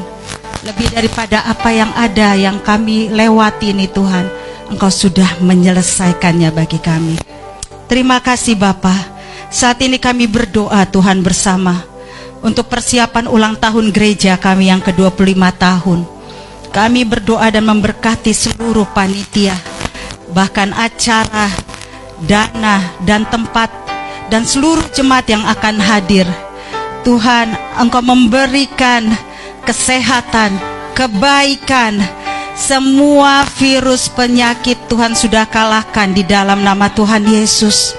lebih 0.64 0.88
daripada 0.96 1.44
apa 1.44 1.68
yang 1.76 1.92
ada 1.92 2.40
yang 2.40 2.64
kami 2.64 3.12
lewati 3.12 3.76
ini 3.76 3.92
Tuhan, 3.92 4.24
Engkau 4.72 4.88
sudah 4.88 5.44
menyelesaikannya 5.44 6.48
bagi 6.56 6.80
kami. 6.80 7.20
Terima 7.92 8.24
kasih 8.24 8.56
Bapa. 8.56 8.96
Saat 9.52 9.84
ini 9.84 10.00
kami 10.00 10.32
berdoa 10.32 10.88
Tuhan 10.88 11.20
bersama 11.20 11.91
untuk 12.42 12.68
persiapan 12.68 13.30
ulang 13.30 13.56
tahun 13.58 13.94
gereja 13.94 14.38
kami 14.38 14.74
yang 14.74 14.82
ke-25 14.82 15.42
tahun. 15.58 16.00
Kami 16.72 17.02
berdoa 17.06 17.48
dan 17.52 17.68
memberkati 17.68 18.32
seluruh 18.34 18.88
panitia, 18.96 19.54
bahkan 20.32 20.72
acara, 20.74 21.52
dana, 22.24 22.96
dan 23.04 23.28
tempat 23.28 23.70
dan 24.32 24.48
seluruh 24.48 24.88
jemaat 24.96 25.28
yang 25.28 25.44
akan 25.44 25.78
hadir. 25.78 26.24
Tuhan, 27.04 27.52
Engkau 27.76 28.00
memberikan 28.00 29.12
kesehatan, 29.68 30.56
kebaikan, 30.96 32.00
semua 32.56 33.44
virus 33.60 34.08
penyakit 34.08 34.78
Tuhan 34.88 35.18
sudah 35.18 35.44
kalahkan 35.50 36.16
di 36.16 36.24
dalam 36.24 36.64
nama 36.64 36.88
Tuhan 36.88 37.28
Yesus. 37.28 37.98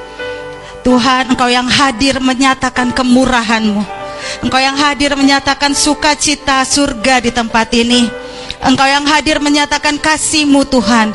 Tuhan, 0.81 1.37
Engkau 1.37 1.53
yang 1.53 1.69
hadir 1.69 2.19
menyatakan 2.19 2.91
kemurahan-Mu. 2.97 4.02
Engkau 4.43 4.59
yang 4.59 4.75
hadir 4.75 5.15
menyatakan 5.15 5.71
sukacita 5.71 6.67
surga 6.67 7.23
di 7.23 7.31
tempat 7.31 7.71
ini. 7.79 8.11
Engkau 8.59 8.91
yang 8.91 9.07
hadir 9.07 9.39
menyatakan 9.39 10.03
kasih-Mu 10.03 10.67
Tuhan. 10.67 11.15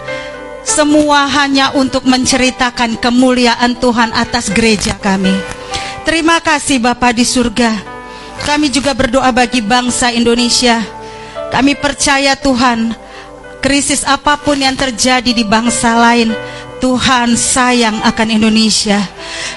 Semua 0.63 1.27
hanya 1.27 1.75
untuk 1.75 2.07
menceritakan 2.07 2.95
kemuliaan 2.99 3.75
Tuhan 3.79 4.15
atas 4.15 4.47
gereja 4.51 4.95
kami. 4.95 5.35
Terima 6.07 6.39
kasih 6.39 6.79
Bapa 6.79 7.11
di 7.11 7.27
surga. 7.27 7.75
Kami 8.47 8.71
juga 8.71 8.95
berdoa 8.95 9.27
bagi 9.35 9.59
bangsa 9.59 10.07
Indonesia. 10.15 10.79
Kami 11.51 11.75
percaya 11.75 12.31
Tuhan, 12.39 12.95
krisis 13.59 14.07
apa 14.07 14.39
pun 14.39 14.55
yang 14.55 14.75
terjadi 14.75 15.35
di 15.35 15.43
bangsa 15.43 15.99
lain, 15.99 16.31
Tuhan 16.77 17.33
sayang 17.33 17.97
akan 18.05 18.29
Indonesia. 18.29 19.01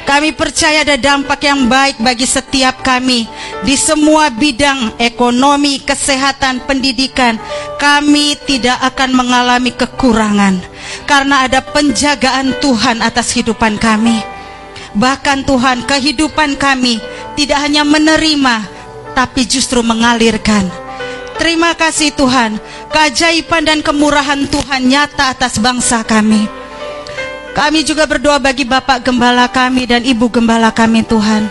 Kami 0.09 0.33
percaya 0.33 0.81
ada 0.81 0.97
dampak 0.97 1.45
yang 1.45 1.69
baik 1.69 2.01
bagi 2.01 2.25
setiap 2.25 2.81
kami 2.81 3.29
di 3.61 3.77
semua 3.77 4.33
bidang 4.33 4.97
ekonomi, 4.97 5.85
kesehatan, 5.85 6.65
pendidikan. 6.65 7.37
Kami 7.77 8.37
tidak 8.49 8.81
akan 8.81 9.11
mengalami 9.13 9.73
kekurangan 9.77 10.65
karena 11.05 11.45
ada 11.45 11.61
penjagaan 11.61 12.57
Tuhan 12.59 13.05
atas 13.05 13.37
kehidupan 13.37 13.77
kami. 13.77 14.21
Bahkan 14.97 15.47
Tuhan, 15.47 15.87
kehidupan 15.87 16.59
kami 16.59 16.99
tidak 17.39 17.63
hanya 17.63 17.87
menerima, 17.87 18.67
tapi 19.15 19.47
justru 19.47 19.85
mengalirkan. 19.87 20.67
Terima 21.39 21.73
kasih 21.73 22.13
Tuhan, 22.13 22.61
keajaiban 22.93 23.65
dan 23.65 23.81
kemurahan 23.81 24.45
Tuhan 24.51 24.91
nyata 24.91 25.33
atas 25.33 25.57
bangsa 25.57 26.05
kami. 26.05 26.60
Kami 27.51 27.83
juga 27.83 28.07
berdoa 28.07 28.39
bagi 28.39 28.63
Bapak 28.63 29.03
Gembala 29.03 29.51
kami 29.51 29.85
dan 29.85 30.07
Ibu 30.07 30.31
Gembala 30.31 30.71
kami 30.71 31.03
Tuhan. 31.03 31.51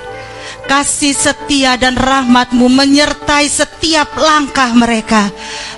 Kasih 0.70 1.18
setia 1.18 1.76
dan 1.76 1.98
rahmatmu 1.98 2.70
menyertai 2.70 3.50
setiap 3.50 4.14
langkah 4.16 4.70
mereka. 4.72 5.28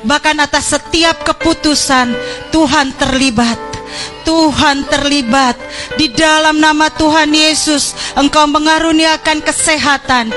Bahkan 0.04 0.38
atas 0.44 0.76
setiap 0.78 1.24
keputusan 1.24 2.12
Tuhan 2.52 2.94
terlibat. 3.00 3.72
Tuhan 4.24 4.88
terlibat 4.88 5.60
di 6.00 6.08
dalam 6.14 6.62
nama 6.64 6.88
Tuhan 6.88 7.28
Yesus 7.36 7.92
Engkau 8.16 8.48
mengaruniakan 8.48 9.44
kesehatan 9.44 10.32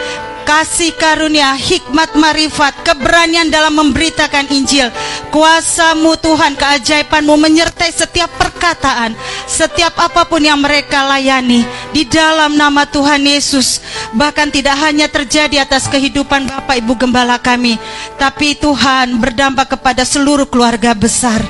kasih 0.45 0.93
karunia, 1.01 1.57
hikmat 1.57 2.12
marifat, 2.15 2.77
keberanian 2.85 3.49
dalam 3.49 3.75
memberitakan 3.81 4.53
Injil. 4.53 4.93
Kuasamu 5.33 6.15
Tuhan, 6.21 6.55
keajaibanmu 6.55 7.35
menyertai 7.35 7.91
setiap 7.91 8.29
perkataan, 8.37 9.16
setiap 9.49 9.97
apa 9.97 10.29
pun 10.29 10.45
yang 10.45 10.61
mereka 10.61 11.09
layani 11.09 11.65
di 11.91 12.05
dalam 12.05 12.55
nama 12.55 12.85
Tuhan 12.85 13.25
Yesus. 13.25 13.81
Bahkan 14.15 14.53
tidak 14.53 14.77
hanya 14.85 15.09
terjadi 15.09 15.65
atas 15.65 15.89
kehidupan 15.89 16.47
Bapak 16.47 16.77
Ibu 16.85 16.95
Gembala 17.01 17.41
kami, 17.41 17.81
tapi 18.21 18.55
Tuhan 18.55 19.19
berdampak 19.19 19.75
kepada 19.75 20.05
seluruh 20.05 20.47
keluarga 20.47 20.93
besar. 20.93 21.41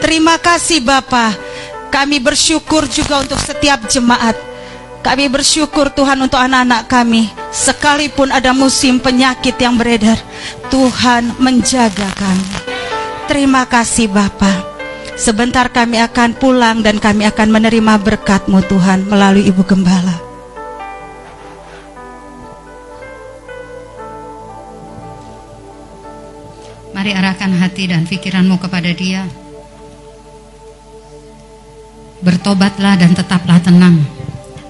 Terima 0.00 0.40
kasih 0.40 0.80
Bapak. 0.80 1.36
Kami 1.92 2.20
bersyukur 2.20 2.84
juga 2.88 3.20
untuk 3.20 3.40
setiap 3.40 3.84
jemaat. 3.88 4.47
Kami 4.98 5.30
bersyukur 5.30 5.94
Tuhan 5.94 6.18
untuk 6.18 6.42
anak-anak 6.42 6.90
kami. 6.90 7.30
Sekalipun 7.54 8.34
ada 8.34 8.50
musim 8.50 8.98
penyakit 8.98 9.54
yang 9.56 9.78
beredar 9.78 10.18
Tuhan 10.68 11.38
menjaga 11.38 12.10
kami. 12.18 12.50
Terima 13.30 13.62
kasih 13.64 14.10
Bapa. 14.10 14.50
Sebentar 15.18 15.70
kami 15.70 15.98
akan 16.02 16.38
pulang 16.38 16.78
dan 16.82 17.02
kami 17.02 17.26
akan 17.26 17.48
menerima 17.50 17.94
berkat-Mu 18.02 18.62
Tuhan 18.66 19.06
melalui 19.06 19.50
Ibu 19.50 19.62
Gembala. 19.66 20.16
Mari 26.94 27.14
arahkan 27.14 27.54
hati 27.54 27.90
dan 27.90 28.06
pikiranmu 28.06 28.58
kepada 28.58 28.90
dia. 28.90 29.26
Bertobatlah 32.18 32.98
dan 32.98 33.14
tetaplah 33.14 33.62
tenang 33.62 34.17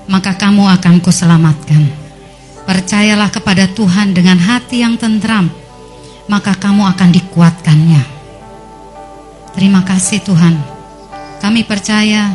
maka 0.09 0.35
kamu 0.35 0.65
akan 0.81 1.05
kuselamatkan. 1.05 1.85
Percayalah 2.65 3.29
kepada 3.29 3.69
Tuhan 3.69 4.17
dengan 4.17 4.41
hati 4.41 4.81
yang 4.81 4.97
tentram, 4.97 5.53
maka 6.29 6.57
kamu 6.57 6.85
akan 6.97 7.09
dikuatkannya. 7.13 8.03
Terima 9.57 9.85
kasih 9.85 10.21
Tuhan. 10.25 10.57
Kami 11.39 11.65
percaya 11.65 12.35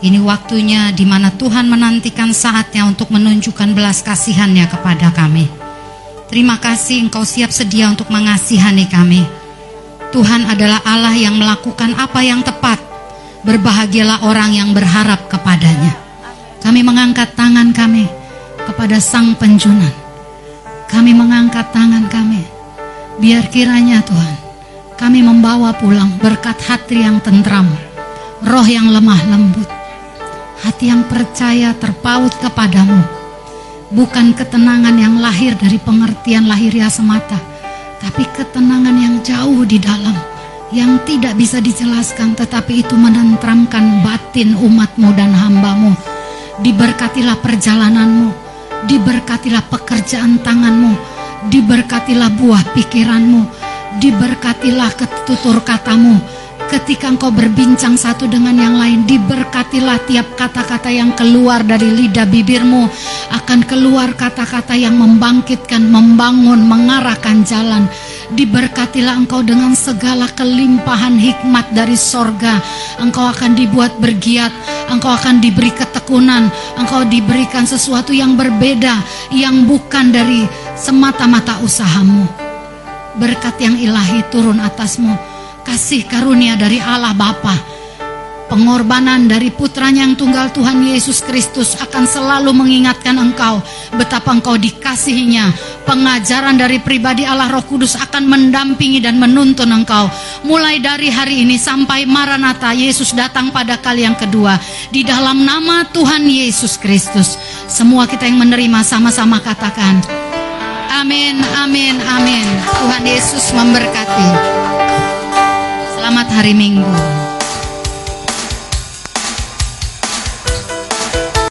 ini 0.00 0.16
waktunya 0.16 0.90
di 0.90 1.04
mana 1.04 1.28
Tuhan 1.34 1.68
menantikan 1.68 2.32
saatnya 2.32 2.88
untuk 2.88 3.12
menunjukkan 3.12 3.76
belas 3.76 4.00
kasihannya 4.00 4.66
kepada 4.66 5.12
kami. 5.12 5.46
Terima 6.30 6.56
kasih 6.62 7.06
Engkau 7.06 7.26
siap 7.26 7.50
sedia 7.50 7.90
untuk 7.90 8.08
mengasihani 8.08 8.86
kami. 8.86 9.22
Tuhan 10.10 10.50
adalah 10.50 10.82
Allah 10.82 11.14
yang 11.14 11.38
melakukan 11.38 11.94
apa 11.94 12.22
yang 12.26 12.42
tepat. 12.42 12.78
Berbahagialah 13.46 14.26
orang 14.26 14.50
yang 14.50 14.70
berharap 14.74 15.30
kepadanya. 15.30 16.09
Kami 16.60 16.84
mengangkat 16.84 17.32
tangan 17.32 17.72
kami 17.72 18.04
kepada 18.68 19.00
Sang 19.00 19.32
Penjunan. 19.32 19.92
Kami 20.92 21.16
mengangkat 21.16 21.72
tangan 21.72 22.04
kami. 22.12 22.44
Biar 23.16 23.48
kiranya 23.48 24.04
Tuhan, 24.04 24.36
kami 25.00 25.24
membawa 25.24 25.72
pulang 25.72 26.12
berkat 26.20 26.60
hati 26.60 27.00
yang 27.00 27.16
tentram, 27.24 27.64
roh 28.44 28.64
yang 28.68 28.92
lemah 28.92 29.20
lembut, 29.32 29.68
hati 30.60 30.92
yang 30.92 31.04
percaya 31.08 31.72
terpaut 31.76 32.32
kepadamu. 32.44 33.08
Bukan 33.90 34.36
ketenangan 34.36 34.96
yang 35.00 35.16
lahir 35.16 35.56
dari 35.56 35.80
pengertian 35.80 36.44
lahiriah 36.44 36.92
semata, 36.92 37.40
tapi 38.04 38.28
ketenangan 38.36 38.96
yang 39.00 39.16
jauh 39.24 39.64
di 39.64 39.80
dalam, 39.80 40.16
yang 40.76 41.00
tidak 41.08 41.40
bisa 41.40 41.60
dijelaskan 41.60 42.36
tetapi 42.36 42.84
itu 42.84 42.96
menentramkan 43.00 44.04
batin 44.04 44.56
umatmu 44.56 45.08
dan 45.16 45.32
hambamu 45.32 46.19
Diberkatilah 46.60 47.40
perjalananmu, 47.40 48.28
diberkatilah 48.84 49.64
pekerjaan 49.72 50.44
tanganmu, 50.44 50.92
diberkatilah 51.48 52.28
buah 52.36 52.76
pikiranmu, 52.76 53.48
diberkatilah 53.96 54.92
ketutur 54.92 55.64
katamu. 55.64 56.20
Ketika 56.70 57.10
engkau 57.10 57.34
berbincang 57.34 57.98
satu 57.98 58.30
dengan 58.30 58.54
yang 58.54 58.78
lain, 58.78 59.02
diberkatilah 59.02 60.06
tiap 60.06 60.38
kata-kata 60.38 60.86
yang 60.86 61.10
keluar 61.18 61.66
dari 61.66 61.90
lidah 61.90 62.30
bibirmu, 62.30 62.86
akan 63.34 63.66
keluar 63.66 64.14
kata-kata 64.14 64.78
yang 64.78 64.94
membangkitkan, 64.94 65.82
membangun, 65.82 66.62
mengarahkan 66.62 67.42
jalan 67.42 67.90
Diberkatilah 68.30 69.26
engkau 69.26 69.42
dengan 69.42 69.74
segala 69.74 70.30
kelimpahan 70.30 71.18
hikmat 71.18 71.74
dari 71.74 71.98
sorga. 71.98 72.62
Engkau 73.02 73.26
akan 73.26 73.58
dibuat 73.58 73.98
bergiat, 73.98 74.54
engkau 74.86 75.10
akan 75.10 75.42
diberi 75.42 75.74
ketekunan, 75.74 76.46
engkau 76.78 77.02
diberikan 77.10 77.66
sesuatu 77.66 78.14
yang 78.14 78.38
berbeda, 78.38 79.02
yang 79.34 79.66
bukan 79.66 80.14
dari 80.14 80.46
semata-mata 80.78 81.58
usahamu. 81.66 82.22
Berkat 83.18 83.58
yang 83.58 83.74
ilahi 83.74 84.22
turun 84.30 84.62
atasmu, 84.62 85.10
kasih 85.70 86.02
karunia 86.10 86.58
dari 86.58 86.82
Allah 86.82 87.14
Bapa 87.14 87.54
Pengorbanan 88.50 89.30
dari 89.30 89.54
putranya 89.54 90.02
yang 90.02 90.18
tunggal 90.18 90.50
Tuhan 90.50 90.82
Yesus 90.82 91.22
Kristus 91.22 91.78
akan 91.78 92.02
selalu 92.02 92.50
mengingatkan 92.50 93.14
engkau 93.14 93.62
betapa 93.94 94.34
engkau 94.34 94.58
dikasihinya. 94.58 95.54
Pengajaran 95.86 96.58
dari 96.58 96.82
pribadi 96.82 97.22
Allah 97.22 97.46
Roh 97.46 97.62
Kudus 97.62 97.94
akan 97.94 98.26
mendampingi 98.26 98.98
dan 98.98 99.22
menuntun 99.22 99.70
engkau. 99.70 100.10
Mulai 100.42 100.82
dari 100.82 101.14
hari 101.14 101.46
ini 101.46 101.62
sampai 101.62 102.10
Maranatha 102.10 102.74
Yesus 102.74 103.14
datang 103.14 103.54
pada 103.54 103.78
kali 103.78 104.02
yang 104.02 104.18
kedua. 104.18 104.58
Di 104.90 105.06
dalam 105.06 105.46
nama 105.46 105.86
Tuhan 105.86 106.26
Yesus 106.26 106.74
Kristus. 106.74 107.38
Semua 107.70 108.10
kita 108.10 108.26
yang 108.26 108.42
menerima 108.42 108.82
sama-sama 108.82 109.38
katakan. 109.38 110.02
Amin, 110.90 111.38
amin, 111.54 112.02
amin. 112.02 112.46
Tuhan 112.66 113.06
Yesus 113.06 113.54
memberkati. 113.54 115.09
Selamat 116.10 116.42
hari 116.42 116.58
Minggu. 116.58 117.39